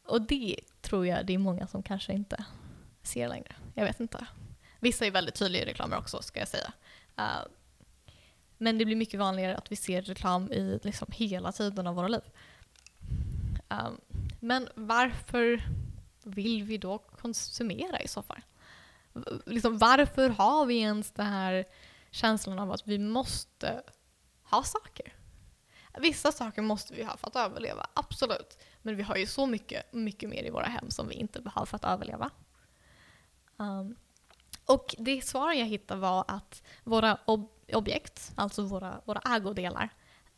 Och 0.09 0.23
det 0.23 0.61
tror 0.81 1.07
jag 1.07 1.27
det 1.27 1.35
är 1.35 1.39
många 1.39 1.67
som 1.67 1.83
kanske 1.83 2.13
inte 2.13 2.45
ser 3.03 3.29
längre. 3.29 3.57
Jag 3.75 3.85
vet 3.85 4.01
inte. 4.01 4.27
Vissa 4.81 5.07
är 5.07 5.11
väldigt 5.11 5.35
tydliga 5.35 5.63
i 5.63 5.67
reklamer 5.67 5.99
också, 5.99 6.23
ska 6.23 6.39
jag 6.39 6.49
säga. 6.49 6.73
Uh, 7.19 7.47
men 8.59 8.79
det 8.79 8.85
blir 8.85 8.97
mycket 8.97 9.21
vanligare 9.21 9.57
att 9.57 9.73
vi 9.73 9.77
ser 9.77 10.03
reklam 10.03 10.53
i 10.53 10.81
liksom 10.83 11.09
hela 11.13 11.53
tiden 11.53 11.87
av 11.87 11.95
våra 11.95 12.09
liv. 12.09 12.21
Um, 13.69 14.01
men 14.41 14.69
varför 14.75 15.63
vill 16.25 16.63
vi 16.63 16.79
då 16.79 16.99
konsumera 16.99 18.01
i 18.01 18.09
så 18.09 18.23
fall? 18.23 18.41
Liksom, 19.47 19.79
varför 19.79 20.29
har 20.29 20.67
vi 20.67 20.79
ens 20.79 21.13
den 21.13 21.27
här 21.27 21.65
känslan 22.11 22.59
av 22.59 22.73
att 22.73 22.89
vi 22.89 22.99
måste 22.99 23.83
ha 24.43 24.63
saker? 24.63 25.13
Vissa 25.99 26.33
saker 26.33 26.63
måste 26.63 26.95
vi 26.95 27.05
ha 27.05 27.17
för 27.17 27.27
att 27.27 27.37
överleva, 27.37 27.87
absolut. 27.95 28.59
Men 28.87 28.97
vi 28.97 29.03
har 29.03 29.17
ju 29.17 29.27
så 29.27 29.47
mycket, 29.47 29.93
mycket 29.93 30.29
mer 30.29 30.45
i 30.45 30.51
våra 30.51 30.67
hem 30.67 30.91
som 30.91 31.09
vi 31.09 31.15
inte 31.15 31.41
behöver 31.41 31.67
för 31.67 31.77
att 31.77 31.85
överleva. 31.85 32.31
Um, 33.57 33.97
och 34.67 34.95
det 34.99 35.25
svar 35.25 35.53
jag 35.53 35.67
hittade 35.67 36.01
var 36.01 36.25
att 36.29 36.63
våra 36.85 37.19
ob 37.25 37.49
objekt, 37.73 38.33
alltså 38.35 38.63
våra, 38.63 39.01
våra 39.05 39.21
ägodelar, 39.37 39.89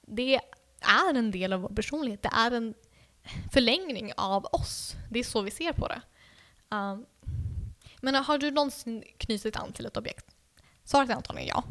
det 0.01 0.34
är 0.80 1.14
en 1.14 1.30
del 1.30 1.53
av 1.53 1.61
vår 1.61 1.68
personlighet. 1.68 2.22
Det 2.22 2.30
är 2.32 2.51
en 2.51 2.74
förlängning 3.53 4.12
av 4.16 4.44
oss. 4.53 4.94
Det 5.11 5.18
är 5.18 5.24
så 5.24 5.42
vi 5.42 5.51
ser 5.51 5.72
på 5.72 5.88
det. 5.88 6.01
Um, 6.76 7.07
men 8.01 8.14
har 8.14 8.38
du 8.38 8.51
någonsin 8.51 9.05
knutit 9.18 9.57
an 9.57 9.72
till 9.72 9.86
ett 9.86 9.96
objekt? 9.96 10.36
Svaret 10.84 11.11
är 11.11 11.14
antagligen 11.14 11.49
ja. 11.49 11.64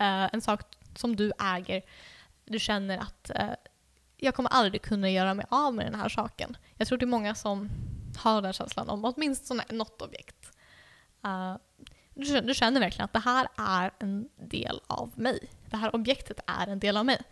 Uh, 0.00 0.34
en 0.34 0.40
sak 0.40 0.60
som 0.96 1.16
du 1.16 1.32
äger 1.38 1.82
du 2.44 2.58
känner 2.58 2.98
att 2.98 3.30
uh, 3.40 3.54
jag 4.16 4.34
kommer 4.34 4.50
aldrig 4.50 4.82
kunna 4.82 5.10
göra 5.10 5.34
mig 5.34 5.46
av 5.48 5.74
med 5.74 5.86
den 5.86 5.94
här 5.94 6.08
saken. 6.08 6.56
Jag 6.76 6.88
tror 6.88 6.98
det 6.98 7.04
är 7.04 7.06
många 7.06 7.34
som 7.34 7.70
har 8.16 8.42
den 8.42 8.52
känslan 8.52 8.88
om 8.88 9.04
åtminstone 9.04 9.64
något 9.70 10.02
objekt. 10.02 10.52
Uh, 11.26 11.56
du, 12.14 12.24
känner, 12.24 12.42
du, 12.42 12.54
känner 12.54 12.80
verkligen 12.80 13.04
att 13.04 13.12
det 13.12 13.18
här 13.18 13.48
är 13.56 13.90
en 13.98 14.28
del 14.36 14.80
av 14.86 15.12
mig. 15.14 15.50
Det 15.70 15.76
här 15.76 15.94
objektet 15.94 16.40
är 16.46 16.66
en 16.66 16.78
del 16.78 16.96
av 16.96 17.06
mig. 17.06 17.22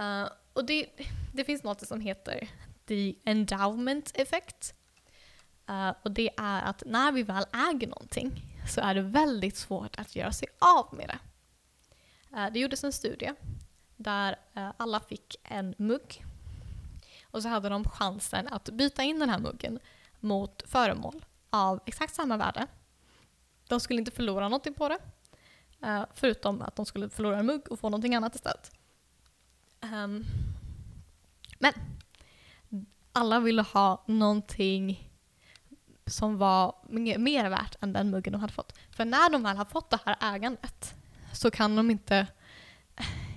Uh, 0.00 0.28
och 0.52 0.64
det, 0.64 0.86
det 1.32 1.44
finns 1.44 1.62
något 1.62 1.86
som 1.86 2.00
heter 2.00 2.48
the 2.86 3.14
endowment 3.24 4.12
effect. 4.14 4.74
Uh, 5.70 5.92
och 6.02 6.10
det 6.10 6.30
är 6.36 6.62
att 6.62 6.82
när 6.86 7.12
vi 7.12 7.22
väl 7.22 7.44
äger 7.52 7.86
någonting 7.86 8.42
så 8.68 8.80
är 8.80 8.94
det 8.94 9.02
väldigt 9.02 9.56
svårt 9.56 9.98
att 9.98 10.16
göra 10.16 10.32
sig 10.32 10.48
av 10.58 10.94
med 10.94 11.08
det. 11.08 11.18
Uh, 12.36 12.52
det 12.52 12.58
gjordes 12.58 12.84
en 12.84 12.92
studie 12.92 13.32
där 14.04 14.36
eh, 14.54 14.70
alla 14.76 15.00
fick 15.00 15.36
en 15.42 15.74
mugg 15.78 16.24
och 17.30 17.42
så 17.42 17.48
hade 17.48 17.68
de 17.68 17.84
chansen 17.84 18.48
att 18.48 18.68
byta 18.68 19.02
in 19.02 19.18
den 19.18 19.30
här 19.30 19.38
muggen 19.38 19.78
mot 20.20 20.62
föremål 20.66 21.24
av 21.50 21.80
exakt 21.86 22.14
samma 22.14 22.36
värde. 22.36 22.66
De 23.68 23.80
skulle 23.80 23.98
inte 23.98 24.10
förlora 24.10 24.48
någonting 24.48 24.74
på 24.74 24.88
det. 24.88 24.98
Eh, 25.82 26.04
förutom 26.14 26.62
att 26.62 26.76
de 26.76 26.86
skulle 26.86 27.08
förlora 27.08 27.38
en 27.38 27.46
mugg 27.46 27.72
och 27.72 27.80
få 27.80 27.88
någonting 27.88 28.14
annat 28.14 28.34
istället. 28.34 28.72
Ehm, 29.80 30.24
men 31.58 31.72
alla 33.12 33.40
ville 33.40 33.62
ha 33.62 34.04
någonting 34.06 35.10
som 36.06 36.38
var 36.38 36.74
mer 37.18 37.50
värt 37.50 37.76
än 37.80 37.92
den 37.92 38.10
muggen 38.10 38.32
de 38.32 38.40
hade 38.40 38.52
fått. 38.52 38.78
För 38.90 39.04
när 39.04 39.30
de 39.30 39.42
väl 39.42 39.56
har 39.56 39.64
fått 39.64 39.90
det 39.90 39.98
här 40.04 40.34
ägandet 40.34 40.94
så 41.32 41.50
kan 41.50 41.76
de 41.76 41.90
inte 41.90 42.26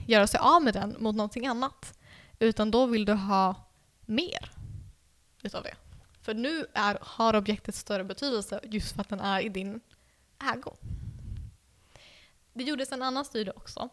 göra 0.07 0.27
sig 0.27 0.39
av 0.39 0.63
med 0.63 0.73
den 0.73 0.95
mot 0.99 1.15
någonting 1.15 1.47
annat. 1.47 1.97
Utan 2.39 2.71
då 2.71 2.85
vill 2.85 3.05
du 3.05 3.13
ha 3.13 3.55
mer 4.05 4.51
utav 5.43 5.63
det. 5.63 5.75
För 6.21 6.33
nu 6.33 6.65
är, 6.73 6.97
har 7.01 7.35
objektet 7.35 7.75
större 7.75 8.03
betydelse 8.03 8.59
just 8.63 8.95
för 8.95 9.01
att 9.01 9.09
den 9.09 9.19
är 9.19 9.41
i 9.41 9.49
din 9.49 9.81
ägo. 10.53 10.75
Det 12.53 12.63
gjordes 12.63 12.91
en 12.91 13.03
annan 13.03 13.25
studie 13.25 13.51
också 13.55 13.89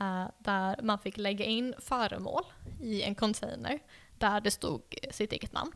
eh, 0.00 0.26
där 0.38 0.82
man 0.82 0.98
fick 0.98 1.16
lägga 1.16 1.44
in 1.44 1.74
föremål 1.78 2.42
i 2.80 3.02
en 3.02 3.14
container 3.14 3.78
där 4.18 4.40
det 4.40 4.50
stod 4.50 4.94
sitt 5.10 5.32
eget 5.32 5.52
namn. 5.52 5.72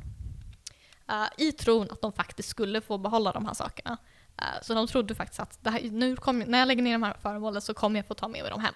Eh, 1.08 1.26
I 1.36 1.52
tron 1.52 1.90
att 1.90 2.00
de 2.00 2.12
faktiskt 2.12 2.48
skulle 2.48 2.80
få 2.80 2.98
behålla 2.98 3.32
de 3.32 3.46
här 3.46 3.54
sakerna. 3.54 3.96
Eh, 4.36 4.62
så 4.62 4.74
de 4.74 4.86
trodde 4.86 5.14
faktiskt 5.14 5.40
att 5.40 5.58
det 5.64 5.70
här, 5.70 5.80
nu 5.90 6.16
kom, 6.16 6.38
när 6.38 6.58
jag 6.58 6.68
lägger 6.68 6.82
ner 6.82 6.92
de 6.92 7.02
här 7.02 7.16
föremålen 7.22 7.62
så 7.62 7.74
kommer 7.74 7.98
jag 7.98 8.06
få 8.06 8.14
ta 8.14 8.28
med 8.28 8.42
mig 8.42 8.50
dem 8.50 8.60
hem. 8.60 8.74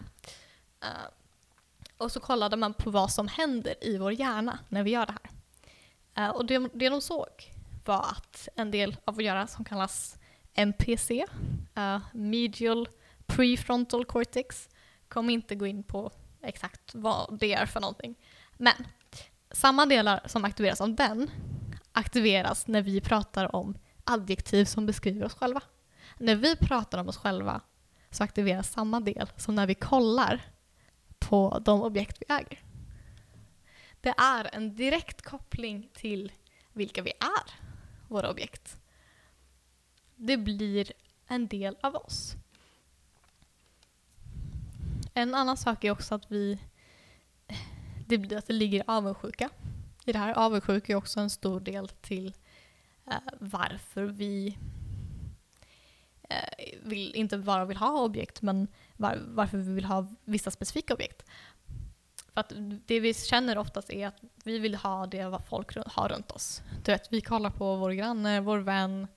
Uh, 0.85 1.09
och 1.97 2.13
så 2.13 2.21
kollade 2.21 2.57
man 2.57 2.75
på 2.75 2.91
vad 2.91 3.13
som 3.13 3.29
händer 3.29 3.75
i 3.81 3.99
vår 3.99 4.13
hjärna 4.13 4.59
när 4.69 4.83
vi 4.83 4.91
gör 4.91 5.07
det 5.07 5.15
här. 5.23 6.29
Uh, 6.29 6.37
och 6.37 6.47
det, 6.47 6.59
det 6.75 6.89
de 6.89 7.01
såg 7.01 7.53
var 7.85 8.01
att 8.01 8.49
en 8.57 8.71
del 8.71 8.97
av 9.05 9.15
vår 9.15 9.23
hjärna 9.23 9.47
som 9.47 9.65
kallas 9.65 10.19
MPC, 10.55 11.11
uh, 11.79 11.85
eh, 11.85 12.01
Medial 12.13 12.89
Prefrontal 13.27 14.05
Cortex, 14.05 14.69
kommer 15.09 15.35
inte 15.35 15.55
gå 15.55 15.67
in 15.67 15.83
på 15.83 16.11
exakt 16.43 16.95
vad 16.95 17.39
det 17.39 17.55
är 17.55 17.67
för 17.67 17.81
någonting. 17.81 18.15
Men 18.57 18.75
samma 19.51 19.87
delar 19.87 20.21
som 20.27 20.45
aktiveras 20.45 20.81
av 20.81 20.95
den 20.95 21.31
aktiveras 21.93 22.67
när 22.67 22.83
vi 22.83 23.01
pratar 23.01 23.57
om 23.57 23.79
adjektiv 24.05 24.65
som 24.65 24.87
beskriver 24.87 25.27
oss 25.27 25.35
själva. 25.35 25.61
När 26.19 26.35
vi 26.35 26.57
pratar 26.57 26.99
om 26.99 27.09
oss 27.09 27.17
själva 27.17 27.61
så 28.11 28.25
aktiveras 28.25 28.73
samma 28.73 29.01
del 29.01 29.31
som 29.37 29.55
när 29.55 29.67
vi 29.67 29.75
kollar 29.75 30.43
på 31.29 31.59
de 31.65 31.83
objekt 31.83 32.17
vi 32.21 32.35
äger. 32.35 32.63
Det 34.01 34.15
är 34.17 34.55
en 34.55 34.77
direkt 34.77 35.23
koppling 35.23 35.89
till 35.93 36.33
vilka 36.73 37.03
vi 37.03 37.11
är, 37.11 37.55
våra 38.09 38.31
objekt. 38.31 38.79
Det 40.17 40.37
blir 40.37 40.93
en 41.27 41.49
del 41.49 41.77
av 41.81 41.97
oss. 41.97 42.35
En 45.15 45.35
annan 45.35 45.57
sak 45.57 45.85
är 45.85 45.91
också 45.91 46.15
att 46.15 46.31
vi 46.31 46.59
det 48.07 48.19
blir 48.19 48.37
att 48.37 48.47
det 48.47 48.53
ligger 48.53 48.85
avundsjuka 48.87 49.51
i 50.05 50.13
det 50.13 50.19
här. 50.19 50.35
Avundsjuka 50.35 50.93
är 50.93 50.97
också 50.97 51.21
en 51.21 51.31
stor 51.31 51.61
del 51.61 51.89
till 51.89 52.35
eh, 53.07 53.15
varför 53.41 54.05
vi 54.05 54.59
Eh, 56.29 56.79
vill, 56.83 57.15
inte 57.15 57.39
bara 57.39 57.65
vill 57.65 57.77
ha 57.77 58.03
objekt, 58.03 58.43
men 58.43 58.69
var, 58.97 59.19
varför 59.27 59.59
vi 59.59 59.73
vill 59.73 59.85
ha 59.85 60.07
vissa 60.25 60.51
specifika 60.51 60.95
objekt. 60.95 61.23
För 62.35 62.41
att 62.41 62.53
det 62.87 63.01
vi 63.01 63.15
känner 63.15 63.59
oftast 63.59 63.91
är 63.91 64.07
att 64.07 64.21
vi 64.45 64.59
vill 64.59 64.75
ha 64.75 65.07
det 65.07 65.25
vad 65.25 65.47
folk 65.47 65.77
har 65.87 66.09
runt 66.09 66.31
oss. 66.31 66.63
Du 66.85 66.93
vet, 66.93 67.13
vi 67.13 67.21
kollar 67.21 67.51
på 67.51 67.77
vår 67.77 67.91
granne, 67.91 68.41
vår 68.41 68.59
vän, 68.59 69.09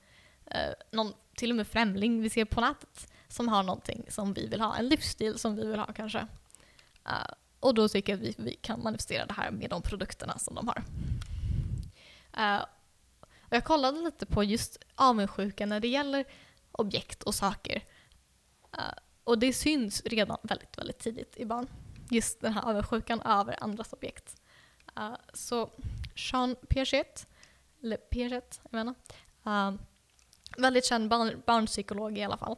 eh, 0.46 0.74
någon, 0.92 1.14
till 1.36 1.50
och 1.50 1.56
med 1.56 1.68
främling 1.68 2.22
vi 2.22 2.30
ser 2.30 2.46
på 2.46 2.62
nätet 2.62 3.08
som 3.28 3.48
har 3.48 3.64
någonting 3.64 4.06
som 4.10 4.34
vi 4.34 4.48
vill 4.48 4.62
ha, 4.62 4.78
en 4.78 4.90
livsstil 4.90 5.40
som 5.40 5.56
vi 5.56 5.66
vill 5.66 5.80
ha 5.80 5.94
kanske. 5.94 6.20
Uh, 7.08 7.34
och 7.60 7.74
då 7.74 7.88
tycker 7.88 8.14
jag 8.14 8.20
att 8.20 8.28
vi, 8.28 8.36
vi 8.38 8.56
kan 8.56 8.84
manifestera 8.84 9.26
det 9.26 9.34
här 9.34 9.52
med 9.52 9.70
de 9.70 9.82
produkterna 9.82 10.38
som 10.40 10.56
de 10.56 10.68
har. 10.68 10.84
Uh, 12.38 12.66
och 13.42 13.56
jag 13.56 13.64
kollade 13.64 14.02
lite 14.02 14.26
på 14.26 14.44
just 14.44 14.78
avundsjuka 14.96 15.66
när 15.66 15.80
det 15.80 15.88
gäller 15.88 16.26
objekt 16.78 17.24
och 17.24 17.36
saker. 17.36 17.84
Uh, 18.78 18.94
och 19.24 19.40
det 19.40 19.54
syns 19.54 20.02
redan 20.06 20.38
väldigt, 20.44 20.78
väldigt 20.78 21.00
tidigt 21.00 21.38
i 21.38 21.46
barn. 21.46 21.68
Just 22.10 22.42
den 22.42 22.54
här 22.54 22.70
avundsjukan 22.70 23.22
över 23.22 23.64
andras 23.64 23.94
objekt. 23.94 24.42
Uh, 25.00 25.16
så 25.34 25.70
Jean 26.16 26.56
Piaget, 26.56 27.28
eller 27.84 27.98
Piaget, 27.98 28.60
jag 28.64 28.74
menar, 28.74 28.96
uh, 29.48 29.68
eh, 29.68 29.80
väldigt 30.58 30.86
känd 30.86 31.10
barn, 31.10 31.44
barnpsykolog 31.46 32.18
i 32.18 32.24
alla 32.24 32.38
fall. 32.38 32.56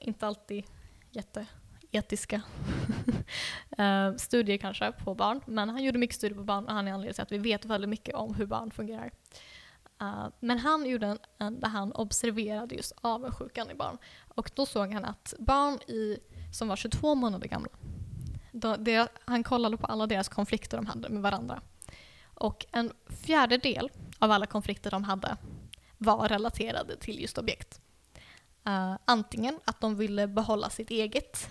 Inte 0.00 0.26
alltid 0.26 0.64
jätteetiska 1.10 2.42
uh, 3.78 4.16
studier 4.16 4.56
kanske 4.56 4.92
på 4.92 5.14
barn, 5.14 5.40
men 5.46 5.68
han 5.68 5.84
gjorde 5.84 5.98
mycket 5.98 6.16
studier 6.16 6.38
på 6.38 6.44
barn 6.44 6.64
och 6.64 6.72
han 6.72 6.88
är 6.88 6.92
anledningen 6.92 7.14
till 7.14 7.22
att 7.22 7.32
vi 7.32 7.38
vet 7.38 7.64
väldigt 7.64 7.90
mycket 7.90 8.14
om 8.14 8.34
hur 8.34 8.46
barn 8.46 8.70
fungerar. 8.70 9.10
Eh, 10.00 10.26
men 10.40 10.58
han 10.58 10.86
gjorde 10.86 11.06
en, 11.06 11.18
en 11.38 11.60
där 11.60 11.68
han 11.68 11.92
observerade 11.92 12.74
just 12.74 12.92
avundsjukan 13.00 13.70
i 13.70 13.74
barn. 13.74 13.98
Och 14.28 14.50
då 14.54 14.66
såg 14.66 14.92
han 14.92 15.04
att 15.04 15.34
barn 15.38 15.74
i, 15.74 16.18
som 16.52 16.68
var 16.68 16.76
22 16.76 17.14
månader 17.14 17.48
gamla, 17.48 17.70
då, 18.52 18.76
det, 18.76 19.08
han 19.24 19.42
kollade 19.42 19.76
på 19.76 19.86
alla 19.86 20.06
deras 20.06 20.28
konflikter 20.28 20.76
de 20.76 20.86
hade 20.86 21.08
med 21.08 21.22
varandra. 21.22 21.60
Och 22.34 22.66
en 22.72 22.92
fjärdedel 23.06 23.90
av 24.18 24.30
alla 24.30 24.46
konflikter 24.46 24.90
de 24.90 25.04
hade 25.04 25.36
var 25.98 26.28
relaterade 26.28 26.96
till 26.96 27.20
just 27.20 27.38
objekt. 27.38 27.80
Uh, 28.68 28.96
antingen 29.04 29.60
att 29.64 29.80
de 29.80 29.96
ville 29.96 30.26
behålla 30.26 30.70
sitt 30.70 30.90
eget 30.90 31.48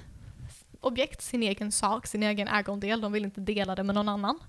objekt, 0.82 1.22
sin 1.22 1.44
egen 1.44 1.72
sak, 1.72 2.08
sin 2.08 2.24
egen 2.24 2.48
ägondel. 2.48 3.02
De 3.02 3.12
ville 3.12 3.26
inte 3.26 3.42
dela 3.42 3.76
det 3.76 3.84
med 3.84 3.96
någon 3.96 4.10
annan. 4.10 4.40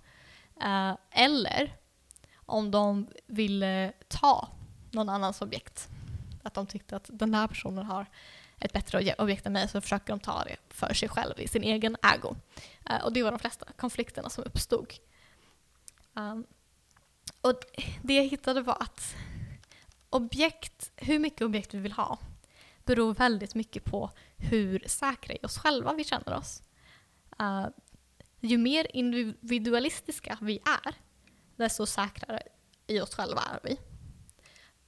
Uh, 0.62 0.96
eller 1.10 1.79
om 2.50 2.70
de 2.70 3.06
ville 3.26 3.92
ta 4.08 4.48
någon 4.90 5.08
annans 5.08 5.42
objekt. 5.42 5.88
Att 6.42 6.54
de 6.54 6.66
tyckte 6.66 6.96
att 6.96 7.10
den 7.12 7.34
här 7.34 7.46
personen 7.46 7.84
har 7.84 8.06
ett 8.58 8.72
bättre 8.72 9.14
objekt 9.18 9.46
än 9.46 9.52
mig 9.52 9.68
så 9.68 9.80
försöker 9.80 10.12
de 10.12 10.20
ta 10.20 10.44
det 10.44 10.56
för 10.68 10.94
sig 10.94 11.08
själv 11.08 11.40
i 11.40 11.48
sin 11.48 11.62
egen 11.62 11.96
ägo. 12.02 12.36
Eh, 12.90 13.04
och 13.04 13.12
det 13.12 13.22
var 13.22 13.30
de 13.30 13.38
flesta 13.38 13.66
konflikterna 13.76 14.30
som 14.30 14.44
uppstod. 14.44 14.94
Um, 16.14 16.46
och 17.40 17.54
det 18.02 18.14
jag 18.14 18.24
hittade 18.24 18.62
var 18.62 18.76
att 18.80 19.14
objekt, 20.10 20.92
hur 20.96 21.18
mycket 21.18 21.42
objekt 21.42 21.74
vi 21.74 21.78
vill 21.78 21.92
ha 21.92 22.18
beror 22.84 23.14
väldigt 23.14 23.54
mycket 23.54 23.84
på 23.84 24.10
hur 24.36 24.84
säkra 24.86 25.34
i 25.34 25.38
oss 25.42 25.58
själva 25.58 25.92
vi 25.92 26.04
känner 26.04 26.34
oss. 26.34 26.62
Uh, 27.40 27.66
ju 28.40 28.58
mer 28.58 28.86
individualistiska 28.96 30.38
vi 30.40 30.58
är, 30.84 30.94
desto 31.60 31.86
säkrare 31.86 32.42
i 32.86 33.00
oss 33.00 33.14
själva 33.14 33.40
är 33.40 33.60
vi. 33.62 33.78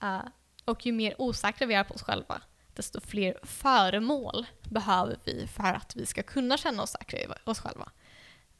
Uh, 0.02 0.28
och 0.64 0.86
ju 0.86 0.92
mer 0.92 1.14
osäkra 1.18 1.66
vi 1.66 1.74
är 1.74 1.84
på 1.84 1.94
oss 1.94 2.02
själva, 2.02 2.42
desto 2.74 3.00
fler 3.00 3.38
föremål 3.42 4.46
behöver 4.62 5.18
vi 5.24 5.46
för 5.46 5.74
att 5.74 5.96
vi 5.96 6.06
ska 6.06 6.22
kunna 6.22 6.56
känna 6.56 6.82
oss 6.82 6.90
säkra 6.90 7.18
i 7.18 7.26
oss 7.44 7.60
själva. 7.60 7.90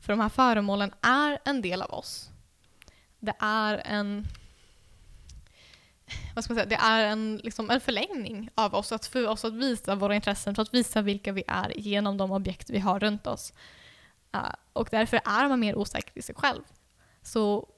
För 0.01 0.13
de 0.13 0.21
här 0.21 0.29
föremålen 0.29 0.95
är 1.01 1.39
en 1.45 1.63
del 1.63 1.83
av 1.83 1.93
oss. 1.93 2.31
Det 3.19 3.35
är 3.39 3.83
en 3.85 4.27
vad 6.35 6.45
ska 6.45 6.55
man 6.55 6.63
säga, 6.63 6.79
det 6.79 6.85
är 6.85 7.05
en, 7.05 7.37
liksom 7.37 7.71
en 7.71 7.81
förlängning 7.81 8.51
av 8.55 8.75
oss, 8.75 8.93
att 8.93 9.07
för 9.07 9.29
oss 9.29 9.45
att 9.45 9.55
visa 9.55 9.95
våra 9.95 10.15
intressen, 10.15 10.55
för 10.55 10.63
att 10.63 10.75
visa 10.75 11.03
vilka 11.03 11.33
vi 11.33 11.45
är 11.47 11.79
genom 11.79 12.17
de 12.17 12.33
objekt 12.33 12.71
vi 12.71 12.79
har 12.79 13.01
runt 13.01 13.27
oss. 13.27 13.53
Uh, 14.37 14.55
och 14.73 14.89
därför 14.91 15.21
är 15.25 15.49
man 15.49 15.61
mer 15.61 15.77
osäker 15.77 16.19
i 16.19 16.23
sig 16.23 16.35
själv. 16.35 16.63
Så 17.23 17.69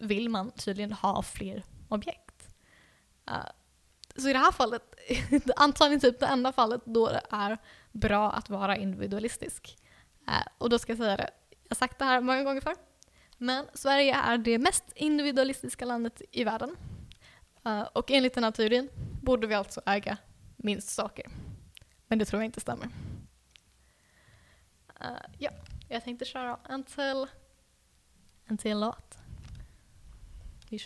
vill 0.00 0.28
man 0.28 0.50
tydligen 0.50 0.92
ha 0.92 1.22
fler 1.22 1.64
objekt. 1.88 2.48
Uh, 3.30 3.46
så 4.16 4.28
i 4.28 4.32
det 4.32 4.38
här 4.38 4.52
fallet, 4.52 4.82
antagligen 5.56 6.00
typ 6.00 6.20
det 6.20 6.26
enda 6.26 6.52
fallet 6.52 6.82
då 6.84 7.08
det 7.08 7.22
är 7.30 7.58
bra 7.92 8.32
att 8.32 8.50
vara 8.50 8.76
individualistisk. 8.76 9.78
Uh, 10.28 10.46
och 10.58 10.70
då 10.70 10.78
ska 10.78 10.92
jag 10.92 10.98
säga 10.98 11.16
det, 11.16 11.30
jag 11.50 11.70
har 11.70 11.76
sagt 11.76 11.98
det 11.98 12.04
här 12.04 12.20
många 12.20 12.42
gånger 12.42 12.60
förr, 12.60 12.76
men 13.38 13.66
Sverige 13.74 14.14
är 14.14 14.38
det 14.38 14.58
mest 14.58 14.84
individualistiska 14.94 15.84
landet 15.84 16.22
i 16.30 16.44
världen. 16.44 16.76
Uh, 17.66 17.82
och 17.82 18.10
enligt 18.10 18.34
den 18.34 18.44
här 18.44 18.50
teorin 18.50 18.88
borde 19.22 19.46
vi 19.46 19.54
alltså 19.54 19.80
äga 19.86 20.16
minst 20.56 20.88
saker. 20.88 21.30
Men 22.06 22.18
det 22.18 22.24
tror 22.24 22.42
jag 22.42 22.46
inte 22.46 22.60
stämmer. 22.60 22.88
Uh, 25.00 25.26
ja, 25.38 25.50
jag 25.88 26.04
tänkte 26.04 26.24
köra 26.24 26.58
en 26.68 26.84
till, 26.84 27.26
en 28.44 28.58
till 28.58 28.80
låt. 28.80 29.23
Vi 30.74 30.78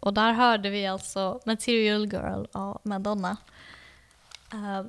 och 0.00 0.14
där 0.14 0.32
hörde 0.32 0.70
vi 0.70 0.86
alltså 0.86 1.40
Material 1.46 2.12
Girl 2.12 2.44
av 2.52 2.80
Madonna. 2.82 3.36
Uh, 4.54 4.80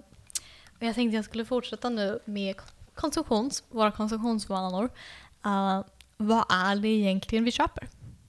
och 0.79 0.83
jag 0.87 0.95
tänkte 0.95 1.15
jag 1.15 1.25
skulle 1.25 1.45
fortsätta 1.45 1.89
nu 1.89 2.19
med 2.25 2.55
konsumtions, 2.95 3.63
våra 3.69 3.91
konsumtionsvanor. 3.91 4.89
Uh, 5.45 5.81
vad 6.17 6.45
är 6.49 6.75
det 6.75 6.87
egentligen 6.87 7.43
vi 7.43 7.51
köper? 7.51 7.87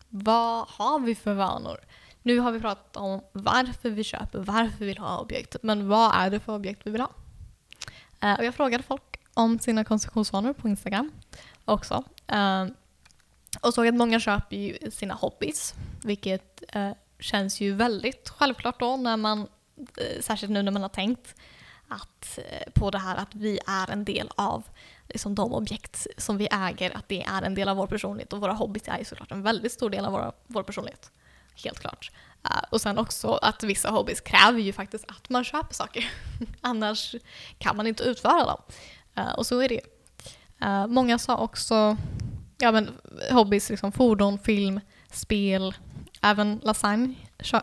Vad 0.09 0.67
har 0.69 0.99
vi 0.99 1.15
för 1.15 1.35
vanor? 1.35 1.79
Nu 2.23 2.39
har 2.39 2.53
vi 2.53 2.61
pratat 2.61 2.97
om 2.97 3.21
varför 3.33 3.91
vi 3.91 4.05
köper, 4.05 4.39
varför 4.39 4.79
vi 4.79 4.87
vill 4.87 4.99
ha 4.99 5.19
objekt. 5.19 5.57
Men 5.63 5.89
vad 5.89 6.15
är 6.15 6.31
det 6.31 6.41
för 6.41 6.55
objekt 6.55 6.81
vi 6.85 6.91
vill 6.91 7.01
ha? 7.01 7.11
Uh, 8.25 8.39
och 8.39 8.45
jag 8.45 8.55
frågade 8.55 8.83
folk 8.83 9.21
om 9.35 9.59
sina 9.59 9.85
konsumtionsvanor 9.85 10.53
på 10.53 10.69
Instagram 10.69 11.13
också. 11.65 12.05
Uh, 12.33 12.67
och 13.63 13.75
såg 13.75 13.87
att 13.87 13.95
många 13.95 14.21
köper 14.21 14.57
ju 14.57 14.91
sina 14.91 15.15
hobbys, 15.15 15.75
vilket 16.05 16.63
eh, 16.69 16.91
känns 17.19 17.61
ju 17.61 17.75
väldigt 17.75 18.29
självklart 18.29 18.81
då 18.81 18.97
när 18.97 19.17
man, 19.17 19.49
eh, 19.97 20.21
särskilt 20.21 20.53
nu 20.53 20.63
när 20.63 20.73
man 20.73 20.83
har 20.83 20.89
tänkt 20.89 21.35
att, 21.89 22.39
eh, 22.39 22.73
på 22.73 22.91
det 22.91 22.99
här 22.99 23.17
att 23.17 23.35
vi 23.35 23.59
är 23.67 23.91
en 23.91 24.05
del 24.05 24.31
av 24.35 24.63
liksom 25.09 25.35
de 25.35 25.53
objekt 25.53 26.07
som 26.17 26.37
vi 26.37 26.49
äger, 26.51 26.97
att 26.97 27.09
det 27.09 27.23
är 27.23 27.43
en 27.43 27.55
del 27.55 27.69
av 27.69 27.77
vår 27.77 27.87
personlighet 27.87 28.33
och 28.33 28.41
våra 28.41 28.53
hobbys 28.53 28.83
är 28.87 28.99
ju 28.99 29.05
såklart 29.05 29.33
en 29.33 29.43
väldigt 29.43 29.73
stor 29.73 29.91
del 29.91 30.05
av 30.05 30.13
vår, 30.13 30.33
vår 30.47 30.63
personlighet. 30.63 31.11
Helt 31.65 31.81
klart. 31.81 32.11
Uh, 32.51 32.63
och 32.71 32.81
sen 32.81 32.99
också 32.99 33.33
att 33.33 33.63
vissa 33.63 33.91
hobbys 33.91 34.21
kräver 34.21 34.61
ju 34.61 34.73
faktiskt 34.73 35.05
att 35.09 35.29
man 35.29 35.45
köper 35.45 35.75
saker. 35.75 36.11
Annars 36.61 37.15
kan 37.59 37.77
man 37.77 37.87
inte 37.87 38.03
utföra 38.03 38.45
dem. 38.45 38.63
Uh, 39.19 39.33
och 39.33 39.47
så 39.47 39.61
är 39.61 39.69
det 39.69 39.81
uh, 40.65 40.87
Många 40.87 41.19
sa 41.19 41.37
också 41.37 41.97
ja, 42.63 42.73
men, 42.73 42.99
hobbys, 43.31 43.71
liksom 43.71 43.93
fordon, 43.93 44.39
film, 44.39 44.81
spel, 45.11 45.75
även 46.21 46.61
lasagne, 46.63 47.15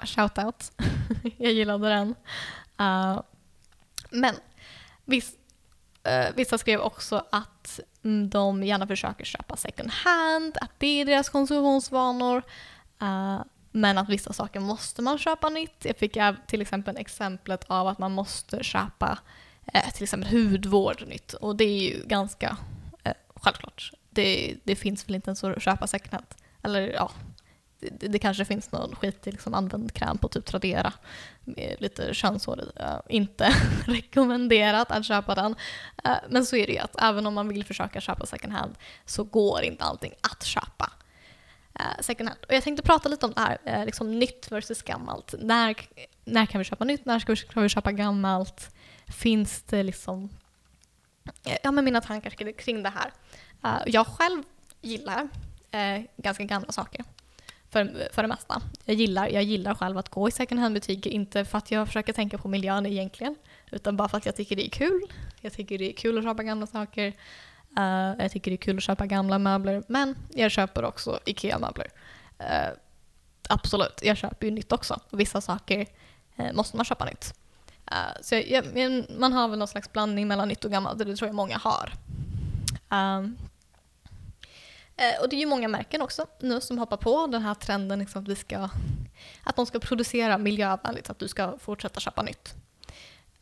shoutout. 0.04 0.72
Jag 1.38 1.52
gillade 1.52 1.90
den. 1.90 2.16
Eh, 2.80 3.22
men 4.10 4.36
visst, 5.06 5.38
eh, 6.04 6.28
vissa 6.36 6.58
skrev 6.58 6.80
också 6.80 7.26
att 7.32 7.80
de 8.30 8.64
gärna 8.64 8.88
försöker 8.88 9.26
köpa 9.26 9.56
second 9.56 9.90
hand, 9.92 10.58
att 10.62 10.72
det 10.78 11.02
är 11.02 11.06
deras 11.06 11.30
konsumtionsvanor. 11.30 12.44
Eh, 13.02 13.42
men 13.72 13.98
att 13.98 14.10
vissa 14.10 14.34
saker 14.34 14.60
måste 14.60 15.02
man 15.02 15.18
köpa 15.18 15.50
nytt. 15.50 15.86
Jag 15.86 15.98
fick 15.98 16.18
till 16.48 16.62
exempel 16.62 16.98
exemplet 16.98 17.64
av 17.68 17.88
att 17.88 18.00
man 18.00 18.12
måste 18.12 18.64
köpa 18.64 19.20
till 19.94 20.04
exempel 20.04 20.30
hudvård 20.30 21.08
nytt. 21.08 21.34
Och 21.34 21.56
det 21.56 21.64
är 21.64 21.90
ju 21.90 22.04
ganska 22.06 22.58
självklart. 23.36 23.92
Det, 24.20 24.56
det, 24.64 24.76
finns 24.76 25.08
väl 25.08 25.16
inte 25.16 25.30
ens 25.30 25.44
att 25.44 25.64
köpa 25.64 25.88
second 25.88 26.14
hand. 26.14 26.26
Eller 26.64 26.82
ja, 26.94 27.12
det, 27.80 28.08
det 28.08 28.20
kanske 28.20 28.46
finns 28.46 28.72
någon 28.72 28.96
skitig 28.96 29.34
liksom 29.34 29.54
använd 29.54 29.94
kräm 29.94 30.18
på 30.18 30.28
typ 30.28 30.46
Tradera 30.46 30.94
med 31.44 31.76
lite 31.80 32.14
könshår 32.14 32.60
i. 32.62 32.80
Uh, 32.80 33.00
inte 33.10 33.56
rekommenderat 33.86 34.92
att 34.92 35.06
köpa 35.06 35.36
den. 35.36 35.56
Uh, 36.08 36.16
men 36.30 36.46
så 36.46 36.56
är 36.56 36.68
det 36.68 36.74
ju 36.74 36.80
att 36.80 37.02
även 37.02 37.28
om 37.28 37.34
man 37.34 37.48
vill 37.48 37.66
försöka 37.66 38.02
köpa 38.02 38.26
second 38.26 38.54
hand 38.54 38.76
så 39.06 39.24
går 39.24 39.62
inte 39.64 39.84
allting 39.84 40.14
att 40.22 40.44
köpa 40.44 40.92
uh, 41.80 42.02
second 42.02 42.30
hand. 42.30 42.42
Och 42.48 42.54
jag 42.54 42.64
tänkte 42.64 42.84
prata 42.84 43.10
lite 43.10 43.26
om 43.26 43.34
det 43.34 43.42
här, 43.42 43.58
eh, 43.66 43.86
liksom 43.86 44.20
nytt 44.20 44.52
versus 44.52 44.82
gammalt. 44.82 45.36
När, 45.40 45.76
när 46.26 46.46
kan 46.46 46.60
vi 46.60 46.66
köpa 46.66 46.86
nytt? 46.86 47.06
När 47.06 47.20
ska 47.20 47.32
vi, 47.32 47.36
ska 47.36 47.62
vi 47.62 47.70
köpa 47.70 47.92
gammalt? 47.92 48.76
Finns 49.08 49.62
det 49.62 49.84
liksom... 49.84 50.30
Ja, 51.64 51.72
men 51.72 51.86
mina 51.86 52.02
tankar 52.02 52.54
kring 52.54 52.84
det 52.84 52.90
här. 52.90 53.12
Eh, 53.64 53.80
jag 53.86 54.08
själv 54.08 54.44
gillar 54.82 55.30
eh, 55.72 56.02
ganska 56.18 56.44
gamla 56.44 56.72
saker. 56.72 57.06
För, 57.70 58.10
för 58.14 58.22
det 58.22 58.28
mesta. 58.28 58.62
Jag 58.86 58.96
gillar, 58.96 59.28
jag 59.28 59.44
gillar 59.44 59.76
själv 59.76 59.98
att 59.98 60.10
gå 60.10 60.28
i 60.28 60.32
second 60.32 60.60
hand-butiker, 60.60 61.10
inte 61.10 61.46
för 61.46 61.58
att 61.58 61.72
jag 61.72 61.88
försöker 61.88 62.14
tänka 62.14 62.38
på 62.38 62.48
miljön 62.48 62.86
egentligen, 62.86 63.36
utan 63.72 63.98
bara 63.98 64.10
för 64.10 64.18
att 64.18 64.26
jag 64.26 64.36
tycker 64.36 64.56
det 64.56 64.66
är 64.68 64.70
kul. 64.70 65.02
Jag 65.42 65.54
tycker 65.54 65.78
det 65.78 65.90
är 65.90 65.94
kul 65.94 66.18
att 66.18 66.24
köpa 66.24 66.44
gamla 66.44 66.68
saker. 66.68 67.08
Uh, 67.78 68.14
jag 68.20 68.32
tycker 68.32 68.52
det 68.52 68.56
är 68.56 68.58
kul 68.58 68.78
att 68.78 68.84
köpa 68.84 69.06
gamla 69.06 69.40
möbler, 69.40 69.84
men 69.88 70.16
jag 70.34 70.52
köper 70.52 70.86
också 70.86 71.20
IKEA-möbler. 71.26 71.88
Uh, 72.40 72.78
absolut, 73.50 74.00
jag 74.04 74.18
köper 74.18 74.48
ju 74.48 74.52
nytt 74.52 74.72
också. 74.72 75.00
Vissa 75.12 75.42
saker 75.42 75.86
uh, 76.40 76.54
måste 76.54 76.78
man 76.78 76.86
köpa 76.86 77.06
nytt. 77.06 77.34
så 78.22 78.36
jag, 78.36 78.66
jag, 78.78 79.06
man 79.20 79.34
har 79.34 79.48
väl 79.48 79.60
någon 79.60 79.68
slags 79.68 79.92
blandning 79.92 80.28
mellan 80.28 80.48
nytt 80.48 80.66
och 80.66 80.72
gammalt, 80.72 81.00
det 81.00 81.16
tror 81.16 81.28
jag 81.28 81.36
många 81.36 81.58
har. 81.58 81.94
Um, 82.90 83.38
Eh, 85.00 85.22
och 85.22 85.30
det 85.30 85.36
är 85.36 85.40
ju 85.40 85.46
många 85.46 85.68
märken 85.68 86.02
också 86.02 86.26
nu 86.40 86.62
som 86.62 86.78
hoppar 86.78 86.98
på 86.98 87.28
den 87.28 87.42
här 87.42 87.56
trenden 87.56 88.00
liksom 88.00 88.22
att, 88.22 88.28
vi 88.28 88.36
ska, 88.36 88.70
att 89.44 89.56
de 89.56 89.66
ska 89.66 89.80
producera 89.80 90.38
miljövänligt, 90.38 91.06
så 91.06 91.12
att 91.12 91.20
du 91.20 91.28
ska 91.28 91.58
fortsätta 91.58 92.00
köpa 92.00 92.22
nytt. 92.22 92.54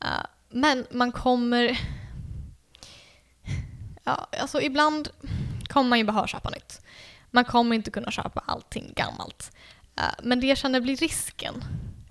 Eh, 0.03 0.25
men 0.49 0.87
man 0.91 1.11
kommer 1.11 1.79
ja, 4.03 4.27
alltså 4.39 4.61
ibland 4.61 5.09
kommer 5.67 5.89
man 5.89 5.99
ju 5.99 6.03
behöva 6.03 6.27
köpa 6.27 6.49
nytt. 6.49 6.81
Man 7.31 7.45
kommer 7.45 7.75
inte 7.75 7.91
kunna 7.91 8.11
köpa 8.11 8.43
allting 8.45 8.93
gammalt. 8.95 9.51
Eh, 9.95 10.03
men 10.23 10.39
det 10.39 10.47
jag 10.47 10.57
känner 10.57 10.81
blir 10.81 10.95
risken 10.95 11.63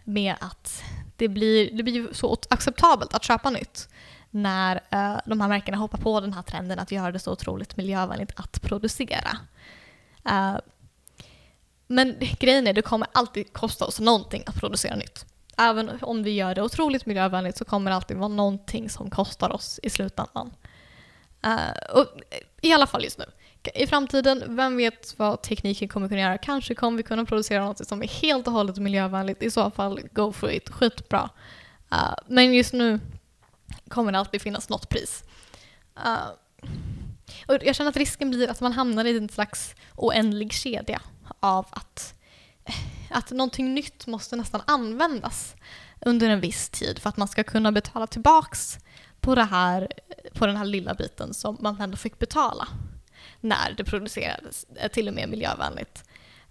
med 0.05 0.34
att 0.40 0.82
det 1.16 1.28
blir, 1.28 1.70
det 1.72 1.82
blir 1.82 2.12
så 2.12 2.38
acceptabelt 2.51 3.14
att 3.14 3.24
köpa 3.24 3.51
nytt 3.51 3.88
när 4.31 4.77
uh, 4.77 5.20
de 5.27 5.41
här 5.41 5.49
märkena 5.49 5.77
hoppar 5.77 5.99
på 5.99 6.20
den 6.20 6.33
här 6.33 6.43
trenden 6.43 6.79
att 6.79 6.93
göra 6.93 7.12
det 7.12 7.18
så 7.18 7.33
otroligt 7.33 7.77
miljövänligt 7.77 8.33
att 8.37 8.62
producera. 8.62 9.39
Uh, 10.29 10.57
men 11.87 12.16
grejen 12.18 12.66
är, 12.66 12.72
det 12.72 12.83
kommer 12.83 13.09
alltid 13.12 13.53
kosta 13.53 13.85
oss 13.85 14.01
någonting 14.01 14.43
att 14.47 14.55
producera 14.55 14.97
nytt. 14.97 15.27
Även 15.59 15.91
om 16.03 16.22
vi 16.22 16.31
gör 16.31 16.55
det 16.55 16.62
otroligt 16.62 17.07
miljövänligt 17.07 17.57
så 17.57 17.64
kommer 17.64 17.91
det 17.91 17.95
alltid 17.97 18.16
vara 18.16 18.29
någonting 18.29 18.91
som 18.91 19.11
kostar 19.11 19.53
oss 19.53 19.81
i 19.83 19.91
slutändan. 19.91 20.53
Uh, 21.47 21.97
och 21.99 22.07
I 22.61 22.72
alla 22.72 22.87
fall 22.87 23.05
just 23.05 23.18
nu. 23.18 23.24
I 23.74 23.87
framtiden, 23.87 24.45
vem 24.47 24.77
vet 24.77 25.18
vad 25.18 25.43
tekniken 25.43 25.89
kommer 25.89 26.09
kunna 26.09 26.20
göra? 26.20 26.39
Kanske 26.39 26.74
kommer 26.74 26.97
vi 26.97 27.03
kunna 27.03 27.24
producera 27.24 27.64
något 27.64 27.89
som 27.89 28.03
är 28.03 28.09
helt 28.09 28.47
och 28.47 28.53
hållet 28.53 28.79
miljövänligt. 28.79 29.43
I 29.43 29.51
så 29.51 29.70
fall, 29.70 30.01
go 30.12 30.33
for 30.33 30.51
it. 30.51 30.68
Skitbra. 30.68 31.31
Uh, 31.93 32.14
men 32.27 32.55
just 32.55 32.72
nu 32.72 33.01
kommer 33.89 34.12
det 34.12 34.19
alltid 34.19 34.43
finnas 34.43 34.69
något 34.69 34.89
pris. 34.89 35.25
Uh, 35.99 36.29
och 37.47 37.59
jag 37.62 37.77
känner 37.77 37.91
att 37.91 37.97
risken 37.97 38.31
blir 38.31 38.51
att 38.51 38.61
man 38.61 38.73
hamnar 38.73 39.05
i 39.05 39.17
en 39.17 39.29
slags 39.29 39.75
oändlig 39.97 40.53
kedja 40.53 41.01
av 41.41 41.67
att, 41.71 42.14
att 43.11 43.31
någonting 43.31 43.75
nytt 43.75 44.07
måste 44.07 44.37
nästan 44.37 44.62
användas 44.67 45.55
under 46.01 46.29
en 46.29 46.41
viss 46.41 46.69
tid 46.69 46.99
för 46.99 47.09
att 47.09 47.17
man 47.17 47.29
ska 47.29 47.45
kunna 47.45 47.73
betala 47.73 48.07
tillbaks 48.07 48.79
på, 49.21 49.35
det 49.35 49.45
här, 49.45 49.89
på 50.33 50.47
den 50.47 50.57
här 50.57 50.64
lilla 50.64 50.95
biten 50.95 51.35
som 51.35 51.57
man 51.61 51.81
ändå 51.81 51.97
fick 51.97 52.19
betala 52.19 52.69
när 53.41 53.75
det 53.77 53.85
producerades, 53.85 54.67
eh, 54.77 54.91
till 54.91 55.09
och 55.09 55.14
med 55.14 55.29
miljövänligt. 55.29 56.05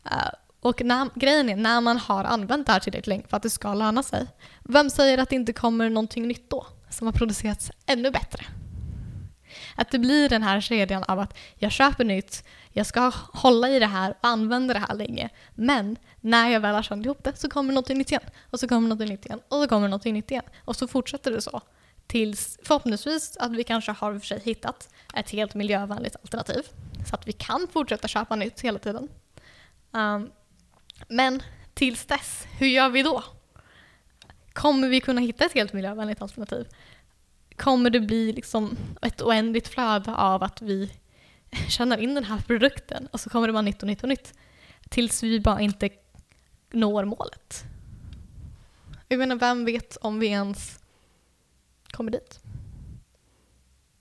Uh, 0.05 0.29
och 0.61 0.81
när, 0.81 1.09
grejen 1.15 1.49
är, 1.49 1.55
när 1.55 1.81
man 1.81 1.97
har 1.97 2.23
använt 2.23 2.67
det 2.67 2.73
här 2.73 2.79
tillräckligt 2.79 3.07
länge 3.07 3.27
för 3.27 3.37
att 3.37 3.43
det 3.43 3.49
ska 3.49 3.73
löna 3.73 4.03
sig, 4.03 4.27
vem 4.63 4.89
säger 4.89 5.17
att 5.17 5.29
det 5.29 5.35
inte 5.35 5.53
kommer 5.53 5.89
någonting 5.89 6.27
nytt 6.27 6.49
då, 6.49 6.67
som 6.95 7.07
har 7.07 7.13
producerats 7.13 7.71
ännu 7.85 8.11
bättre? 8.11 8.45
Att 9.75 9.91
det 9.91 9.99
blir 9.99 10.29
den 10.29 10.43
här 10.43 10.61
kedjan 10.61 11.03
av 11.03 11.19
att 11.19 11.37
jag 11.55 11.71
köper 11.71 12.03
nytt, 12.03 12.43
jag 12.71 12.85
ska 12.85 13.11
hålla 13.33 13.69
i 13.69 13.79
det 13.79 13.85
här 13.85 14.11
och 14.11 14.17
använda 14.21 14.73
det 14.73 14.79
här 14.79 14.95
länge, 14.95 15.29
men 15.55 15.97
när 16.21 16.49
jag 16.49 16.59
väl 16.59 16.75
har 16.75 16.83
samlat 16.83 17.05
ihop 17.05 17.23
det 17.23 17.37
så 17.37 17.49
kommer 17.49 17.73
något 17.73 17.89
nytt 17.89 18.11
igen, 18.11 18.23
och 18.49 18.59
så 18.59 18.67
kommer 18.67 18.89
något 18.89 19.07
nytt 19.07 19.25
igen, 19.25 19.39
och 19.47 19.61
så 19.61 19.67
kommer 19.67 19.87
något 19.87 20.05
nytt 20.05 20.31
igen. 20.31 20.43
Och 20.65 20.75
så 20.75 20.87
fortsätter 20.87 21.31
det 21.31 21.41
så 21.41 21.61
tills 22.07 22.59
förhoppningsvis 22.63 23.37
att 23.37 23.51
vi 23.51 23.63
kanske 23.63 23.91
har 23.91 24.19
för 24.19 24.25
sig 24.25 24.39
hittat 24.43 24.89
ett 25.13 25.29
helt 25.29 25.53
miljövänligt 25.53 26.15
alternativ 26.15 26.63
så 27.09 27.15
att 27.15 27.27
vi 27.27 27.31
kan 27.31 27.67
fortsätta 27.73 28.07
köpa 28.07 28.35
nytt 28.35 28.61
hela 28.61 28.79
tiden. 28.79 29.09
Um, 29.91 30.31
men 31.07 31.43
tills 31.73 32.05
dess, 32.05 32.47
hur 32.59 32.67
gör 32.67 32.89
vi 32.89 33.03
då? 33.03 33.23
Kommer 34.55 34.89
vi 34.89 35.01
kunna 35.01 35.21
hitta 35.21 35.45
ett 35.45 35.53
helt 35.53 35.73
miljövänligt 35.73 36.21
alternativ? 36.21 36.67
Kommer 37.55 37.89
det 37.89 37.99
bli 37.99 38.33
liksom 38.33 38.77
ett 39.01 39.21
oändligt 39.21 39.67
flöde 39.67 40.15
av 40.15 40.43
att 40.43 40.61
vi 40.61 40.91
tjänar 41.69 41.97
in 41.97 42.15
den 42.15 42.23
här 42.23 42.39
produkten 42.47 43.07
och 43.11 43.19
så 43.19 43.29
kommer 43.29 43.47
det 43.47 43.53
vara 43.53 43.61
nytt 43.61 43.81
och 43.81 43.87
nytt 43.87 44.03
och 44.03 44.09
nytt 44.09 44.33
tills 44.89 45.23
vi 45.23 45.39
bara 45.39 45.61
inte 45.61 45.89
når 46.71 47.05
målet? 47.05 47.63
Jag 49.07 49.19
menar, 49.19 49.35
vem 49.35 49.65
vet 49.65 49.97
om 49.97 50.19
vi 50.19 50.27
ens 50.27 50.83
kommer 51.91 52.11
dit. 52.11 52.39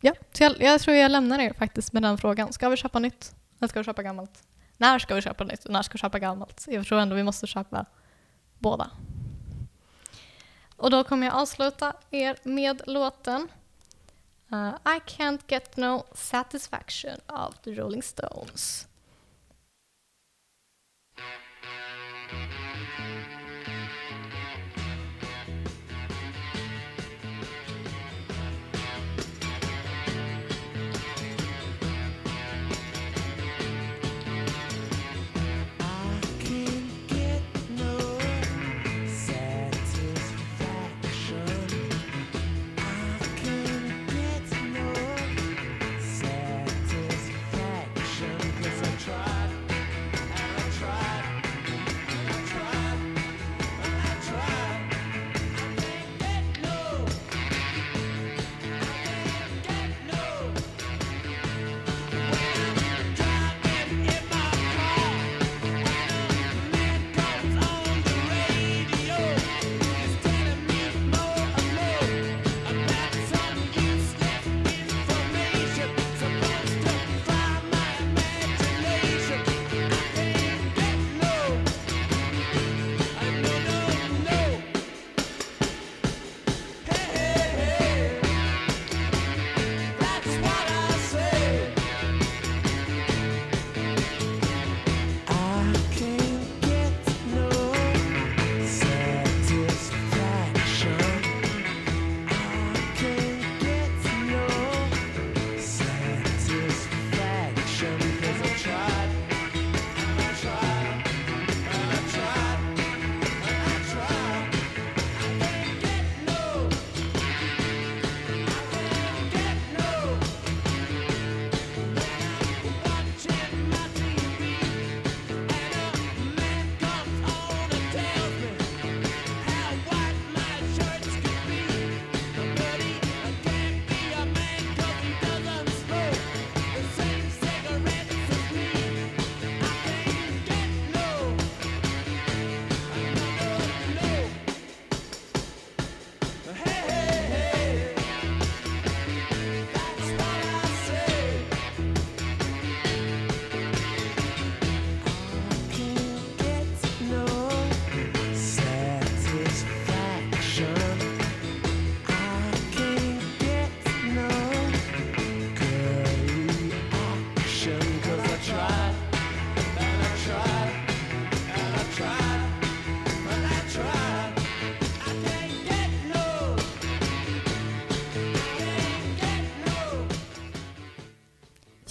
Ja, 0.01 0.15
så 0.33 0.43
jag, 0.43 0.61
jag, 0.61 0.81
tror 0.81 0.97
jag 0.97 1.11
lämnar 1.11 1.39
er 1.39 1.53
faktiskt 1.53 1.93
med 1.93 2.03
den 2.03 2.19
frågan. 2.19 2.53
Ska 2.53 2.69
vi 2.69 2.77
köpa 2.77 2.99
nytt? 2.99 3.35
När 3.59 3.69
ska 3.69 3.81
vi 3.81 3.85
köpa 3.85 4.03
gammalt? 4.03 4.43
När 4.77 4.99
ska 4.99 5.15
vi 5.15 5.23
köpa 5.23 5.45
nytt 5.45 5.65
och 5.65 5.73
när 5.73 5.83
ska 5.83 5.93
vi 5.93 5.99
köpa 5.99 6.19
gammalt? 6.19 6.65
Jag 6.69 6.87
tror 6.87 7.01
ändå 7.01 7.17
vi 7.17 7.23
måste 7.23 7.47
köpa 7.47 7.87
båda. 8.59 8.91
Och 10.77 10.91
då 10.91 11.05
kommer 11.05 11.27
jag 11.27 11.37
avsluta 11.37 11.93
er 12.11 12.39
med 12.43 12.83
låten 12.87 13.49
uh, 14.53 14.75
I 14.85 15.01
can't 15.07 15.41
get 15.47 15.77
no 15.77 16.05
satisfaction 16.15 17.21
of 17.27 17.55
the 17.59 17.71
Rolling 17.71 18.03
Stones. 18.03 18.89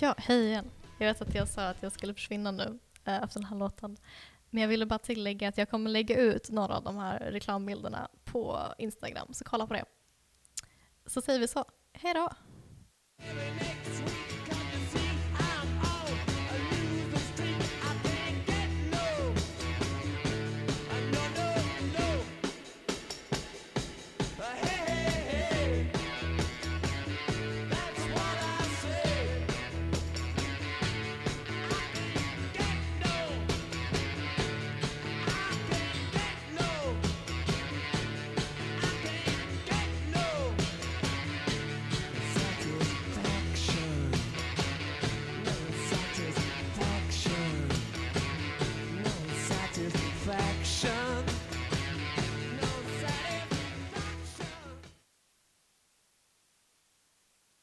Ja, 0.04 0.16
hej 0.18 0.45
igen. 0.45 0.72
Jag 0.97 1.08
vet 1.08 1.22
att 1.22 1.36
jag 1.36 1.47
sa 1.47 1.68
att 1.68 1.84
jag 1.84 1.91
skulle 1.91 2.14
försvinna 2.14 2.51
nu 2.51 2.80
eh, 3.06 3.24
efter 3.24 3.39
den 3.39 3.49
här 3.49 3.58
låten. 3.58 3.97
Men 4.49 4.62
jag 4.62 4.68
ville 4.68 4.86
bara 4.86 4.99
tillägga 4.99 5.47
att 5.47 5.58
jag 5.58 5.70
kommer 5.70 5.89
lägga 5.89 6.18
ut 6.18 6.49
några 6.49 6.78
av 6.78 6.84
de 6.84 6.97
här 6.97 7.20
reklambilderna 7.20 8.08
på 8.24 8.60
Instagram, 8.78 9.28
så 9.34 9.43
kolla 9.43 9.68
på 9.68 9.74
det. 9.74 9.86
Så 11.06 11.22
säger 11.22 11.39
vi 11.39 11.47
så. 11.47 11.66
Hej 11.93 12.14
då! 12.14 12.30
Next 13.58 14.01
week. 14.01 14.33